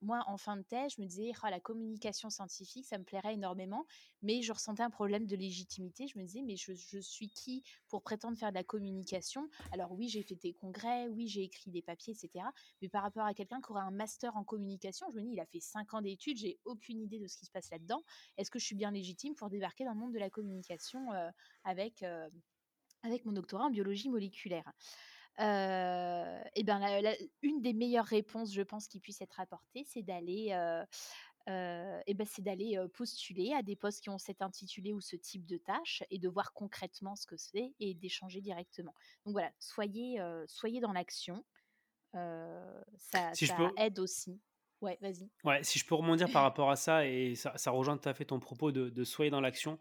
moi, 0.00 0.24
en 0.26 0.36
fin 0.36 0.56
de 0.56 0.62
thèse, 0.62 0.94
je 0.96 1.02
me 1.02 1.06
disais, 1.06 1.32
«Ah, 1.42 1.50
la 1.50 1.60
communication 1.60 2.30
scientifique, 2.30 2.86
ça 2.86 2.98
me 2.98 3.04
plairait 3.04 3.34
énormément, 3.34 3.86
mais 4.22 4.42
je 4.42 4.52
ressentais 4.52 4.82
un 4.82 4.90
problème 4.90 5.26
de 5.26 5.36
légitimité. 5.36 6.06
Je 6.06 6.18
me 6.18 6.24
disais, 6.24 6.42
mais 6.42 6.56
je, 6.56 6.72
suis 7.00 7.28
qui 7.30 7.62
pour 7.88 8.02
prétendre 8.02 8.36
faire 8.36 8.50
de 8.50 8.54
la 8.54 8.64
communication? 8.64 9.48
Alors 9.72 9.92
oui, 9.92 10.08
j'ai 10.08 10.22
fait 10.22 10.36
des 10.36 10.54
congrès, 10.54 11.08
oui, 11.08 11.28
j'ai 11.28 11.42
écrit 11.42 11.70
des 11.70 11.82
papiers, 11.82 12.14
etc. 12.14 12.46
Mais 12.80 12.88
par 12.88 13.02
rapport 13.02 13.24
à 13.24 13.34
quelqu'un 13.34 13.60
qui 13.60 13.70
aurait 13.70 13.82
un 13.82 13.90
master 13.90 14.36
en 14.36 14.44
communication, 14.44 15.06
je 15.10 15.16
me 15.16 15.22
dis, 15.22 15.30
il 15.32 15.40
a 15.40 15.46
fait 15.46 15.60
cinq 15.60 15.94
ans 15.94 16.02
d'études, 16.02 16.38
j'ai 16.38 16.58
aucune 16.64 17.00
idée 17.00 17.18
de 17.18 17.26
ce 17.26 17.36
qui 17.36 17.46
se 17.46 17.50
passe 17.50 17.70
là-dedans. 17.70 18.02
Est-ce 18.36 18.50
que 18.50 18.58
je 18.58 18.64
suis 18.64 18.76
bien 18.76 18.90
légitime 18.90 19.34
pour 19.34 19.50
débarquer 19.50 19.84
dans 19.84 19.92
le 19.92 19.98
monde 19.98 20.12
de 20.12 20.18
la 20.18 20.30
communication 20.30 21.08
avec, 21.64 22.04
avec 23.02 23.24
mon 23.24 23.32
doctorat 23.32 23.66
en 23.66 23.70
biologie 23.70 24.08
moléculaire? 24.08 24.72
Et 25.38 26.62
ben, 26.64 26.78
la 26.78 27.00
la 27.00 27.14
une 27.42 27.62
des 27.62 27.72
meilleures 27.72 28.04
réponses, 28.06 28.52
je 28.52 28.62
pense, 28.62 28.88
qui 28.88 29.00
puisse 29.00 29.20
être 29.20 29.40
apportée, 29.40 29.84
c'est 29.86 30.02
d'aller, 30.02 30.48
et 31.48 32.14
bah, 32.14 32.24
c'est 32.26 32.42
d'aller, 32.42 32.78
postuler 32.94 33.52
à 33.52 33.62
des 33.62 33.76
postes 33.76 34.02
qui 34.02 34.10
ont 34.10 34.18
cet 34.18 34.42
intitulé 34.42 34.92
ou 34.92 35.00
ce 35.00 35.16
type 35.16 35.46
de 35.46 35.56
tâche 35.58 36.02
et 36.10 36.18
de 36.18 36.28
voir 36.28 36.52
concrètement 36.52 37.16
ce 37.16 37.26
que 37.26 37.36
c'est 37.36 37.74
et 37.80 37.94
d'échanger 37.94 38.40
directement. 38.40 38.94
Donc 39.24 39.32
voilà, 39.32 39.52
soyez, 39.58 40.20
soyez 40.46 40.80
dans 40.80 40.92
l'action, 40.92 41.44
ça 42.14 43.32
Si 43.32 43.46
je 43.46 43.54
ça 43.56 43.56
peux 43.56 43.72
aide 43.76 43.98
aussi. 43.98 44.40
Ouais, 44.80 44.98
vas-y. 45.00 45.30
ouais, 45.44 45.62
si 45.64 45.78
je 45.78 45.86
peux 45.86 45.94
rebondir 45.94 46.30
par 46.30 46.42
rapport 46.42 46.70
à 46.70 46.76
ça 46.76 47.06
et 47.06 47.34
ça 47.34 47.56
ça 47.58 47.70
rejoint 47.70 47.96
tout 47.98 48.08
à 48.08 48.14
fait 48.14 48.24
ton 48.24 48.38
propos 48.40 48.72
de 48.72 48.88
de 48.90 49.04
soyez 49.04 49.30
dans 49.30 49.40
l'action. 49.40 49.78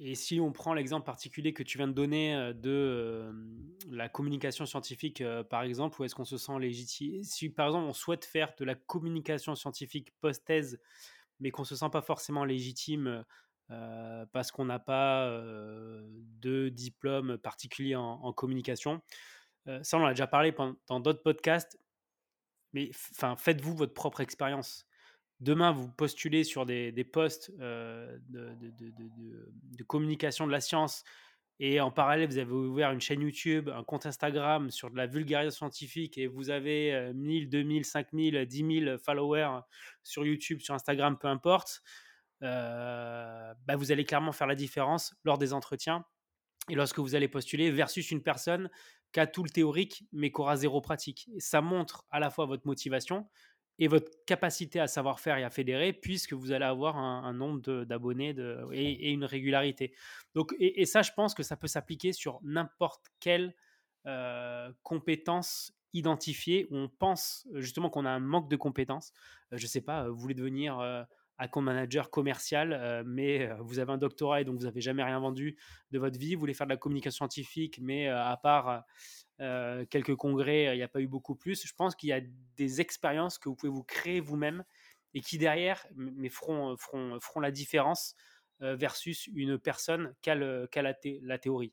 Et 0.00 0.14
si 0.14 0.40
on 0.40 0.52
prend 0.52 0.74
l'exemple 0.74 1.04
particulier 1.06 1.52
que 1.52 1.62
tu 1.62 1.78
viens 1.78 1.88
de 1.88 1.92
donner, 1.92 2.34
heu, 2.34 2.54
de, 2.54 3.28
hem, 3.30 3.62
la 3.90 4.08
communication 4.08 4.66
scientifique, 4.66 5.20
heu, 5.20 5.44
par 5.44 5.62
exemple, 5.62 6.00
où 6.00 6.04
est-ce 6.04 6.14
qu'on 6.14 6.24
se 6.24 6.36
sent 6.38 6.58
légitime 6.58 7.22
si 7.22 7.50
par 7.50 7.66
exemple 7.68 7.86
on 7.86 7.92
souhaite 7.92 8.24
faire 8.24 8.54
de 8.58 8.64
la 8.64 8.74
communication 8.74 9.54
scientifique 9.54 10.12
post-thèse, 10.20 10.80
mais 11.40 11.50
qu'on 11.50 11.64
se 11.64 11.76
sent 11.76 11.90
pas 11.92 12.02
forcément 12.02 12.44
légitime, 12.44 13.24
parce 14.32 14.52
qu'on 14.52 14.66
n'a 14.66 14.78
pas, 14.78 15.28
de 15.30 16.68
diplôme 16.68 17.38
particulier 17.38 17.96
en 17.96 18.32
communication, 18.32 19.02
ça 19.82 19.98
on 19.98 20.02
en 20.02 20.06
a 20.06 20.10
déjà 20.10 20.26
parlé 20.26 20.54
dans 20.88 21.00
d'autres 21.00 21.22
podcasts, 21.22 21.78
mais 22.72 22.90
faites-vous 22.92 23.74
votre 23.76 23.94
propre 23.94 24.20
expérience. 24.20 24.86
Demain, 25.40 25.72
vous 25.72 25.88
postulez 25.88 26.44
sur 26.44 26.64
des, 26.64 26.92
des 26.92 27.04
postes 27.04 27.52
euh, 27.60 28.18
de, 28.28 28.54
de, 28.54 28.70
de, 28.80 29.84
communication 29.84 30.46
de 30.46 30.52
la 30.52 30.60
science 30.60 31.04
et 31.60 31.80
en 31.80 31.92
parallèle, 31.92 32.28
vous 32.28 32.38
avez 32.38 32.50
ouvert 32.50 32.90
une 32.90 33.00
chaîne 33.00 33.20
YouTube, 33.20 33.68
un 33.68 33.84
compte 33.84 34.06
Instagram 34.06 34.70
sur 34.70 34.90
de 34.90 34.96
la 34.96 35.06
vulgarisation 35.06 35.66
scientifique 35.66 36.18
et 36.18 36.26
vous 36.26 36.50
avez 36.50 36.92
euh, 36.92 37.12
1000, 37.14 37.48
2000, 37.48 37.84
5000, 37.84 38.46
10 38.46 38.84
000 38.84 38.98
followers 38.98 39.60
sur 40.02 40.26
YouTube, 40.26 40.60
sur 40.60 40.74
Instagram, 40.74 41.16
peu 41.16 41.28
importe, 41.28 41.82
euh, 42.42 43.54
bah 43.66 43.76
vous 43.76 43.92
allez 43.92 44.04
clairement 44.04 44.32
faire 44.32 44.48
la 44.48 44.56
différence 44.56 45.14
lors 45.24 45.38
des 45.38 45.52
entretiens 45.52 46.04
et 46.68 46.74
lorsque 46.74 46.98
vous 46.98 47.14
allez 47.14 47.28
postuler 47.28 47.70
versus 47.70 48.10
une 48.10 48.22
personne 48.22 48.68
qui 49.12 49.20
a 49.20 49.28
tout 49.28 49.44
le 49.44 49.50
théorique 49.50 50.04
mais 50.12 50.32
qui 50.32 50.40
aura 50.40 50.56
zéro 50.56 50.80
pratique. 50.80 51.28
Et 51.36 51.40
ça 51.40 51.60
montre 51.60 52.04
à 52.10 52.18
la 52.18 52.30
fois 52.30 52.46
votre 52.46 52.66
motivation, 52.66 53.28
et 53.78 53.88
votre 53.88 54.10
capacité 54.26 54.80
à 54.80 54.86
savoir 54.86 55.20
faire 55.20 55.36
et 55.36 55.44
à 55.44 55.50
fédérer, 55.50 55.92
puisque 55.92 56.32
vous 56.32 56.52
allez 56.52 56.64
avoir 56.64 56.96
un, 56.96 57.24
un 57.24 57.32
nombre 57.32 57.84
d'abonnés 57.84 58.34
et, 58.72 59.08
et, 59.08 59.10
une 59.10 59.24
régularité. 59.24 59.92
Donc, 60.34 60.54
et, 60.58 60.80
et, 60.80 60.86
ça, 60.86 61.02
je 61.02 61.10
pense 61.12 61.34
que 61.34 61.42
ça 61.42 61.56
peut 61.56 61.66
s'appliquer 61.66 62.12
sur 62.12 62.38
n'importe 62.42 63.06
quelle 63.20 63.54
euh, 64.06 64.70
compétence 64.82 65.72
identifiée 65.94 66.66
où 66.70 66.76
on 66.76 66.88
pense 66.88 67.48
justement 67.54 67.88
qu'on 67.88 68.04
a 68.04 68.10
un 68.10 68.20
manque 68.20 68.50
de 68.50 68.56
compétences. 68.56 69.12
Euh, 69.52 69.56
je 69.56 69.64
ne 69.64 69.68
sais 69.68 69.80
pas, 69.80 70.08
vous 70.08 70.18
voulez 70.18 70.34
devenir 70.34 70.78
euh, 70.78 71.02
account 71.38 71.62
manager 71.62 72.10
commercial, 72.10 72.72
euh, 72.72 73.02
mais 73.06 73.48
vous 73.60 73.78
avez 73.78 73.92
un 73.92 73.98
doctorat 73.98 74.40
et 74.40 74.44
donc 74.44 74.58
vous 74.58 74.64
n'avez 74.64 74.80
jamais 74.80 75.02
rien 75.02 75.18
vendu 75.20 75.56
de 75.90 75.98
votre 75.98 76.18
vie. 76.18 76.34
Vous 76.34 76.40
voulez 76.40 76.54
faire 76.54 76.66
de 76.66 76.72
la 76.72 76.76
communication 76.76 77.24
scientifique, 77.24 77.78
mais 77.80 78.08
à 78.08 78.36
part 78.36 78.84
euh, 79.40 79.84
quelques 79.86 80.14
congrès, 80.14 80.74
il 80.74 80.76
n'y 80.76 80.82
a 80.82 80.88
pas 80.88 81.00
eu 81.00 81.08
beaucoup 81.08 81.34
plus. 81.34 81.66
Je 81.66 81.72
pense 81.74 81.94
qu'il 81.94 82.08
y 82.08 82.12
a 82.12 82.20
des 82.56 82.80
expériences 82.80 83.38
que 83.38 83.48
vous 83.48 83.56
pouvez 83.56 83.72
vous 83.72 83.82
créer 83.82 84.20
vous-même 84.20 84.64
et 85.12 85.20
qui 85.20 85.38
derrière 85.38 85.86
mais 85.96 86.28
feront, 86.28 86.76
la 87.40 87.50
différence 87.50 88.14
euh, 88.62 88.76
versus 88.76 89.26
une 89.28 89.58
personne 89.58 90.14
qui 90.22 90.30
a, 90.30 90.34
la, 90.34 90.66
la, 91.22 91.38
théorie. 91.38 91.72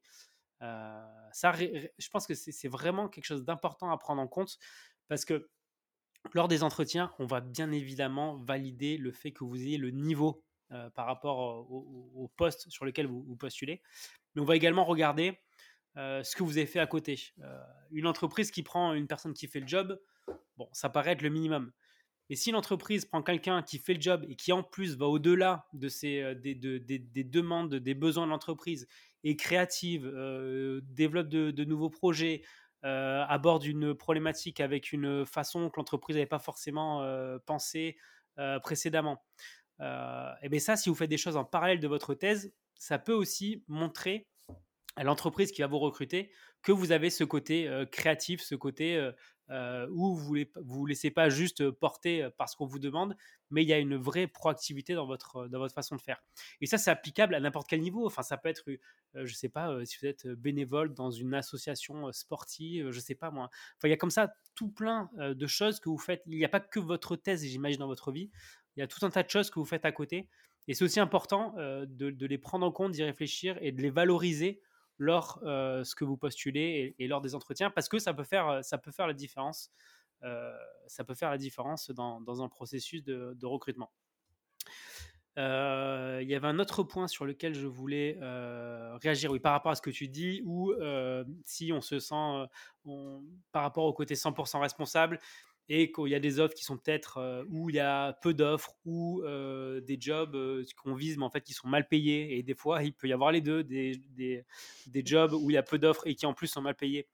Euh, 0.62 1.30
ça, 1.32 1.54
je 1.54 2.10
pense 2.10 2.26
que 2.26 2.34
c'est 2.34 2.68
vraiment 2.68 3.08
quelque 3.10 3.26
chose 3.26 3.44
d'important 3.44 3.92
à 3.92 3.98
prendre 3.98 4.22
en 4.22 4.28
compte 4.28 4.58
parce 5.08 5.26
que 5.26 5.50
lors 6.34 6.48
des 6.48 6.64
entretiens, 6.64 7.12
on 7.20 7.26
va 7.26 7.42
bien 7.42 7.72
évidemment 7.72 8.38
valider 8.38 8.98
le 8.98 9.12
fait 9.12 9.32
que 9.32 9.44
vous 9.44 9.58
ayez 9.58 9.78
le 9.78 9.92
niveau 9.92 10.44
euh, 10.72 10.90
par 10.92 11.06
rapport 11.06 11.70
au, 11.70 12.12
au, 12.16 12.28
poste 12.30 12.70
sur 12.70 12.86
lequel 12.86 13.08
vous, 13.08 13.36
postulez. 13.36 13.82
Mais 14.36 14.42
on 14.42 14.46
va 14.46 14.56
également 14.56 14.86
regarder 14.86 15.38
euh, 15.98 16.24
ce 16.24 16.36
que 16.36 16.44
vous 16.44 16.58
avez 16.58 16.68
fait 16.68 16.80
à 16.80 16.88
côté. 16.88 17.20
Euh, 17.40 17.60
une 17.92 18.08
entreprise 18.08 18.52
qui 18.52 18.64
prend 18.64 18.94
une 18.94 19.08
personne 19.08 19.34
qui 19.34 19.48
fait 19.48 19.60
le 19.60 19.68
job, 19.68 20.00
bon, 20.58 20.70
ça 20.72 20.90
paraît 20.90 21.12
être 21.12 21.22
le 21.22 21.30
minimum. 21.30 21.72
Mais 22.32 22.38
si 22.38 22.52
l'entreprise 22.52 23.04
prend 23.04 23.22
quelqu'un 23.22 23.62
qui 23.62 23.78
fait 23.78 23.94
le 23.94 24.00
job 24.00 24.26
et 24.30 24.38
qui 24.38 24.54
en 24.54 24.64
plus 24.64 24.96
va 24.96 25.08
au-delà 25.08 25.68
de 25.74 25.90
euh, 26.06 26.34
des, 26.34 26.56
de, 26.56 26.78
des, 26.78 26.98
des, 26.98 27.26
demandes, 27.26 27.76
des 27.76 27.94
besoins 27.94 28.26
de 28.26 28.32
l'entreprise, 28.32 28.88
est 29.26 29.36
créative, 29.36 30.06
euh, 30.06 30.80
développe 30.84 31.28
de, 31.28 31.66
nouveaux 31.66 31.90
projets, 31.90 32.42
euh, 32.84 33.24
aborde 33.28 33.66
une 33.66 33.94
problématique 33.94 34.60
avec 34.60 34.92
une 34.92 35.26
façon 35.26 35.70
que 35.70 35.78
l'entreprise 35.78 36.16
n'avait 36.16 36.26
pas 36.26 36.40
forcément 36.40 37.04
euh, 37.04 37.38
pensé 37.46 37.98
précédemment. 38.64 39.24
et 39.80 40.50
bien 40.50 40.60
ça, 40.60 40.76
si 40.76 40.90
vous 40.90 40.96
faites 40.96 41.10
des 41.10 41.18
choses 41.18 41.38
en 41.38 41.46
parallèle 41.46 41.80
de 41.80 41.88
votre 41.88 42.16
thèse, 42.16 42.52
ça 42.76 42.98
peut 42.98 43.14
aussi 43.14 43.64
montrer 43.68 44.28
à 44.96 45.04
l'entreprise 45.04 45.52
qui 45.52 45.62
va 45.62 45.68
vous 45.68 45.80
recruter 45.80 46.32
que 46.62 46.72
vous 46.72 46.92
avez 46.92 47.10
ce 47.10 47.24
côté 47.24 47.68
euh, 47.68 47.86
créatif, 47.86 48.42
ce 48.42 48.56
côté 48.56 49.12
euh, 49.52 49.72
euh, 49.72 49.88
où 49.92 50.16
vous 50.16 50.38
ne 50.38 50.46
vous, 50.64 50.86
laissez 50.86 51.12
pas 51.12 51.30
juste 51.30 51.70
porter 51.72 52.30
par 52.38 52.50
ce 52.50 52.56
qu'on 52.56 52.66
vous 52.66 52.80
demande, 52.80 53.16
mais 53.50 53.64
il 53.64 53.68
y 53.68 53.74
a 53.74 53.80
une 53.80 53.96
vraie 53.96 54.28
proactivité 54.28 54.94
dans 54.94 55.06
votre, 55.06 55.48
dans 55.48 55.60
votre 55.60 55.74
façon 55.74 55.96
de 55.96 56.02
faire. 56.02 56.22
Et 56.62 56.66
ça, 56.66 56.78
c'est 56.78 56.92
applicable 56.92 57.36
à 57.36 57.40
n'importe 57.40 57.68
quel 57.70 57.82
niveau. 57.82 58.06
Enfin, 58.06 58.22
ça 58.22 58.38
peut 58.38 58.50
être, 58.50 58.64
je 59.14 59.22
ne 59.22 59.28
sais 59.28 59.50
pas, 59.50 59.86
si 59.86 59.98
vous 60.02 60.08
êtes 60.08 60.28
bénévole 60.28 60.94
dans 60.94 61.12
une 61.12 61.34
association 61.34 62.12
sportive, 62.12 62.92
je 62.92 62.96
ne 62.96 63.02
sais 63.02 63.16
pas 63.16 63.32
moi. 63.32 63.50
Enfin, 63.78 63.88
il 63.88 63.92
y 63.92 63.94
a 63.94 63.98
comme 63.98 64.10
ça 64.10 64.34
tout 64.56 64.70
plein 64.70 65.10
de 65.18 65.48
choses 65.48 65.80
que 65.80 65.90
vous 65.90 65.98
faites. 65.98 66.24
Il 66.26 66.38
n'y 66.38 66.46
a 66.46 66.50
pas 66.50 66.60
que 66.60 66.80
votre 66.80 67.16
thèse, 67.16 67.46
j'imagine, 67.46 67.80
dans 67.80 67.88
votre 67.88 68.12
vie. 68.12 68.32
Il 68.76 68.80
y 68.80 68.84
a 68.84 68.88
tout 68.88 69.06
un 69.06 69.10
tas 69.10 69.24
de 69.24 69.30
choses 69.30 69.50
que 69.50 69.60
vous 69.60 69.66
faites 69.66 69.86
à 69.86 69.92
côté. 69.92 70.28
Et 70.68 70.74
c'est 70.74 70.84
aussi 70.84 71.00
important 71.00 71.54
de 71.58 72.26
les 72.26 72.38
prendre 72.38 72.66
en 72.66 72.72
compte, 72.72 72.92
d'y 72.92 73.04
réfléchir 73.04 73.58
et 73.62 73.72
de 73.72 73.82
les 73.82 73.90
valoriser 73.90 74.62
lors 75.02 75.40
euh, 75.44 75.84
ce 75.84 75.96
que 75.96 76.06
vous 76.06 76.16
postulez 76.16 76.96
et, 77.00 77.08
lors 77.08 77.22
des 77.22 77.34
entretiens 77.34 77.72
parce 77.72 77.90
que 77.90 77.98
ça 77.98 78.14
peut 78.14 78.24
faire, 78.24 78.64
ça 78.64 78.78
peut 78.78 78.92
faire 78.92 79.08
la 79.08 79.14
différence. 79.14 79.72
Euh, 80.24 80.56
ça 80.86 81.04
peut 81.04 81.16
faire 81.16 81.32
la 81.32 81.40
différence 81.40 81.90
dans, 81.90 82.22
dans 82.22 82.44
un 82.44 82.48
processus 82.48 83.04
de, 83.04 83.46
recrutement. 83.46 83.92
Euh, 85.40 86.20
il 86.22 86.30
y 86.30 86.36
avait 86.36 86.48
un 86.48 86.60
autre 86.60 86.84
point 86.84 87.08
sur 87.08 87.26
lequel 87.26 87.56
je 87.56 87.66
voulais 87.66 88.20
euh, 88.22 88.96
réagir, 89.02 89.32
oui, 89.32 89.40
par 89.40 89.54
rapport 89.54 89.72
à 89.72 89.76
ce 89.76 89.82
que 89.82 89.90
tu 89.90 90.08
dis, 90.08 90.44
ou 90.46 90.72
euh, 90.74 91.24
si 91.46 91.74
on 91.74 91.82
se 91.82 92.00
sent, 92.00 92.46
par 93.52 93.64
rapport 93.64 93.86
au 93.86 93.94
côté 93.94 94.14
100% 94.14 94.60
responsable, 94.60 95.20
et 95.74 95.90
qu'il 95.90 96.08
y 96.08 96.16
a 96.16 96.20
des 96.20 96.42
offres 96.42 96.54
qui 96.54 96.66
sont 96.66 96.78
peut-être 96.78 97.18
euh, 97.18 97.46
où 97.48 97.70
il 97.70 97.78
y 97.78 97.80
a 97.80 98.12
peu 98.22 98.34
d'offres 98.34 98.76
ou 98.84 99.22
euh, 99.24 99.80
des 99.80 99.98
jobs 99.98 100.36
euh, 100.36 100.66
qu'on 100.76 100.96
vise 100.96 101.18
mais 101.18 101.24
en 101.24 101.30
fait 101.30 101.40
qui 101.40 101.54
sont 101.54 101.70
mal 101.70 101.88
payés. 101.88 102.38
Et 102.38 102.44
des 102.44 102.56
fois 102.56 102.84
il 102.84 102.94
peut 102.94 103.08
y 103.08 103.14
avoir 103.14 103.32
les 103.32 103.40
deux 103.40 103.64
des, 103.64 103.96
des, 104.10 104.44
des 104.88 105.06
jobs 105.06 105.32
où 105.32 105.50
il 105.50 105.54
y 105.54 105.58
a 105.58 105.64
peu 105.64 105.80
d'offres 105.80 106.06
et 106.06 106.16
qui 106.16 106.26
en 106.26 106.34
plus 106.34 106.48
sont 106.48 106.62
mal 106.62 106.76
payés. 106.76 107.08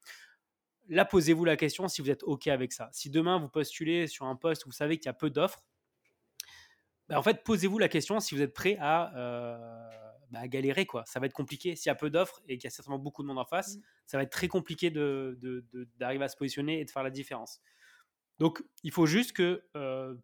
Là 0.88 1.04
posez-vous 1.04 1.44
la 1.44 1.56
question 1.56 1.86
si 1.86 2.02
vous 2.02 2.10
êtes 2.10 2.24
ok 2.24 2.48
avec 2.48 2.72
ça. 2.72 2.88
Si 2.90 3.10
demain 3.10 3.38
vous 3.38 3.48
postulez 3.48 4.08
sur 4.08 4.26
un 4.26 4.34
poste 4.34 4.66
où 4.66 4.70
vous 4.70 4.74
savez 4.74 4.98
qu'il 4.98 5.06
y 5.06 5.10
a 5.10 5.14
peu 5.14 5.30
d'offres 5.30 5.62
bah 7.08 7.16
en 7.16 7.22
fait 7.22 7.44
posez-vous 7.44 7.78
la 7.78 7.88
question 7.88 8.18
si 8.18 8.34
vous 8.34 8.42
êtes 8.42 8.54
prêt 8.54 8.76
à, 8.80 9.12
bah, 10.32 10.48
galérer 10.48 10.84
quoi. 10.84 11.04
Ça 11.06 11.20
va 11.20 11.26
être 11.26 11.32
compliqué. 11.32 11.76
S'il 11.76 11.90
y 11.90 11.92
a 11.92 11.94
peu 11.94 12.10
d'offres 12.10 12.42
et 12.48 12.58
qu'il 12.58 12.64
y 12.64 12.66
a 12.66 12.70
certainement 12.70 12.98
beaucoup 12.98 13.22
de 13.22 13.28
monde 13.28 13.38
en 13.38 13.44
face 13.44 13.76
mmh. 13.76 13.82
ça 14.06 14.16
va 14.16 14.24
être 14.24 14.32
très 14.32 14.48
compliqué 14.48 14.90
d'arriver 14.90 16.18
de, 16.18 16.24
à 16.24 16.28
se 16.28 16.36
positionner 16.36 16.80
et 16.80 16.84
de 16.84 16.90
faire 16.90 17.04
la 17.04 17.10
différence 17.10 17.60
donc, 18.38 18.62
il 18.84 18.92
faut 18.92 19.06
juste 19.06 19.32
que, 19.32 19.64
euh, 19.76 20.14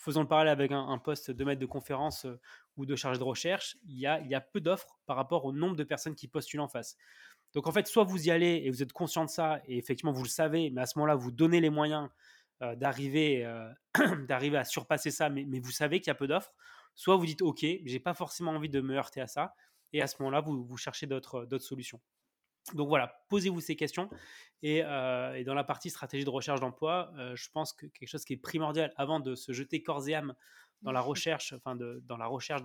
faisons 0.00 0.22
le 0.22 0.28
parallèle 0.28 0.52
avec 0.52 0.72
un, 0.72 0.98
poste 0.98 1.30
de 1.30 1.44
maître 1.44 1.60
de 1.60 1.66
conférence 1.66 2.24
euh, 2.24 2.40
ou 2.76 2.86
de 2.86 2.96
chargé 2.96 3.18
de 3.18 3.24
recherche, 3.24 3.76
il 3.86 3.98
y 3.98 4.06
a, 4.06 4.40
peu 4.40 4.60
d'offres 4.60 4.98
par 5.04 5.16
rapport 5.16 5.44
au 5.44 5.52
nombre 5.52 5.76
de 5.76 5.84
personnes 5.84 6.14
qui 6.14 6.28
postulent 6.28 6.60
en 6.60 6.68
face. 6.68 6.96
Donc, 7.52 7.66
en 7.66 7.72
fait, 7.72 7.86
soit 7.86 8.04
vous 8.04 8.26
y 8.26 8.30
allez 8.30 8.62
et 8.64 8.70
vous 8.70 8.82
êtes 8.82 8.92
conscient 8.92 9.24
de 9.24 9.30
ça, 9.30 9.60
et 9.66 9.76
effectivement, 9.76 10.12
vous 10.12 10.22
le 10.22 10.28
savez, 10.28 10.70
mais 10.70 10.80
à 10.80 10.86
ce 10.86 10.98
moment-là, 10.98 11.14
vous 11.14 11.30
donnez 11.30 11.60
les 11.60 11.70
moyens 11.70 12.08
euh, 12.62 12.74
d'arriver 12.74 13.44
à 14.56 14.64
surpasser 14.64 15.10
ça, 15.10 15.28
mais, 15.28 15.60
vous 15.60 15.70
savez 15.70 16.00
qu'il 16.00 16.08
y 16.08 16.12
a 16.12 16.14
peu 16.14 16.26
d'offres. 16.26 16.54
Soit 16.94 17.16
vous 17.16 17.26
dites, 17.26 17.42
OK, 17.42 17.60
j'ai 17.60 18.00
pas 18.00 18.14
forcément 18.14 18.52
envie 18.52 18.70
de 18.70 18.80
me 18.80 18.96
heurter 18.96 19.20
à 19.20 19.26
ça, 19.26 19.54
et 19.92 20.00
à 20.00 20.06
ce 20.06 20.16
moment-là, 20.20 20.40
vous 20.40 20.76
cherchez 20.78 21.06
d'autres 21.06 21.58
solutions. 21.58 22.00
Donc 22.74 22.88
voilà, 22.88 23.24
posez-vous 23.28 23.60
ces 23.60 23.76
questions. 23.76 24.10
Et, 24.62 24.82
euh, 24.82 25.34
et, 25.34 25.44
dans 25.44 25.54
la 25.54 25.64
partie 25.64 25.90
stratégie 25.90 26.24
de 26.24 26.30
recherche 26.30 26.60
d'emploi, 26.60 27.12
euh, 27.18 27.36
je 27.36 27.50
pense 27.50 27.72
que 27.72 27.86
quelque 27.86 28.08
chose 28.08 28.24
qui 28.24 28.32
est 28.32 28.38
primordial 28.38 28.92
avant 28.96 29.20
de 29.20 29.34
se 29.34 29.52
jeter 29.52 29.82
corps 29.82 30.08
et 30.08 30.14
âme 30.14 30.34
dans 30.82 30.92
la 30.92 31.00
recherche, 31.02 31.52
enfin 31.52 31.76
de, 31.76 32.02
dans 32.06 32.16
la 32.16 32.26
recherche 32.26 32.62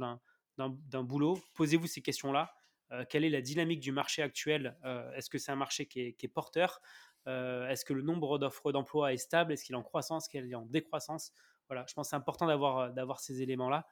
d'un 0.58 1.04
boulot, 1.04 1.40
posez-vous 1.56 1.88
ces 1.88 2.02
questions-là. 2.02 2.54
Euh, 2.92 3.06
quelle 3.10 3.24
est 3.24 3.30
la 3.30 3.42
dynamique 3.42 3.80
du 3.80 3.92
marché 3.92 4.22
actuel? 4.22 4.78
Est-ce 5.16 5.30
que 5.30 5.38
c'est 5.38 5.52
un 5.52 5.56
marché 5.58 5.86
qui 5.86 6.02
est, 6.02 6.14
qui 6.14 6.26
est 6.26 6.30
porteur? 6.30 6.82
Est-ce 7.26 7.86
que 7.86 7.94
le 7.94 8.02
nombre 8.02 8.40
d'offres 8.40 8.72
d'emploi 8.72 9.14
est 9.14 9.18
stable? 9.18 9.54
Est-ce 9.54 9.64
qu'il 9.64 9.76
est 9.76 9.78
en 9.78 9.84
croissance? 9.84 10.26
Est-ce 10.26 10.30
qu'il 10.30 10.52
est 10.52 10.56
en 10.56 10.66
décroissance? 10.66 11.32
Voilà, 11.70 11.86
je 11.88 11.94
pense 11.94 12.08
que 12.08 12.10
c'est 12.10 12.16
important 12.18 12.48
d'avoir 12.48 13.20
ces 13.22 13.42
éléments-là 13.42 13.88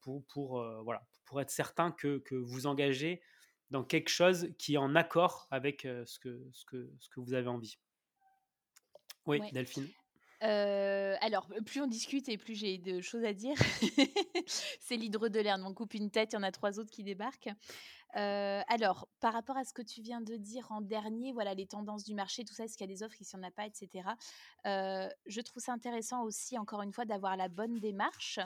pour, 0.00 0.24
pour, 0.26 0.60
voilà, 0.82 1.06
pour 1.24 1.40
être 1.40 1.50
certain 1.50 1.92
que, 1.92 2.18
que 2.18 2.34
vous 2.34 2.66
engagez 2.66 3.22
dans 3.70 3.84
quelque 3.84 4.08
chose 4.08 4.48
qui 4.58 4.74
est 4.74 4.78
en 4.78 4.94
accord 4.96 5.46
avec 5.50 5.82
ce, 5.82 6.18
que, 6.18 6.42
ce, 6.52 6.64
que, 6.64 6.90
ce 6.98 7.08
que 7.08 7.20
vous 7.20 7.34
avez 7.34 7.48
envie. 7.48 7.78
Oui, 9.26 9.40
Delphine. 9.52 9.88
alors, 10.40 11.46
plus 11.64 11.80
on 11.80 11.86
discute 11.86 12.28
et 12.28 12.36
plus 12.36 12.54
j'ai 12.54 12.78
de 12.78 13.00
choses 13.00 13.24
à 13.24 13.32
dire. 13.32 13.54
c'est 14.80 14.96
l'hydre 14.96 15.28
de 15.28 15.40
l'air. 15.40 15.58
On 15.64 15.74
coupe 15.74 15.94
une 15.94 16.10
tête, 16.10 16.32
il 16.32 16.36
y 16.36 16.38
en 16.38 16.42
a 16.42 16.50
trois 16.50 16.80
autres 16.80 16.90
qui 16.90 17.04
débarquent. 17.04 17.50
alors, 18.14 19.08
par 19.20 19.32
rapport 19.32 19.56
à 19.56 19.64
ce 19.64 19.72
que 19.72 19.82
tu 19.82 20.02
viens 20.02 20.20
de 20.20 20.36
dire 20.36 20.66
en 20.72 20.80
dernier, 20.80 21.32
voilà 21.32 21.54
les 21.54 21.66
tendances 21.66 22.04
du 22.04 22.14
marché, 22.14 22.44
tout 22.44 22.54
ça, 22.54 22.64
est-ce 22.64 22.76
qu'il 22.76 22.88
y 22.88 22.90
a 22.90 22.94
des 22.94 23.04
offres, 23.04 23.16
s'il 23.20 23.38
n'y 23.38 23.44
en 23.44 23.48
a 23.48 23.52
pas, 23.52 23.66
etc. 23.66 24.08
je 24.64 25.40
trouve 25.42 25.62
ça 25.62 25.72
intéressant 25.72 26.24
aussi, 26.24 26.58
encore 26.58 26.82
une 26.82 26.92
fois, 26.92 27.04
d'avoir 27.04 27.36
la 27.36 27.48
bonne 27.48 27.78
démarche. 27.78 28.40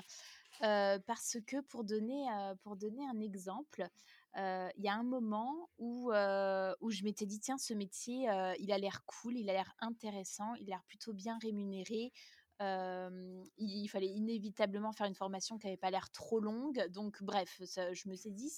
parce 0.61 1.39
que 1.47 1.62
pour 1.62 1.85
donner, 1.85 2.27
pour 2.62 2.77
donner 2.77 3.07
un 3.07 3.20
exemple, 3.20 3.89
il 4.37 4.82
y 4.82 4.89
a 4.89 4.95
un 4.95 5.03
moment 5.03 5.70
où, 5.78 6.11
où 6.11 6.91
je 6.91 7.05
m'étais 7.05 7.26
dit, 7.26 7.41
tiens, 7.41 7.59
ce 7.59 7.74
métier, 7.74 8.28
il 8.59 8.72
a 8.72 8.78
l'air 8.78 9.05
cool, 9.05 9.37
il 9.37 9.49
a 9.51 9.53
l'air 9.53 9.72
intéressant, 9.80 10.55
il 10.55 10.64
a 10.64 10.76
l'air 10.76 10.85
plutôt 10.85 11.12
bien 11.12 11.39
rémunéré. 11.43 12.12
il, 12.61 13.89
fallait 13.89 14.09
inévitablement 14.09 14.93
faire 14.93 15.07
une 15.07 15.14
formation 15.14 15.59
qui 15.59 15.66
n'avait 15.66 15.76
pas 15.76 15.91
l'air 15.91 16.11
trop 16.11 16.41
longue. 16.41 16.87
Donc, 16.89 17.22
bref, 17.22 17.61
je 17.61 18.09
me 18.09 18.16
suis 18.16 18.32
dit, 18.32 18.51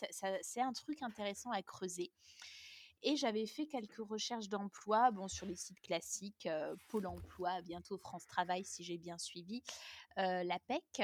c'est 0.43 0.61
un 0.61 0.73
truc 0.73 1.03
intéressant 1.03 1.51
à 1.51 1.63
creuser. 1.63 2.13
Et 3.03 3.17
j'avais 3.17 3.47
fait 3.47 3.67
quelques 3.67 3.99
recherches 3.99 4.49
d'emploi, 4.49 5.11
bon, 5.11 5.29
sur 5.29 5.47
les 5.47 5.57
sites 5.57 5.81
classiques, 5.81 6.49
Pôle 6.89 7.07
emploi, 7.07 7.61
bientôt 7.63 7.99
France 7.99 8.27
Travail, 8.27 8.65
si 8.65 8.83
j'ai 8.83 8.99
bien 8.99 9.19
suivi, 9.19 9.63
la 10.17 10.59
PEC. 10.67 11.03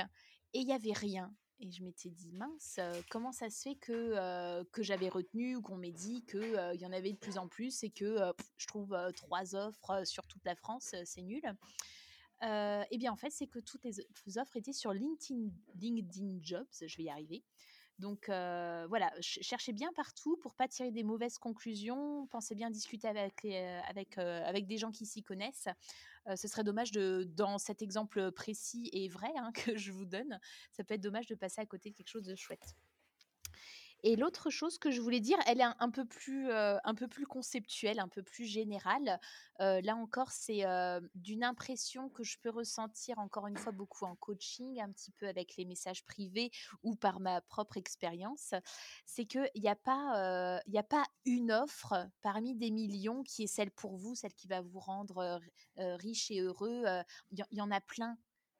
Et 0.54 0.60
il 0.60 0.66
n'y 0.66 0.72
avait 0.72 0.92
rien. 0.92 1.34
Et 1.64 1.70
je 1.70 1.84
m'étais 1.84 2.10
dit, 2.10 2.32
mince, 2.32 2.80
comment 3.08 3.30
ça 3.30 3.48
se 3.48 3.62
fait 3.62 3.76
que, 3.76 4.64
que 4.72 4.82
j'avais 4.82 5.08
retenu 5.08 5.54
ou 5.54 5.62
qu'on 5.62 5.76
m'ait 5.76 5.92
dit 5.92 6.24
qu'il 6.24 6.60
il 6.74 6.80
y 6.80 6.86
en 6.86 6.92
avait 6.92 7.12
de 7.12 7.18
plus 7.18 7.38
en 7.38 7.46
plus 7.46 7.84
et 7.84 7.90
que 7.90 8.18
je 8.56 8.66
trouve 8.66 8.96
trois 9.14 9.54
offres 9.54 10.04
sur 10.04 10.26
toute 10.26 10.44
la 10.44 10.56
France, 10.56 10.96
c'est 11.04 11.22
nul. 11.22 11.42
eh 12.42 12.98
bien, 12.98 13.12
en 13.12 13.16
fait, 13.16 13.30
c'est 13.30 13.46
que 13.46 13.60
toutes 13.60 13.84
les 13.84 14.38
offres 14.38 14.56
étaient 14.56 14.72
sur 14.72 14.92
LinkedIn, 14.92 15.50
LinkedIn 15.76 16.38
Jobs, 16.42 16.66
je 16.84 16.96
vais 16.96 17.04
y 17.04 17.10
arriver. 17.10 17.44
Donc 18.02 18.26
voilà, 18.26 19.12
cherchez 19.20 19.72
bien 19.72 19.92
partout 19.94 20.36
pour 20.42 20.54
pas 20.54 20.68
tirer 20.68 20.90
des 20.90 21.04
mauvaises 21.04 21.38
conclusions. 21.38 22.26
Pensez 22.26 22.54
bien 22.54 22.68
discuter 22.68 23.06
avec, 23.06 23.44
avec, 23.88 24.18
avec 24.18 24.66
des 24.66 24.76
gens 24.76 24.90
qui 24.90 25.06
s'y 25.06 25.22
connaissent. 25.22 25.68
ce 26.34 26.48
serait 26.48 26.64
dommage 26.64 26.90
de, 26.90 27.24
dans 27.36 27.58
cet 27.58 27.80
exemple 27.80 28.32
précis 28.32 28.90
et 28.92 29.08
vrai 29.08 29.30
hein, 29.36 29.52
que 29.54 29.76
je 29.76 29.92
vous 29.92 30.04
donne, 30.04 30.40
ça 30.72 30.82
peut 30.82 30.94
être 30.94 31.00
dommage 31.00 31.26
de 31.26 31.36
passer 31.36 31.60
à 31.60 31.66
côté 31.66 31.90
de 31.90 31.94
quelque 31.94 32.10
chose 32.10 32.24
de 32.24 32.34
chouette. 32.34 32.74
Et 34.04 34.16
l'autre 34.16 34.50
chose 34.50 34.78
que 34.78 34.90
je 34.90 35.00
voulais 35.00 35.20
dire, 35.20 35.38
elle 35.46 35.60
est 35.60 35.74
un, 35.78 35.90
peu 35.90 36.04
plus, 36.04 36.50
un 36.52 36.94
peu 36.94 37.06
plus 37.06 37.26
conceptuelle, 37.26 38.00
un 38.00 38.08
peu 38.08 38.22
plus 38.22 38.44
générale. 38.44 39.20
là 39.58 39.94
encore, 39.94 40.32
c'est 40.32 40.64
d'une 41.14 41.44
impression 41.44 42.08
que 42.08 42.24
je 42.24 42.38
peux 42.38 42.50
ressentir 42.50 43.20
encore 43.20 43.46
une 43.46 43.56
fois 43.56 43.72
beaucoup 43.72 44.04
en 44.04 44.16
coaching, 44.16 44.80
un 44.80 44.90
petit 44.90 45.12
peu 45.12 45.28
avec 45.28 45.56
les 45.56 45.64
messages 45.64 46.04
privés 46.04 46.50
ou 46.82 46.96
par 46.96 47.20
ma 47.20 47.40
propre 47.42 47.76
expérience. 47.76 48.54
C'est 49.06 49.24
qu'il 49.24 49.50
n'y 49.54 49.68
a, 49.68 49.76
pas, 49.76 50.58
a 50.58 50.82
pas 50.82 51.04
une 51.24 51.52
offre 51.52 51.94
parmi 52.22 52.56
des 52.56 52.70
millions 52.70 53.22
qui 53.22 53.44
est 53.44 53.48
celle 53.48 53.70
pour 53.70 53.96
vous, 53.96 54.16
celle 54.16 54.34
qui 54.34 54.48
va 54.48 54.62
vous 54.62 54.80
rendre 54.80 55.40
riche 55.76 56.30
et 56.32 56.40
heureux. 56.40 56.84
Il 57.30 57.44
y, 57.52 57.60
en 57.60 57.70
a 57.70 57.80
plein. 57.80 58.18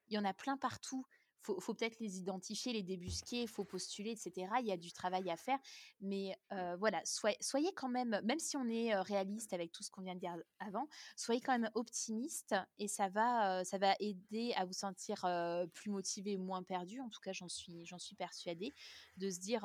Il 0.08 0.14
y 0.14 0.18
en 0.18 0.24
a 0.24 0.34
plein 0.34 0.56
partout 0.56 1.04
faut, 1.42 1.60
faut 1.60 1.74
peut-être 1.74 1.98
les 2.00 2.18
identifier, 2.18 2.72
les 2.72 2.82
débusquer, 2.82 3.42
il 3.42 3.48
faut 3.48 3.64
postuler, 3.64 4.10
etc. 4.12 4.52
Il 4.60 4.66
y 4.66 4.72
a 4.72 4.76
du 4.76 4.92
travail 4.92 5.30
à 5.30 5.36
faire, 5.36 5.58
mais 6.00 6.36
voilà, 6.78 7.00
soyez, 7.04 7.36
soyez, 7.40 7.72
quand 7.74 7.88
même, 7.88 8.20
même 8.24 8.38
si 8.38 8.56
on 8.56 8.68
est 8.68 8.94
réaliste 8.94 9.52
avec 9.52 9.72
tout 9.72 9.82
ce 9.82 9.90
qu'on 9.90 10.02
vient 10.02 10.14
de 10.14 10.20
dire 10.20 10.36
avant, 10.58 10.86
soyez 11.16 11.40
quand 11.40 11.52
même 11.52 11.70
optimiste 11.74 12.54
et 12.78 12.88
ça 12.88 13.08
va, 13.08 13.64
ça 13.64 13.78
va 13.78 13.94
aider 14.00 14.52
à 14.56 14.64
vous 14.64 14.72
sentir 14.72 15.26
plus 15.74 15.90
motivé, 15.90 16.36
moins 16.36 16.62
perdu. 16.62 17.00
En 17.00 17.08
tout 17.08 17.20
cas, 17.20 17.32
j'en 17.32 17.48
suis, 17.48 17.84
j'en 17.84 17.98
suis 17.98 18.16
persuadée, 18.16 18.72
de 19.16 19.30
se 19.30 19.40
dire 19.40 19.62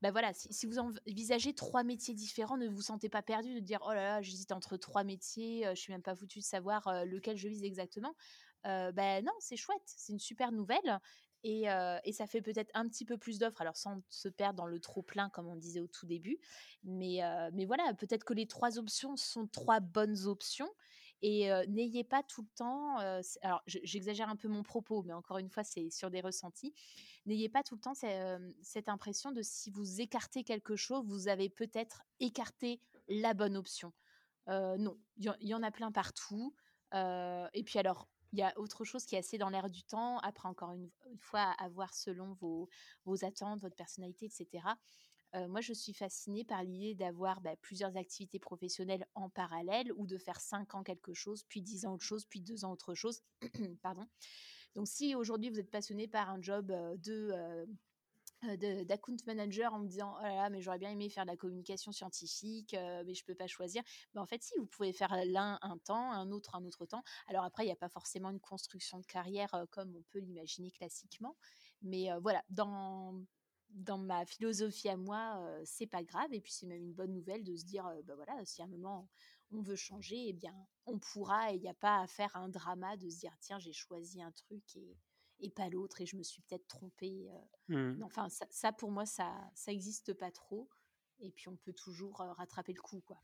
bah 0.00 0.12
voilà, 0.12 0.32
si, 0.32 0.66
vous 0.66 0.78
envisagez 0.78 1.54
trois 1.54 1.82
métiers 1.82 2.14
différents, 2.14 2.56
ne 2.56 2.68
vous 2.68 2.82
sentez 2.82 3.08
pas 3.08 3.22
perdu 3.22 3.54
de 3.54 3.60
dire 3.60 3.80
oh 3.84 3.92
là 3.92 4.02
là, 4.02 4.22
j'hésite 4.22 4.52
entre 4.52 4.76
trois 4.76 5.02
métiers, 5.02 5.64
je 5.70 5.80
suis 5.80 5.92
même 5.92 6.02
pas 6.02 6.14
foutu 6.14 6.38
de 6.38 6.44
savoir 6.44 7.04
lequel 7.04 7.36
je 7.36 7.48
vise 7.48 7.64
exactement 7.64 8.14
ben 8.64 9.24
non, 9.24 9.32
c'est 9.40 9.56
chouette, 9.56 9.82
c'est 9.84 10.12
une 10.12 10.18
super 10.18 10.52
nouvelle. 10.52 11.00
Et, 11.44 11.66
et 12.04 12.12
ça 12.12 12.26
fait 12.26 12.42
peut-être 12.42 12.70
un 12.74 12.88
petit 12.88 13.04
peu 13.04 13.16
plus 13.16 13.38
d'offres, 13.38 13.60
alors 13.60 13.76
sans 13.76 14.02
se 14.10 14.28
perdre 14.28 14.56
dans 14.56 14.66
le 14.66 14.80
trop 14.80 15.02
plein 15.02 15.30
comme 15.30 15.46
on 15.46 15.56
disait 15.56 15.80
au 15.80 15.86
tout 15.86 16.06
début. 16.06 16.38
Mais, 16.82 17.20
mais 17.52 17.64
voilà, 17.64 17.94
peut-être 17.94 18.24
que 18.24 18.34
les 18.34 18.46
trois 18.46 18.78
options 18.78 19.16
sont 19.16 19.46
trois 19.46 19.80
bonnes 19.80 20.26
options. 20.26 20.68
Et 21.20 21.50
n'ayez 21.68 22.04
pas 22.04 22.22
tout 22.22 22.42
le 22.42 22.48
temps, 22.56 22.96
alors 23.42 23.62
j'exagère 23.66 24.28
un 24.28 24.36
peu 24.36 24.48
mon 24.48 24.62
propos, 24.62 25.02
mais 25.02 25.12
encore 25.12 25.38
une 25.38 25.50
fois, 25.50 25.64
c'est 25.64 25.90
sur 25.90 26.10
des 26.10 26.20
ressentis. 26.20 26.74
N'ayez 27.26 27.48
pas 27.48 27.62
tout 27.62 27.74
le 27.74 27.80
temps 27.80 27.94
cette 28.62 28.88
impression 28.88 29.32
de 29.32 29.42
si 29.42 29.70
vous 29.70 30.00
écartez 30.00 30.44
quelque 30.44 30.76
chose, 30.76 31.04
vous 31.06 31.28
avez 31.28 31.48
peut-être 31.48 32.02
écarté 32.20 32.80
la 33.08 33.34
bonne 33.34 33.56
option. 33.56 33.92
non, 34.46 34.96
il 35.16 35.34
y, 35.40 35.54
en 35.54 35.62
a 35.62 35.70
plein 35.70 35.90
partout. 35.90 36.54
et 36.94 37.62
puis 37.64 37.78
alors, 37.78 38.08
il 38.32 38.38
y 38.38 38.42
a 38.42 38.52
autre 38.58 38.84
chose 38.84 39.04
qui 39.04 39.14
est 39.14 39.18
assez 39.18 39.38
dans 39.38 39.48
l'air 39.48 39.70
du 39.70 39.82
temps, 39.82 40.18
après 40.18 40.48
encore 40.48 40.72
une, 40.72 40.90
fois 41.18 41.54
à 41.58 41.68
voir 41.68 41.94
selon 41.94 42.34
vos, 42.34 42.68
vos, 43.04 43.24
attentes, 43.24 43.60
votre 43.60 43.76
personnalité, 43.76 44.26
etc. 44.26 44.64
Euh, 45.34 45.48
moi, 45.48 45.60
je 45.60 45.72
suis 45.72 45.92
fascinée 45.92 46.44
par 46.44 46.62
l'idée 46.62 46.94
d'avoir 46.94 47.40
bah, 47.40 47.56
plusieurs 47.60 47.96
activités 47.96 48.38
professionnelles 48.38 49.06
en 49.14 49.28
parallèle 49.28 49.92
ou 49.96 50.06
de 50.06 50.16
faire 50.16 50.40
cinq 50.40 50.74
ans 50.74 50.82
quelque 50.82 51.12
chose, 51.12 51.44
puis 51.48 51.60
dix 51.60 51.84
ans 51.84 51.94
autre 51.94 52.04
chose, 52.04 52.24
puis 52.24 52.40
deux 52.40 52.64
ans 52.64 52.72
autre 52.72 52.94
chose. 52.94 53.22
Pardon. 53.82 54.06
Donc, 54.74 54.88
si 54.88 55.14
aujourd'hui 55.14 55.50
vous 55.50 55.58
êtes 55.58 55.70
passionné 55.70 56.08
par 56.08 56.30
un 56.30 56.40
job 56.40 56.70
euh, 56.70 56.96
de 56.98 57.30
euh, 57.32 57.66
d'account 58.42 59.16
manager 59.26 59.74
en 59.74 59.80
me 59.80 59.88
disant 59.88 60.16
oh 60.20 60.48
mais 60.50 60.60
j'aurais 60.62 60.78
bien 60.78 60.90
aimé 60.90 61.08
faire 61.08 61.24
de 61.24 61.30
la 61.30 61.36
communication 61.36 61.90
scientifique 61.92 62.74
euh, 62.74 63.02
mais 63.04 63.14
je 63.14 63.24
peux 63.24 63.34
pas 63.34 63.46
choisir. 63.46 63.82
Mais 64.14 64.20
en 64.20 64.26
fait 64.26 64.42
si 64.42 64.54
vous 64.58 64.66
pouvez 64.66 64.92
faire 64.92 65.14
l'un 65.26 65.58
un 65.62 65.78
temps 65.78 66.12
un 66.12 66.30
autre 66.30 66.54
un 66.54 66.64
autre 66.64 66.86
temps. 66.86 67.02
Alors 67.26 67.44
après 67.44 67.64
il 67.64 67.66
n'y 67.66 67.72
a 67.72 67.76
pas 67.76 67.88
forcément 67.88 68.30
une 68.30 68.40
construction 68.40 69.00
de 69.00 69.06
carrière 69.06 69.52
euh, 69.54 69.64
comme 69.70 69.94
on 69.96 70.02
peut 70.10 70.20
l'imaginer 70.20 70.70
classiquement. 70.70 71.36
Mais 71.82 72.08
voilà 72.22 72.44
dans 72.48 73.20
dans 73.70 73.98
ma 73.98 74.24
philosophie 74.24 74.88
à 74.88 74.96
moi 74.96 75.44
c'est 75.64 75.86
pas 75.86 76.02
grave. 76.02 76.32
Et 76.32 76.40
puis 76.40 76.52
c'est 76.52 76.66
même 76.66 76.82
une 76.82 76.94
bonne 76.94 77.12
nouvelle 77.12 77.44
de 77.44 77.56
se 77.56 77.64
dire 77.64 77.90
bah 78.04 78.14
voilà 78.14 78.44
si 78.44 78.62
à 78.62 78.64
un 78.64 78.68
moment 78.68 79.08
on 79.52 79.62
veut 79.62 79.76
changer 79.76 80.28
eh 80.28 80.32
bien 80.32 80.54
on 80.86 80.98
pourra. 80.98 81.52
Et 81.52 81.56
il 81.56 81.60
n'y 81.60 81.68
a 81.68 81.74
pas 81.74 82.00
à 82.00 82.06
faire 82.06 82.34
un 82.36 82.48
drama 82.48 82.96
de 82.96 83.08
se 83.08 83.18
dire 83.18 83.32
tiens 83.40 83.58
j'ai 83.58 83.72
choisi 83.72 84.22
un 84.22 84.32
truc 84.32 84.76
et 84.76 84.96
et 85.40 85.50
pas 85.50 85.68
l'autre 85.68 86.00
et 86.00 86.06
je 86.06 86.16
me 86.16 86.22
suis 86.22 86.42
peut-être 86.42 86.66
trompée. 86.66 87.28
Mmh. 87.68 88.02
Enfin, 88.02 88.28
ça, 88.28 88.72
pour 88.72 88.90
moi, 88.90 89.06
ça 89.06 89.32
ça 89.54 89.72
existe 89.72 90.12
pas 90.14 90.30
trop. 90.30 90.68
Et 91.20 91.30
puis 91.30 91.48
on 91.48 91.56
peut 91.56 91.72
toujours 91.72 92.16
rattraper 92.18 92.72
le 92.72 92.80
coup, 92.80 93.00
quoi. 93.00 93.18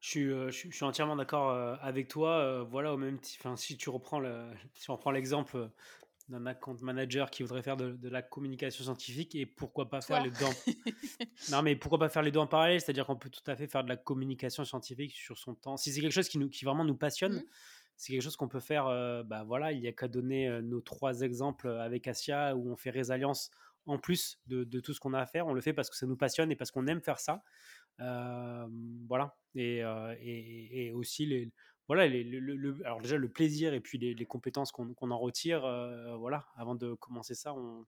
Je 0.00 0.10
suis, 0.10 0.28
je 0.28 0.50
suis, 0.50 0.84
entièrement 0.84 1.16
d'accord 1.16 1.50
avec 1.80 2.08
toi. 2.08 2.62
voilà, 2.64 2.92
au 2.92 2.98
même 2.98 3.18
enfin, 3.38 3.56
si 3.56 3.78
tu 3.78 3.88
reprends 3.88 4.20
le, 4.20 4.52
si 4.74 4.90
on 4.90 4.98
prend 4.98 5.10
l'exemple 5.10 5.70
d'un 6.28 6.46
account 6.46 6.76
manager 6.80 7.30
qui 7.30 7.42
voudrait 7.42 7.62
faire 7.62 7.76
de, 7.76 8.08
la 8.08 8.22
communication 8.22 8.84
scientifique 8.84 9.34
et 9.34 9.46
pourquoi 9.46 9.90
pas 9.90 10.00
faire 10.00 10.22
les 10.22 10.30
deux 10.30 10.36
non 11.50 11.62
mais 11.62 11.76
pourquoi 11.76 11.98
pas 11.98 12.08
faire 12.08 12.22
les 12.22 12.30
deux 12.30 12.38
en 12.38 12.46
parallèle? 12.46 12.80
C'est 12.80 12.90
à 12.90 12.92
dire 12.92 13.06
qu'on 13.06 13.16
peut 13.16 13.28
tout 13.28 13.42
à 13.46 13.56
fait 13.56 13.66
faire 13.66 13.84
de 13.84 13.88
la 13.88 13.96
communication 13.96 14.64
scientifique 14.64 15.12
sur 15.12 15.36
son 15.36 15.54
temps 15.54 15.76
si 15.76 15.92
c'est 15.92 16.00
quelque 16.00 16.12
chose 16.12 16.28
qui 16.28 16.38
nous 16.38 16.48
qui 16.48 16.64
vraiment 16.64 16.84
nous 16.84 16.96
passionne 16.96 17.36
mmh 17.36 17.44
c'est 17.96 18.12
quelque 18.12 18.22
chose 18.22 18.36
qu'on 18.36 18.48
peut 18.48 18.60
faire. 18.60 18.84
bah 19.24 19.44
voilà, 19.44 19.72
il 19.72 19.80
n'y 19.80 19.88
a 19.88 19.92
qu'à 19.92 20.08
donner 20.08 20.60
nos 20.62 20.80
trois 20.80 21.20
exemples 21.20 21.68
avec 21.68 22.08
Asia 22.08 22.56
où 22.56 22.70
on 22.70 22.76
fait 22.76 22.90
résilience 22.90 23.50
en 23.86 23.98
plus 23.98 24.40
de, 24.46 24.80
tout 24.80 24.92
ce 24.94 25.00
qu'on 25.00 25.14
a 25.14 25.20
à 25.20 25.26
faire. 25.26 25.46
On 25.46 25.52
le 25.52 25.60
fait 25.60 25.72
parce 25.72 25.90
que 25.90 25.96
ça 25.96 26.06
nous 26.06 26.16
passionne 26.16 26.50
et 26.50 26.56
parce 26.56 26.70
qu'on 26.70 26.86
aime 26.86 27.00
faire 27.00 27.20
ça. 27.20 27.42
voilà. 27.98 29.36
Et, 29.54 29.82
et, 30.22 30.92
aussi 30.92 31.26
les, 31.26 31.50
voilà, 31.86 32.02
alors 32.84 33.00
déjà 33.00 33.16
le 33.16 33.28
plaisir 33.28 33.74
et 33.74 33.80
puis 33.80 33.98
les, 33.98 34.14
les 34.14 34.26
compétences 34.26 34.72
qu'on 34.72 35.10
en 35.10 35.18
retire. 35.18 35.60
voilà, 36.18 36.46
avant 36.56 36.74
de 36.74 36.94
commencer 36.94 37.34
ça, 37.34 37.54
on, 37.54 37.86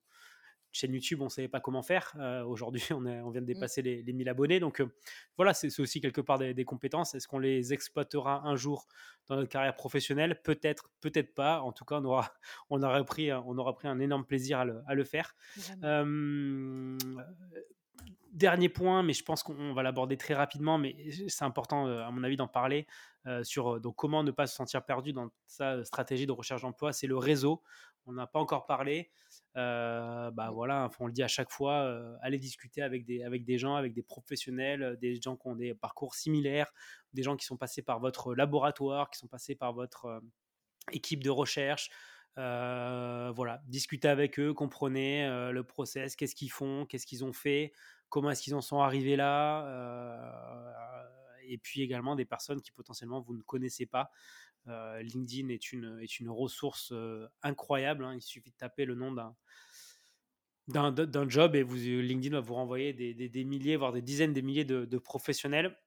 chaîne 0.77 0.93
YouTube, 0.93 1.21
on 1.21 1.25
ne 1.25 1.29
savait 1.29 1.47
pas 1.47 1.59
comment 1.59 1.81
faire. 1.81 2.13
Euh, 2.19 2.43
aujourd'hui, 2.43 2.81
on, 2.91 3.05
on, 3.05 3.29
vient 3.29 3.41
de 3.41 3.45
mmh. 3.45 3.53
dépasser 3.53 3.81
les, 3.81 4.03
les 4.03 4.13
1000 4.13 4.29
abonnés. 4.29 4.59
Donc 4.59 4.79
euh, 4.79 4.93
voilà, 5.35 5.53
c'est 5.53 5.79
aussi 5.79 5.99
quelque 5.99 6.21
part 6.21 6.37
des, 6.37 6.65
compétences. 6.65 7.15
Est-ce 7.15 7.27
qu'on 7.27 7.39
les 7.39 7.73
exploitera 7.73 8.47
un 8.47 8.55
jour 8.55 8.87
dans 9.27 9.35
notre 9.35 9.49
carrière 9.49 9.75
professionnelle? 9.75 10.41
Peut-être, 10.43 10.89
peut-être 11.01 11.33
pas. 11.33 11.61
En 11.61 11.71
tout 11.71 11.85
cas, 11.85 11.99
on 11.99 12.05
aura, 12.05 12.31
on 12.69 12.81
aura, 12.81 13.03
pris, 13.03 13.33
on 13.33 13.57
aura 13.57 13.73
pris 13.73 13.87
un 13.87 13.99
énorme 13.99 14.25
plaisir 14.25 14.59
à 14.59 14.65
le, 14.65 14.81
à 14.87 14.93
le 14.93 15.03
faire. 15.03 15.35
dernier 18.31 18.69
point, 18.69 19.01
mais 19.01 19.13
je 19.13 19.23
pense 19.23 19.41
qu'on 19.41 19.73
va 19.73 19.81
l'aborder 19.81 20.15
très 20.15 20.35
rapidement, 20.35 20.77
mais 20.77 20.95
c'est 21.27 21.43
important, 21.43 21.87
à 21.87 22.11
mon 22.11 22.23
avis, 22.23 22.37
d'en 22.37 22.47
parler 22.47 22.85
sur 23.41 23.81
donc 23.81 23.95
comment 23.95 24.23
ne 24.23 24.31
pas 24.31 24.45
se 24.45 24.55
sentir 24.55 24.85
perdu 24.85 25.11
dans 25.11 25.29
sa 25.47 25.83
stratégie 25.83 26.27
de 26.27 26.31
recherche 26.31 26.61
d'emploi. 26.61 26.93
C'est 26.93 27.07
le 27.07 27.17
réseau. 27.17 27.63
On 28.07 28.13
n'a 28.13 28.25
pas 28.25 28.39
encore 28.39 28.65
parlé. 28.65 29.11
Bah 29.57 30.49
Mmh. 30.49 30.53
voilà, 30.53 30.89
on 30.99 31.07
le 31.07 31.11
dit 31.13 31.23
à 31.23 31.27
chaque 31.27 31.49
fois, 31.51 32.17
allez 32.21 32.37
discuter 32.39 32.81
avec 32.81 33.05
des, 33.05 33.23
avec 33.23 33.43
des 33.43 33.57
gens, 33.57 33.75
avec 33.75 33.93
des 33.93 34.03
professionnels, 34.03 34.97
des 35.01 35.19
gens 35.21 35.35
qui 35.35 35.47
ont 35.47 35.55
des 35.55 35.73
parcours 35.73 36.15
similaires, 36.15 36.71
des 37.13 37.23
gens 37.23 37.35
qui 37.35 37.45
sont 37.45 37.57
passés 37.57 37.81
par 37.81 37.99
votre 37.99 38.35
laboratoire, 38.35 39.09
qui 39.09 39.17
sont 39.19 39.27
passés 39.27 39.55
par 39.55 39.73
votre 39.73 40.21
équipe 40.91 41.23
de 41.23 41.29
recherche. 41.29 41.89
voilà, 42.35 43.61
discutez 43.67 44.07
avec 44.07 44.39
eux, 44.39 44.53
comprenez 44.53 45.27
le 45.51 45.63
process, 45.63 46.15
qu'est-ce 46.15 46.35
qu'ils 46.35 46.51
font, 46.51 46.85
qu'est-ce 46.85 47.05
qu'ils 47.07 47.25
ont 47.25 47.33
fait, 47.33 47.73
comment 48.09 48.29
est-ce 48.29 48.43
qu'ils 48.43 48.55
en 48.55 48.61
sont 48.61 48.79
arrivés 48.81 49.15
là. 49.15 49.65
et 51.49 51.57
puis 51.57 51.81
également 51.81 52.15
des 52.15 52.25
personnes 52.25 52.61
qui 52.61 52.71
potentiellement 52.71 53.21
vous 53.21 53.35
ne 53.35 53.41
connaissez 53.41 53.85
pas. 53.85 54.11
LinkedIn 55.01 55.49
est 55.49 55.71
une, 55.71 55.99
est 56.01 56.19
une 56.19 56.29
ressource 56.29 56.93
incroyable. 57.41 58.05
Hein. 58.05 58.15
Il 58.15 58.21
suffit 58.21 58.51
de 58.51 58.55
taper 58.57 58.85
le 58.85 58.95
nom 58.95 59.11
d'un 59.11 59.35
d'un 60.67 61.29
job 61.29 61.55
et 61.55 61.63
vous, 61.63 61.75
LinkedIn 61.75 62.35
va 62.35 62.41
vous 62.41 62.55
renvoyer 62.55 62.91
des, 62.91 63.13
des, 63.13 63.29
des, 63.29 63.45
milliers, 63.45 63.77
voire 63.77 63.93
des 63.93 64.01
dizaines 64.01 64.33
de 64.33 64.41
milliers 64.41 64.65
de, 64.65 64.83
de 64.83 64.97
professionnels. 64.97 65.77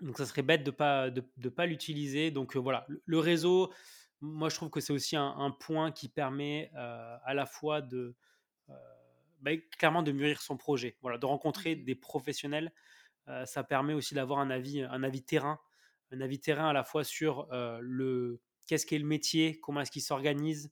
Donc 0.00 0.18
ça 0.18 0.26
serait 0.26 0.42
bête 0.42 0.62
de 0.62 0.70
ne 0.70 0.76
pas, 0.76 1.10
de, 1.10 1.22
de 1.36 1.48
pas 1.48 1.66
l'utiliser. 1.66 2.30
Donc 2.30 2.56
voilà, 2.56 2.84
le, 2.88 3.02
le, 3.04 3.18
réseau, 3.18 3.72
moi 4.20 4.48
je 4.48 4.56
trouve 4.56 4.70
que 4.70 4.80
c'est 4.80 4.92
aussi 4.92 5.16
un, 5.16 5.34
un, 5.36 5.50
point 5.50 5.90
qui 5.90 6.08
permet 6.08 6.70
euh, 6.76 7.16
à 7.24 7.34
la 7.34 7.46
fois 7.46 7.80
de 7.80 8.14
euh, 8.68 8.74
bah, 9.40 9.50
clairement 9.78 10.02
de 10.02 10.12
mûrir 10.12 10.40
son 10.42 10.56
projet, 10.56 10.96
voilà, 11.02 11.18
de 11.18 11.26
rencontrer 11.26 11.76
Mmh. 11.76 11.84
des 11.84 11.94
professionnels. 11.94 12.72
Euh, 13.28 13.46
ça 13.46 13.64
permet 13.64 13.94
aussi 13.94 14.14
d'avoir 14.14 14.38
un 14.38 14.50
avis, 14.50 14.82
un 14.82 15.02
avis 15.02 15.22
terrain, 15.22 15.58
un 16.10 16.20
avis 16.20 16.40
terrain 16.40 16.68
à 16.68 16.72
la 16.72 16.84
fois 16.84 17.04
sur 17.04 17.48
le 17.80 18.40
qu'est-ce 18.66 18.86
qu'est 18.86 18.98
le 18.98 19.06
métier, 19.06 19.60
comment 19.60 19.80
est-ce 19.80 19.90
qu'il 19.90 20.02
s'organise. 20.02 20.70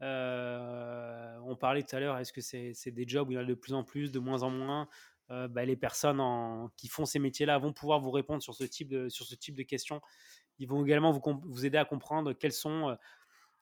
On 0.00 1.56
parlait 1.58 1.82
tout 1.82 1.96
à 1.96 2.00
l'heure, 2.00 2.18
est-ce 2.18 2.32
que 2.32 2.40
c'est 2.40 2.90
des 2.90 3.04
jobs 3.06 3.28
où 3.28 3.32
il 3.32 3.34
y 3.34 3.38
en 3.38 3.42
a 3.42 3.44
de 3.44 3.54
plus 3.54 3.74
en 3.74 3.84
plus, 3.84 4.12
de 4.12 4.18
moins 4.18 4.42
en 4.42 4.50
moins 4.50 4.88
bah, 5.28 5.64
les 5.64 5.76
personnes 5.76 6.20
qui 6.76 6.88
font 6.88 7.06
ces 7.06 7.18
métiers-là 7.18 7.58
vont 7.58 7.72
pouvoir 7.72 8.00
vous 8.00 8.10
répondre 8.10 8.42
sur 8.42 8.54
ce 8.54 8.64
type 8.64 8.88
de, 8.88 9.08
sur 9.08 9.26
ce 9.26 9.34
type 9.34 9.54
de 9.54 9.62
questions. 9.62 10.00
Ils 10.58 10.68
vont 10.68 10.84
également 10.84 11.10
vous, 11.10 11.22
vous 11.44 11.64
aider 11.64 11.78
à 11.78 11.84
comprendre 11.84 12.32
quelles 12.34 12.52
sont 12.52 12.96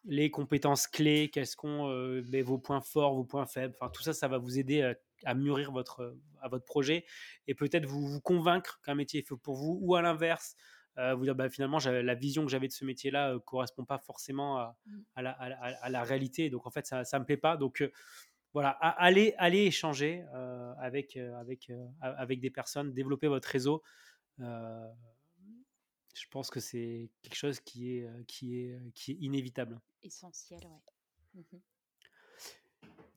les 0.05 0.31
compétences 0.31 0.87
clés, 0.87 1.31
quels 1.33 1.47
sont 1.47 1.89
euh, 1.89 2.23
vos 2.43 2.59
points 2.59 2.81
forts, 2.81 3.15
vos 3.15 3.25
points 3.25 3.47
faibles. 3.47 3.75
Enfin, 3.81 3.91
tout 3.91 4.03
ça, 4.03 4.13
ça 4.13 4.29
va 4.29 4.39
vous 4.39 4.59
aider 4.59 4.95
à, 5.25 5.35
mûrir 5.35 5.73
votre, 5.73 6.17
à 6.41 6.49
votre 6.49 6.65
projet 6.65 7.05
et 7.47 7.55
peut-être 7.55 7.87
vous 7.87 8.21
convaincre 8.21 8.81
qu'un 8.85 8.95
métier 8.95 9.21
est 9.21 9.29
fait 9.29 9.37
pour 9.37 9.57
vous 9.57 9.79
ou 9.81 9.95
à 9.95 10.03
l'inverse. 10.03 10.57
Euh, 10.99 11.15
vous 11.15 11.25
dire 11.25 11.35
bah, 11.35 11.49
finalement 11.51 11.79
la 11.79 12.15
vision 12.15 12.45
que 12.45 12.51
j'avais 12.51 12.69
de 12.69 12.73
ce 12.73 12.85
métier-là 12.85 13.35
ne 13.35 13.39
correspond 13.39 13.85
pas 13.85 13.99
forcément 13.99 14.59
à, 14.59 14.77
Mmh. 14.87 14.99
à 15.15 15.23
la, 15.23 15.31
à 15.33 15.49
la- 15.49 15.59
à 15.83 15.89
la 15.91 16.03
réalité. 16.03 16.51
Donc 16.51 16.67
en 16.67 16.71
fait, 16.71 16.87
ça 16.87 17.03
ne 17.15 17.19
me 17.21 17.25
plaît 17.25 17.37
pas. 17.37 17.57
Donc 17.57 17.81
euh, 17.83 17.91
voilà, 18.53 18.71
allez, 18.71 19.35
allez 19.39 19.61
échanger 19.67 20.25
euh, 20.35 20.73
avec, 20.79 21.17
euh, 21.17 21.35
avec, 21.41 21.71
euh, 21.71 21.87
avec 22.01 22.41
des 22.41 22.51
personnes, 22.51 22.93
développer 22.93 23.29
votre 23.29 23.49
réseau. 23.49 23.83
Euh, 24.41 24.91
je 26.15 26.27
pense 26.31 26.51
que 26.51 26.59
c'est 26.61 27.11
quelque 27.23 27.37
chose 27.37 27.61
qui 27.61 27.97
est, 27.99 28.05
euh, 28.07 28.25
qui 28.27 28.61
est, 28.61 28.73
euh, 28.73 28.91
qui 28.95 29.13
est 29.13 29.17
inévitable. 29.21 29.81
Essentiel, 30.03 30.61
ouais. 30.65 31.43
Mmh 31.53 31.59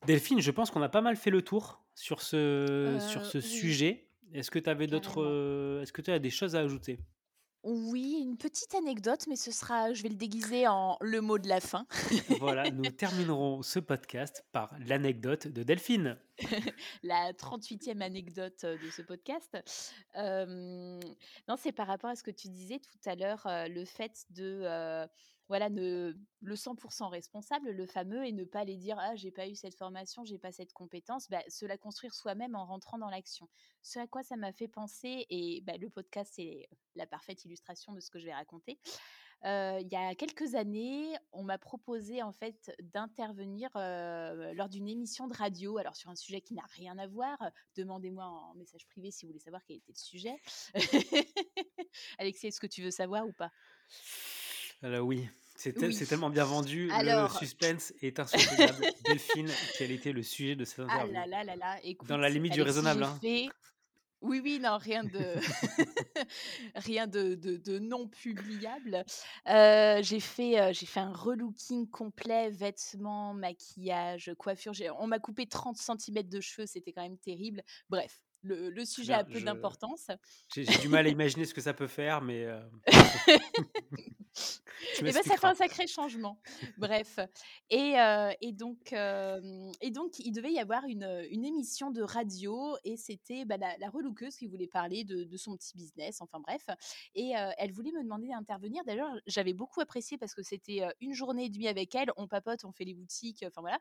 Delphine, 0.06 0.40
je 0.40 0.50
pense 0.50 0.70
qu'on 0.70 0.82
a 0.82 0.88
pas 0.88 1.00
mal 1.00 1.16
fait 1.16 1.30
le 1.30 1.42
tour 1.42 1.82
sur 1.94 2.20
ce, 2.20 2.98
sur 3.00 3.24
ce 3.24 3.38
oui, 3.38 3.42
sujet. 3.44 4.10
Est-ce 4.34 4.50
que 4.50 4.58
tu 4.58 4.68
avais 4.68 4.86
d'autres, 4.86 5.22
euh, 5.22 5.80
est-ce 5.82 5.92
que 5.92 6.02
tu 6.02 6.10
as 6.10 6.18
des 6.18 6.30
choses 6.30 6.56
à 6.56 6.60
ajouter? 6.60 7.00
Oui, 7.66 8.18
une 8.20 8.36
petite 8.36 8.74
anecdote, 8.74 9.26
mais 9.26 9.36
ce 9.36 9.50
sera 9.50 9.94
je 9.94 10.02
vais 10.02 10.10
le 10.10 10.16
déguiser 10.16 10.68
en 10.68 10.98
le 11.00 11.22
mot 11.22 11.38
de 11.38 11.48
la 11.48 11.60
fin. 11.60 11.86
Voilà, 12.38 12.70
nous 12.70 12.90
terminerons 12.90 13.62
ce 13.62 13.78
podcast 13.78 14.44
par 14.52 14.74
l'anecdote 14.86 15.48
de 15.48 15.62
Delphine. 15.62 16.18
La 17.02 17.32
38e 17.32 18.02
anecdote, 18.02 18.64
heu, 18.64 18.76
de 18.76 18.90
ce 18.90 19.00
podcast. 19.00 19.56
Non, 20.14 21.56
c'est 21.56 21.72
par 21.72 21.86
rapport 21.86 22.10
à 22.10 22.16
ce 22.16 22.22
que 22.22 22.30
tu 22.30 22.48
disais 22.48 22.80
tout 22.80 23.08
à 23.08 23.14
l'heure, 23.14 23.46
heu, 23.46 23.68
le 23.70 23.86
fait 23.86 24.26
de, 24.28 24.60
heu, 24.64 25.06
voilà, 25.48 25.68
le 25.68 26.16
100% 26.42 27.08
responsable, 27.08 27.70
le 27.70 27.86
fameux 27.86 28.24
et 28.24 28.32
ne 28.32 28.44
pas 28.44 28.60
aller 28.60 28.76
dire: 28.76 28.96
«Ah, 28.98 29.14
j'ai 29.14 29.30
pas 29.30 29.48
eu 29.48 29.54
cette 29.54 29.74
formation, 29.74 30.24
j'ai 30.24 30.38
pas 30.38 30.52
cette 30.52 30.72
compétence», 30.72 31.28
bah, 31.28 31.42
se 31.48 31.66
la 31.66 31.76
construire 31.76 32.14
soi-même 32.14 32.54
en 32.54 32.64
rentrant 32.64 32.98
dans 32.98 33.10
l'action. 33.10 33.48
Ce 33.82 33.98
à 33.98 34.06
quoi 34.06 34.22
ça 34.22 34.36
m'a 34.36 34.52
fait 34.52 34.68
penser 34.68 35.26
et 35.28 35.60
bah, 35.62 35.76
le 35.76 35.90
podcast, 35.90 36.32
c'est 36.36 36.68
la 36.94 37.06
parfaite 37.06 37.44
illustration 37.44 37.92
de 37.92 38.00
ce 38.00 38.10
que 38.10 38.18
je 38.18 38.26
vais 38.26 38.34
raconter. 38.34 38.78
Il 39.46 39.88
y 39.92 39.96
a 39.96 40.14
quelques 40.14 40.54
années, 40.54 41.14
on 41.32 41.42
m'a 41.42 41.58
proposé 41.58 42.22
en 42.22 42.32
fait 42.32 42.72
d'intervenir, 42.80 43.68
lors 43.74 44.70
d'une 44.70 44.88
émission 44.88 45.28
de 45.28 45.36
radio, 45.36 45.76
alors 45.76 45.96
sur 45.96 46.08
un 46.08 46.16
sujet 46.16 46.40
qui 46.40 46.54
n'a 46.54 46.64
rien 46.70 46.96
à 46.96 47.06
voir, 47.06 47.36
demandez-moi 47.76 48.24
en 48.24 48.54
message 48.54 48.86
privé 48.86 49.10
si 49.10 49.26
vous 49.26 49.32
voulez 49.32 49.40
savoir 49.40 49.62
quel 49.66 49.76
était 49.76 49.92
le 49.92 49.98
sujet. 49.98 50.36
Alexis, 52.18 52.46
est-ce 52.46 52.60
que 52.60 52.66
tu 52.66 52.82
veux 52.82 52.90
savoir 52.90 53.26
ou 53.26 53.32
pas? 53.32 53.50
Euh, 54.84 54.98
oui, 54.98 55.26
c'est 55.56 55.76
Oui. 55.78 55.96
tellement 56.06 56.30
bien 56.30 56.44
vendu, 56.44 56.88
le 56.88 56.92
Alors 56.94 57.38
suspense 57.38 57.94
est 58.02 58.20
insoutenable. 58.20 58.84
Delphine, 59.06 59.48
quel 59.78 59.90
était 59.90 60.12
le 60.12 60.22
sujet 60.22 60.56
de 60.56 60.64
cette 60.64 60.80
ah 60.80 60.82
interview? 61.04 61.12
là 61.14 61.26
là 61.26 61.44
là 61.44 61.56
là, 61.56 61.78
écoute, 61.82 62.08
Dans 62.08 62.18
la 62.18 62.28
limite 62.28 62.52
du 62.52 62.62
raisonnable. 62.62 63.06
j'ai 63.22 63.46
hein. 63.46 63.48
fait 63.48 63.48
oui, 64.20 64.40
oui, 64.42 64.58
non, 64.58 64.78
rien 64.78 65.04
de 65.04 65.10
rien 66.76 67.06
de 67.06 67.34
de 67.34 67.56
de 67.58 67.78
non 67.78 68.08
publiable. 68.08 69.04
Heu, 69.50 70.02
j'ai 70.02 70.20
fait, 70.20 70.72
j'ai 70.72 70.86
fait 70.86 71.00
un 71.00 71.12
relooking 71.12 71.90
complet, 71.90 72.48
vêtements, 72.48 73.34
maquillage, 73.34 74.32
coiffure. 74.38 74.72
On 74.98 75.06
m'a 75.06 75.18
coupé 75.18 75.46
30 75.46 75.76
centimètres 75.76 76.30
de 76.30 76.40
cheveux, 76.40 76.66
c'était 76.66 76.92
quand 76.92 77.02
même 77.02 77.18
terrible. 77.18 77.62
Bref, 77.90 78.22
le 78.40 78.70
le 78.70 78.84
sujet 78.86 79.12
a 79.12 79.24
peu 79.24 79.38
je, 79.38 79.44
d'importance. 79.44 80.06
j'ai 80.54 80.64
du 80.64 80.88
mal 80.88 81.04
à 81.06 81.10
imaginer 81.10 81.44
ce 81.44 81.52
que 81.52 81.60
ça 81.60 81.74
peut 81.74 81.86
faire, 81.86 82.22
mais 82.22 82.44
euh, 82.46 82.62
Et 85.06 85.12
ben, 85.12 85.22
ça 85.22 85.36
fait 85.36 85.46
un 85.46 85.54
sacré 85.54 85.86
changement. 85.86 86.40
Bref 86.76 87.18
et 87.70 87.94
heu 87.98 88.30
et 88.40 88.52
donc 88.52 88.92
et 88.92 89.90
donc 89.90 90.18
il 90.18 90.32
devait 90.32 90.52
y 90.52 90.58
avoir 90.58 90.84
une, 90.86 91.04
une 91.30 91.44
émission 91.44 91.90
de 91.90 92.02
radio 92.02 92.76
et 92.84 92.96
c'était, 92.96 93.44
bah, 93.44 93.56
la 93.56 93.76
la 93.78 93.88
relookeuse 93.90 94.36
qui 94.36 94.46
voulait 94.46 94.66
parler 94.68 95.04
de 95.04 95.24
de 95.24 95.36
son 95.36 95.56
petit 95.56 95.76
business, 95.76 96.20
enfin 96.20 96.40
bref 96.40 96.66
et 97.14 97.32
elle 97.58 97.72
voulait 97.72 97.92
me 97.92 98.02
demander 98.02 98.28
d'intervenir. 98.28 98.82
D'ailleurs, 98.84 99.12
j'avais 99.26 99.54
beaucoup 99.54 99.80
apprécié 99.80 100.18
parce 100.18 100.34
que 100.34 100.42
c'était, 100.42 100.82
1 101.00 101.12
journée 101.14 101.44
et 101.46 101.50
demie 101.50 101.68
avec 101.68 101.94
elle. 101.94 102.10
On 102.16 102.28
papote, 102.28 102.64
on 102.64 102.72
fait 102.72 102.84
les 102.84 102.94
boutiques, 102.94 103.44
enfin 103.46 103.60
voilà 103.60 103.78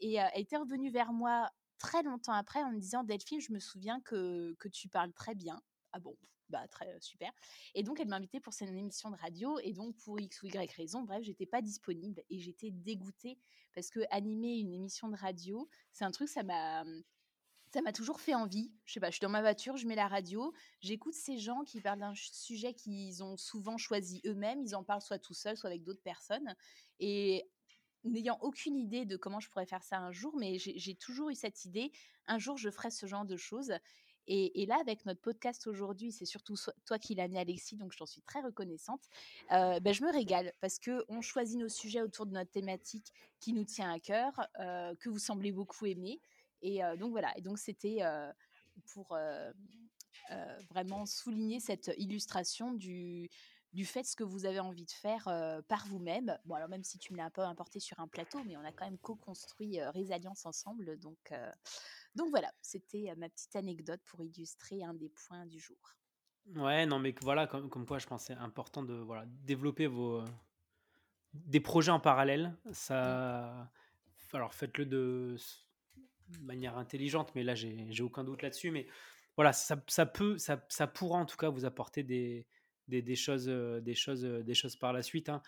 et 0.00 0.14
elle 0.16 0.30
était 0.42 0.56
revenue 0.58 0.90
vers 0.90 1.12
moi 1.12 1.50
très 1.78 2.02
longtemps 2.02 2.34
après 2.34 2.62
en 2.62 2.72
me 2.72 2.80
disant: 2.80 3.04
«Delphine, 3.04 3.40
je 3.40 3.52
me 3.52 3.60
souviens 3.60 4.00
que 4.02 4.54
que 4.58 4.68
tu 4.68 4.88
parles 4.88 5.12
très 5.14 5.34
bien». 5.34 5.60
Ah 5.92 6.00
bon? 6.00 6.16
Bah, 6.48 6.66
très, 6.66 6.98
super 7.00 7.30
et 7.76 7.84
donc 7.84 8.00
elle 8.00 8.08
m'a 8.08 8.16
invitée 8.16 8.40
pour 8.40 8.52
cette 8.52 8.70
émission 8.70 9.08
de 9.12 9.16
radio 9.16 9.60
et 9.60 9.72
donc 9.72 9.96
pour 9.98 10.18
X 10.18 10.42
ou 10.42 10.46
Y 10.46 10.72
raison, 10.72 11.02
bref, 11.04 11.22
j'étais 11.22 11.46
pas 11.46 11.62
disponible 11.62 12.24
et 12.28 12.40
j'étais 12.40 12.72
dégoûtée 12.72 13.38
parce 13.72 13.88
que 13.88 14.00
animer 14.10 14.58
une 14.58 14.72
émission 14.74 15.08
de 15.08 15.16
radio, 15.16 15.68
c'est 15.92 16.04
un 16.04 16.10
truc, 16.10 16.28
ça 16.28 16.42
m'a, 16.42 16.82
mmh, 16.82 17.04
ça 17.72 17.82
m'a 17.82 17.92
toujours 17.92 18.20
fait 18.20 18.34
envie. 18.34 18.72
Je 18.84 18.94
sais 18.94 19.00
pas, 19.00 19.10
je 19.10 19.16
suis 19.16 19.20
dans 19.20 19.28
ma 19.28 19.42
voiture, 19.42 19.76
je 19.76 19.86
mets 19.86 19.94
la 19.94 20.08
radio, 20.08 20.52
j'écoute 20.80 21.14
ces 21.14 21.38
gens 21.38 21.62
qui 21.62 21.80
parlent 21.80 22.00
d'un 22.00 22.14
sujet 22.16 22.74
qu'ils 22.74 23.22
ont 23.22 23.36
souvent 23.36 23.78
choisi 23.78 24.20
eux-mêmes, 24.26 24.60
ils 24.60 24.74
en 24.74 24.82
parlent 24.82 25.02
soit 25.02 25.20
tout 25.20 25.34
seuls, 25.34 25.56
soit 25.56 25.70
avec 25.70 25.84
d'autres 25.84 26.02
personnes 26.02 26.56
et 26.98 27.48
n'ayant 28.02 28.38
aucune 28.40 28.76
idée 28.76 29.04
de 29.04 29.16
comment 29.16 29.40
je 29.40 29.48
pourrais 29.50 29.66
faire 29.66 29.84
ça 29.84 29.98
un 29.98 30.10
jour, 30.10 30.34
mais 30.36 30.58
j'ai 30.58 30.94
toujours 30.96 31.30
eu 31.30 31.34
cette 31.34 31.64
idée, 31.64 31.92
un 32.26 32.38
jour 32.38 32.56
je 32.56 32.70
ferai 32.70 32.90
ce 32.90 33.06
genre 33.06 33.24
de 33.24 33.36
choses 33.36 33.72
et 34.26 34.66
là, 34.66 34.78
avec 34.80 35.04
notre 35.06 35.20
podcast 35.20 35.66
aujourd'hui, 35.66 36.12
c'est 36.12 36.24
surtout 36.24 36.54
toi 36.86 36.98
qui 36.98 37.14
l'as 37.14 37.24
amené 37.24 37.40
Alexis, 37.40 37.76
donc 37.76 37.92
je 37.92 37.98
t'en 37.98 38.06
suis 38.06 38.22
très 38.22 38.40
reconnaissante. 38.40 39.02
Heu, 39.52 39.80
bah, 39.80 39.92
je 39.92 40.02
me 40.04 40.12
régale 40.12 40.52
parce 40.60 40.78
qu'on 40.78 41.20
choisit 41.20 41.58
nos 41.58 41.68
sujets 41.68 42.02
autour 42.02 42.26
de 42.26 42.32
notre 42.32 42.50
thématique 42.50 43.12
qui 43.40 43.52
nous 43.52 43.64
tient 43.64 43.92
à 43.92 43.98
cœur, 43.98 44.32
heu, 44.60 44.94
que 45.00 45.08
vous 45.08 45.18
semblez 45.18 45.52
beaucoup 45.52 45.86
aimer 45.86 46.20
et 46.62 46.84
heu, 46.84 46.96
donc 46.96 47.10
voilà 47.10 47.36
et 47.36 47.40
donc 47.40 47.58
c'était, 47.58 48.00
pour, 48.92 49.16
vraiment 50.70 51.06
souligner 51.06 51.58
cette 51.58 51.90
illustration 51.96 52.72
du 52.72 53.28
fait 53.84 54.04
ce 54.04 54.14
que 54.14 54.24
vous 54.24 54.46
avez 54.46 54.60
envie 54.60 54.84
de 54.84 54.90
faire, 54.90 55.24
par 55.66 55.86
vous-même. 55.88 56.38
Bon 56.44 56.54
alors 56.54 56.68
même 56.68 56.84
si 56.84 56.98
tu 56.98 57.12
me 57.12 57.18
l'as 57.18 57.24
un 57.24 57.30
peu 57.30 57.42
importé 57.42 57.80
sur 57.80 57.98
un 57.98 58.06
plateau, 58.06 58.38
mais 58.46 58.56
on 58.56 58.64
a 58.64 58.72
quand 58.72 58.84
même 58.84 58.98
co-construit, 58.98 59.80
heu, 59.80 59.88
Résilience 59.88 60.46
ensemble 60.46 60.98
donc 60.98 61.32
donc 62.14 62.30
voilà, 62.30 62.52
c'était, 62.60 63.12
ma 63.16 63.28
petite 63.28 63.54
anecdote 63.56 64.00
pour 64.06 64.22
illustrer 64.22 64.82
un 64.82 64.94
des 64.94 65.08
points 65.10 65.46
du 65.46 65.58
jour. 65.58 65.96
Ouais, 66.56 66.86
non, 66.86 66.98
mais 66.98 67.14
voilà, 67.22 67.46
comme, 67.46 67.68
comme 67.68 67.86
quoi, 67.86 67.98
je 67.98 68.06
pense 68.06 68.22
que 68.22 68.26
c'est 68.28 68.40
important 68.40 68.82
de 68.82 68.94
voilà, 68.94 69.24
développer 69.26 69.86
vos, 69.86 70.24
des 71.32 71.60
projets 71.60 71.92
en 71.92 72.00
parallèle. 72.00 72.56
Mmh. 72.64 72.72
Ça, 72.72 73.70
alors 74.32 74.54
faites-le 74.54 74.86
de, 74.86 75.36
manière 76.40 76.78
intelligente, 76.78 77.32
mais 77.34 77.42
là, 77.42 77.54
j'ai 77.54 78.02
aucun 78.02 78.24
doute 78.24 78.42
là-dessus. 78.42 78.70
Mais 78.70 78.86
voilà, 79.36 79.52
ça 79.52 79.82
ça 79.88 80.06
peut 80.06 80.38
ça 80.38 80.64
ça 80.68 80.86
pourra 80.86 81.18
en 81.18 81.26
tout 81.26 81.36
cas 81.36 81.48
vous 81.48 81.64
apporter 81.64 82.02
des 82.02 82.46
des 82.88 83.02
des 83.02 83.16
choses, 83.16 83.46
des 83.46 83.94
choses, 83.94 84.22
des 84.22 84.54
choses 84.54 84.76
par 84.76 84.92
la 84.92 85.02
suite, 85.02 85.28
hein. 85.28 85.42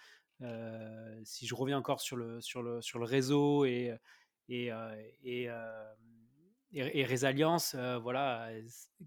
Si 1.25 1.47
je 1.47 1.55
reviens 1.55 1.79
encore 1.79 2.01
sur 2.01 2.17
le 2.17 2.41
sur 2.41 2.63
le 2.63 2.81
sur 2.81 2.99
le 2.99 3.05
réseau 3.05 3.65
et 3.65 3.97
et 4.49 4.71
et 6.73 7.01
et 7.01 7.05
Resalience, 7.05 7.75
heu, 7.75 7.97
voilà, 7.97 8.51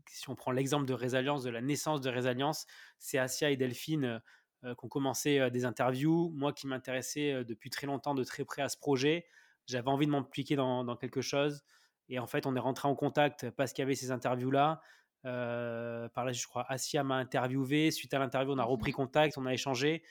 si 0.09 0.29
on 0.29 0.35
prend 0.35 0.51
l'exemple 0.51 0.85
de 0.85 0.93
Resalience, 0.93 1.43
de 1.43 1.49
la 1.49 1.61
naissance 1.61 2.01
de 2.01 2.09
Resalience, 2.09 2.65
c'est 2.99 3.17
Assia 3.17 3.49
et 3.51 3.57
Delphine, 3.57 4.21
heu, 4.63 4.75
qui 4.75 4.85
ont 4.85 4.89
commencé, 4.89 5.39
heu, 5.39 5.51
des 5.51 5.65
interviews. 5.65 6.31
Moi 6.35 6.53
qui 6.53 6.67
m'intéressais, 6.67 7.31
heu, 7.33 7.45
depuis 7.45 7.69
très 7.69 7.87
longtemps 7.87 8.15
de 8.15 8.23
très 8.23 8.45
près 8.45 8.61
à 8.61 8.69
ce 8.69 8.77
projet, 8.77 9.25
j'avais 9.67 9.89
envie 9.89 10.05
de 10.05 10.11
m'impliquer 10.11 10.55
dans 10.55 10.83
dans 10.83 10.95
quelque 10.95 11.21
chose 11.21 11.63
et 12.09 12.19
en 12.19 12.27
fait, 12.27 12.45
on 12.45 12.55
est 12.55 12.59
rentré 12.59 12.87
en 12.87 12.95
contact 12.95 13.49
parce 13.51 13.73
qu'il 13.73 13.81
y 13.81 13.85
avait 13.85 13.95
ces 13.95 14.11
interviews-là. 14.11 14.79
Heu, 15.25 16.07
par 16.13 16.23
là, 16.25 16.31
je 16.33 16.45
crois, 16.47 16.65
Assia 16.71 17.03
m'a 17.03 17.15
interviewé. 17.15 17.89
Suite 17.91 18.13
à 18.13 18.19
l'interview, 18.19 18.53
on 18.53 18.59
a 18.59 18.63
repris 18.63 18.91
Mmh 18.91 18.91
contact, 18.91 19.37
on 19.39 19.45
a 19.47 19.53
échangé. 19.53 20.03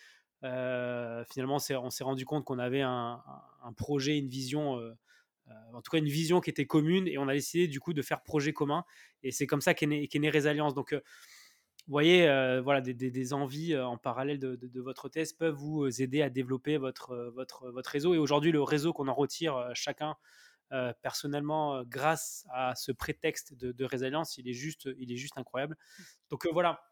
Finalement, 0.43 1.57
on 1.57 1.91
s'est 1.91 2.05
rendu 2.05 2.25
compte 2.27 2.45
qu'on 2.45 2.59
avait 2.59 2.83
un, 2.83 3.23
un, 3.63 3.73
projet, 3.73 4.19
une 4.19 4.29
vision, 4.29 4.79
euh, 4.79 4.91
euh, 4.91 4.95
en 5.73 5.83
tout 5.83 5.91
cas 5.91 5.99
une 5.99 6.09
vision 6.09 6.41
qui 6.41 6.51
était 6.51 6.67
commune, 6.67 7.09
et 7.09 7.19
on 7.19 7.29
a 7.29 7.35
décidé 7.35 7.69
du 7.69 7.81
coup 7.81 7.93
de 7.93 8.03
faire 8.03 8.23
projet 8.23 8.53
commun. 8.53 8.85
Et 9.23 9.31
c'est 9.31 9.47
comme 9.47 9.61
ça 9.61 9.75
qu'est 9.75 9.87
né, 9.87 10.09
qu'est 10.09 10.19
né 10.19 10.31
Résilience. 10.31 10.75
Donc, 10.75 10.93
euh, 10.93 11.01
vous 11.87 11.93
voyez, 11.93 12.29
euh, 12.29 12.63
voilà, 12.63 12.81
des, 12.81 12.95
des, 12.95 13.33
envies 13.35 13.77
en 13.77 13.99
parallèle 13.99 14.39
de, 14.39 14.81
votre 14.81 15.11
thèse 15.11 15.35
peuvent 15.35 15.55
vous 15.55 15.87
aider 16.01 16.23
à 16.23 16.31
développer 16.31 16.79
votre, 16.79 17.13
réseau. 17.87 18.15
Et 18.15 18.19
aujourd'hui, 18.19 18.53
le 18.53 18.63
réseau 18.63 18.95
qu'on 18.95 19.09
en 19.09 19.15
retire 19.15 19.71
chacun 19.75 20.17
euh, 20.73 20.95
personnellement, 21.03 21.83
grâce 21.85 22.47
à 22.51 22.75
ce 22.75 22.91
prétexte 22.91 23.53
de, 23.55 23.73
de, 23.73 23.85
résilience, 23.85 24.39
il 24.39 24.49
est 24.49 24.55
juste, 24.55 24.89
il 24.99 25.13
est 25.13 25.17
juste 25.17 25.37
incroyable. 25.37 25.77
Donc 26.31 26.49
voilà, 26.53 26.83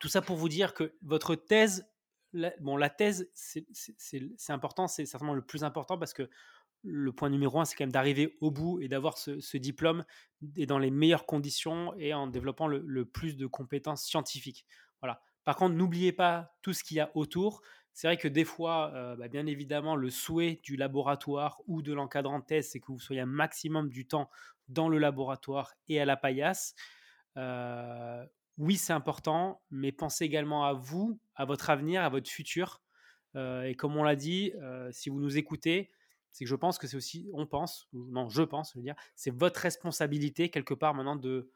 tout 0.00 0.08
ça 0.08 0.20
pour 0.20 0.36
vous 0.36 0.50
dire 0.50 0.74
que 0.74 0.94
votre 1.00 1.34
thèse 1.34 1.86
bon, 2.60 2.76
la 2.76 2.90
thèse, 2.90 3.30
c'est 3.34 4.52
important, 4.52 4.86
c'est 4.86 5.06
certainement 5.06 5.34
le 5.34 5.42
plus 5.42 5.64
important 5.64 5.98
parce 5.98 6.12
que 6.12 6.28
le 6.86 7.12
point 7.12 7.28
numéro 7.30 7.60
un, 7.60 7.64
c'est 7.64 7.76
quand 7.76 7.84
même 7.84 7.92
d'arriver 7.92 8.36
au 8.40 8.50
bout 8.50 8.80
et 8.80 8.88
d'avoir 8.88 9.18
ce, 9.18 9.56
diplôme 9.56 10.04
et 10.56 10.66
dans 10.66 10.78
les 10.78 10.90
meilleures 10.90 11.26
conditions 11.26 11.94
et 11.98 12.14
en 12.14 12.26
développant 12.26 12.68
le, 12.68 13.04
plus 13.04 13.36
de 13.36 13.46
compétences 13.46 14.04
scientifiques. 14.04 14.64
Voilà. 15.00 15.20
Par 15.44 15.56
contre, 15.56 15.74
n'oubliez 15.74 16.12
pas 16.12 16.56
tout 16.62 16.72
ce 16.72 16.82
qu'il 16.82 16.96
y 16.96 17.00
a 17.00 17.10
autour. 17.14 17.62
C'est 17.92 18.08
vrai 18.08 18.16
que 18.16 18.28
des 18.28 18.44
fois, 18.44 18.92
euh, 18.94 19.16
bah, 19.16 19.28
bien 19.28 19.46
évidemment, 19.46 19.96
le 19.96 20.10
souhait 20.10 20.60
du 20.62 20.76
laboratoire 20.76 21.60
ou 21.66 21.82
de 21.82 21.92
l'encadrant 21.92 22.38
de 22.38 22.44
thèse, 22.44 22.70
c'est 22.70 22.80
que 22.80 22.86
vous 22.88 22.98
soyez 22.98 23.20
un 23.22 23.26
maximum 23.26 23.88
du 23.88 24.06
temps 24.06 24.30
dans 24.68 24.88
le 24.88 24.98
laboratoire 24.98 25.74
et 25.88 26.00
à 26.00 26.04
la 26.04 26.16
paillasse. 26.16 26.74
Euh, 27.36 28.24
oui, 28.58 28.76
c'est 28.76 28.92
important, 28.92 29.62
mais 29.70 29.92
pensez 29.92 30.24
également 30.24 30.64
à 30.64 30.72
vous, 30.72 31.20
à 31.34 31.44
votre 31.44 31.70
avenir, 31.70 32.02
à 32.02 32.08
votre 32.08 32.28
futur. 32.28 32.82
Euh, 33.34 33.62
et 33.62 33.74
comme 33.74 33.96
on 33.96 34.02
l'a 34.02 34.16
dit, 34.16 34.52
si 34.90 35.10
vous 35.10 35.20
nous 35.20 35.36
écoutez, 35.36 35.90
c'est 36.36 36.44
que 36.44 36.50
je 36.50 36.54
pense 36.54 36.76
que 36.76 36.86
c'est 36.86 36.98
aussi, 36.98 37.30
on 37.32 37.46
pense, 37.46 37.88
non, 37.94 38.28
je 38.28 38.42
pense, 38.42 38.72
je 38.74 38.78
veux 38.78 38.82
dire, 38.82 38.94
c'est 39.14 39.30
votre 39.30 39.58
responsabilité 39.58 40.50
quelque 40.50 40.74
part 40.74 40.92
maintenant 40.92 41.16
de, 41.16 41.50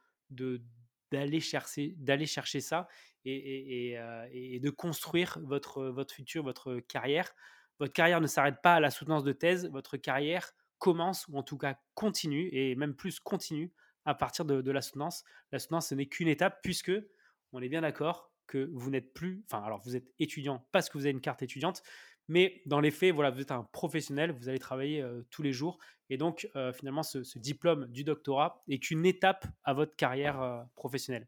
d'aller 1.10 1.40
chercher, 1.40 1.94
d'aller 1.98 2.24
chercher 2.24 2.62
ça 2.62 2.88
euh, 3.26 4.26
et, 4.32 4.58
de 4.58 4.70
construire 4.70 5.38
votre, 5.42 5.84
votre 5.84 6.14
futur, 6.14 6.42
votre 6.42 6.78
carrière. 6.78 7.34
Votre 7.78 7.92
carrière 7.92 8.22
ne 8.22 8.26
s'arrête 8.26 8.62
pas 8.62 8.76
à 8.76 8.80
la 8.80 8.90
soutenance 8.90 9.22
de 9.22 9.32
thèse, 9.32 9.68
votre 9.68 9.98
carrière 9.98 10.50
commence 10.78 11.28
ou 11.28 11.36
en 11.36 11.42
tout 11.42 11.58
cas 11.58 11.78
continue 11.92 12.48
et 12.50 12.74
même 12.74 12.94
plus 12.94 13.20
continue 13.20 13.74
à 14.06 14.14
partir 14.14 14.46
de, 14.46 14.62
de 14.62 14.70
la 14.70 14.80
soutenance. 14.80 15.24
La 15.52 15.58
soutenance, 15.58 15.88
ce 15.88 15.94
n'est 15.94 16.06
qu'une 16.06 16.28
étape 16.28 16.60
puisque, 16.62 16.92
on 17.52 17.60
est 17.60 17.68
bien 17.68 17.82
d'accord, 17.82 18.30
que 18.50 18.68
vous 18.72 18.90
n'êtes 18.90 19.14
plus, 19.14 19.44
enfin 19.46 19.62
alors 19.62 19.80
vous 19.84 19.94
êtes 19.94 20.12
étudiant 20.18 20.66
parce 20.72 20.88
que 20.88 20.98
vous 20.98 21.04
avez 21.04 21.12
une 21.12 21.20
carte 21.20 21.40
étudiante, 21.42 21.84
mais 22.30 22.62
dans 22.64 22.78
les 22.78 22.92
faits, 22.92 23.12
voilà, 23.12 23.30
vous 23.30 23.40
êtes 23.40 23.50
un 23.50 23.64
professionnel, 23.72 24.30
vous 24.30 24.48
allez 24.48 24.60
travailler 24.60 25.02
euh, 25.02 25.22
tous 25.30 25.42
les 25.42 25.52
jours, 25.52 25.78
et 26.10 26.16
donc 26.16 26.48
euh, 26.54 26.72
finalement, 26.72 27.02
ce, 27.02 27.38
diplôme 27.38 27.86
du 27.88 28.04
doctorat 28.04 28.62
est 28.68 28.78
qu'une 28.78 29.04
étape 29.04 29.46
à 29.64 29.74
votre 29.74 29.96
carrière 29.96 30.40
euh, 30.40 30.62
professionnelle. 30.76 31.26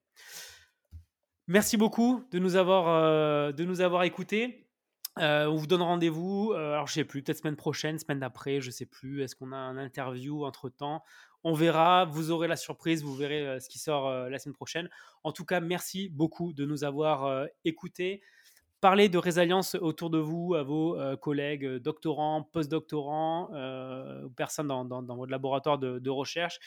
Merci 1.49 1.77
beaucoup 1.77 2.25
de 2.31 2.39
nous 2.39 2.55
avoir, 2.55 3.53
de 3.53 3.65
nous 3.65 3.81
avoir 3.81 4.05
écoutés. 4.05 4.69
On 5.17 5.57
vous 5.57 5.67
donne 5.67 5.83
rendez-vous, 5.83 6.53
euh, 6.53 6.73
alors 6.73 6.87
je 6.87 6.95
sais 6.95 7.05
plus, 7.05 7.23
peut-être 7.23 7.39
semaine 7.39 7.57
prochaine, 7.57 7.99
semaine 7.99 8.21
d'après, 8.21 8.61
je 8.61 8.71
sais 8.71 8.87
plus. 8.87 9.23
Est-ce 9.23 9.35
qu'on 9.35 9.51
a 9.51 9.57
un 9.57 9.77
interview 9.77 10.45
entre 10.45 10.69
temps 10.69 11.03
On 11.43 11.53
verra. 11.53 12.05
Vous 12.05 12.31
aurez 12.31 12.47
la 12.47 12.57
surprise, 12.57 13.03
vous 13.03 13.15
verrez 13.15 13.59
ce 13.61 13.69
qui 13.69 13.81
sort 13.81 14.09
la 14.09 14.39
semaine 14.39 14.55
prochaine. 14.55 14.89
En 15.25 15.33
tout 15.33 15.45
cas, 15.45 15.61
merci 15.61 16.09
beaucoup 16.09 16.53
de 16.53 16.65
nous 16.65 16.85
avoir 16.85 17.47
écoutés. 17.65 18.23
Parlez 18.83 19.09
de 19.09 19.17
résilience 19.17 19.77
autour 19.77 20.11
de 20.11 20.19
vous, 20.19 20.55
à 20.57 20.65
vos 20.65 20.99
euh, 20.99 21.17
collègues 21.17 21.77
doctorants, 21.77 22.43
post-doctorants, 22.43 23.49
personnes 24.37 24.67
dans, 24.67 25.17
votre 25.17 25.31
laboratoire 25.31 25.79
de, 25.79 26.11
recherche. 26.11 26.59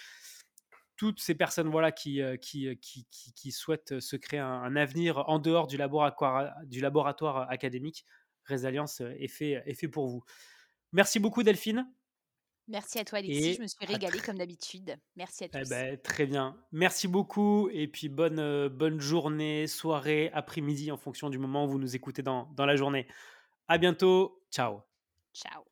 Toutes 0.96 1.20
ces 1.20 1.36
personnes 1.36 1.68
voilà, 1.68 1.92
qui, 1.92 2.22
qui, 2.42 3.52
souhaitent 3.52 4.00
se 4.00 4.16
créer 4.16 4.40
un, 4.40 4.78
avenir 4.78 5.28
en 5.28 5.40
dehors 5.40 5.68
du 5.68 5.76
laboratoire, 5.76 6.54
du 6.64 6.80
laboratoire 6.80 7.52
académique 7.52 8.06
Résilience 8.46 9.02
est 9.02 9.28
fait, 9.28 9.62
est 9.66 9.74
fait 9.74 9.90
pour 9.90 10.08
vous. 10.08 10.24
Merci 10.94 11.20
beaucoup 11.20 11.44
Delphine. 11.44 11.86
Merci 12.68 13.00
à 13.00 13.06
toi 13.06 13.20
Alexis, 13.20 13.50
et 13.50 13.54
je 13.54 13.62
me 13.62 13.68
suis 13.68 13.86
régalée 13.86 14.20
comme 14.20 14.38
d'habitude. 14.38 14.98
Merci 15.16 15.44
à 15.44 15.50
tous. 15.50 15.60
Eh 15.64 15.70
ben, 15.70 15.98
très 16.02 16.26
bien. 16.26 16.58
Merci 16.72 17.08
beaucoup 17.08 17.70
et 17.72 17.88
puis 17.88 18.10
bonne, 18.10 18.40
euh, 18.40 18.70
bonne 18.70 19.00
journée, 19.00 19.68
soirée, 19.68 20.32
après-midi 20.34 20.92
en 20.92 20.98
fonction 20.98 21.30
du 21.30 21.38
moment 21.38 21.66
où 21.66 21.68
vous 21.68 21.80
nous 21.80 21.96
écoutez 21.96 22.24
dans, 22.24 22.52
dans 22.56 22.66
la 22.66 22.76
journée. 22.76 23.08
À 23.68 23.78
bientôt. 23.78 24.42
Ciao. 24.52 24.82
Ciao. 25.34 25.64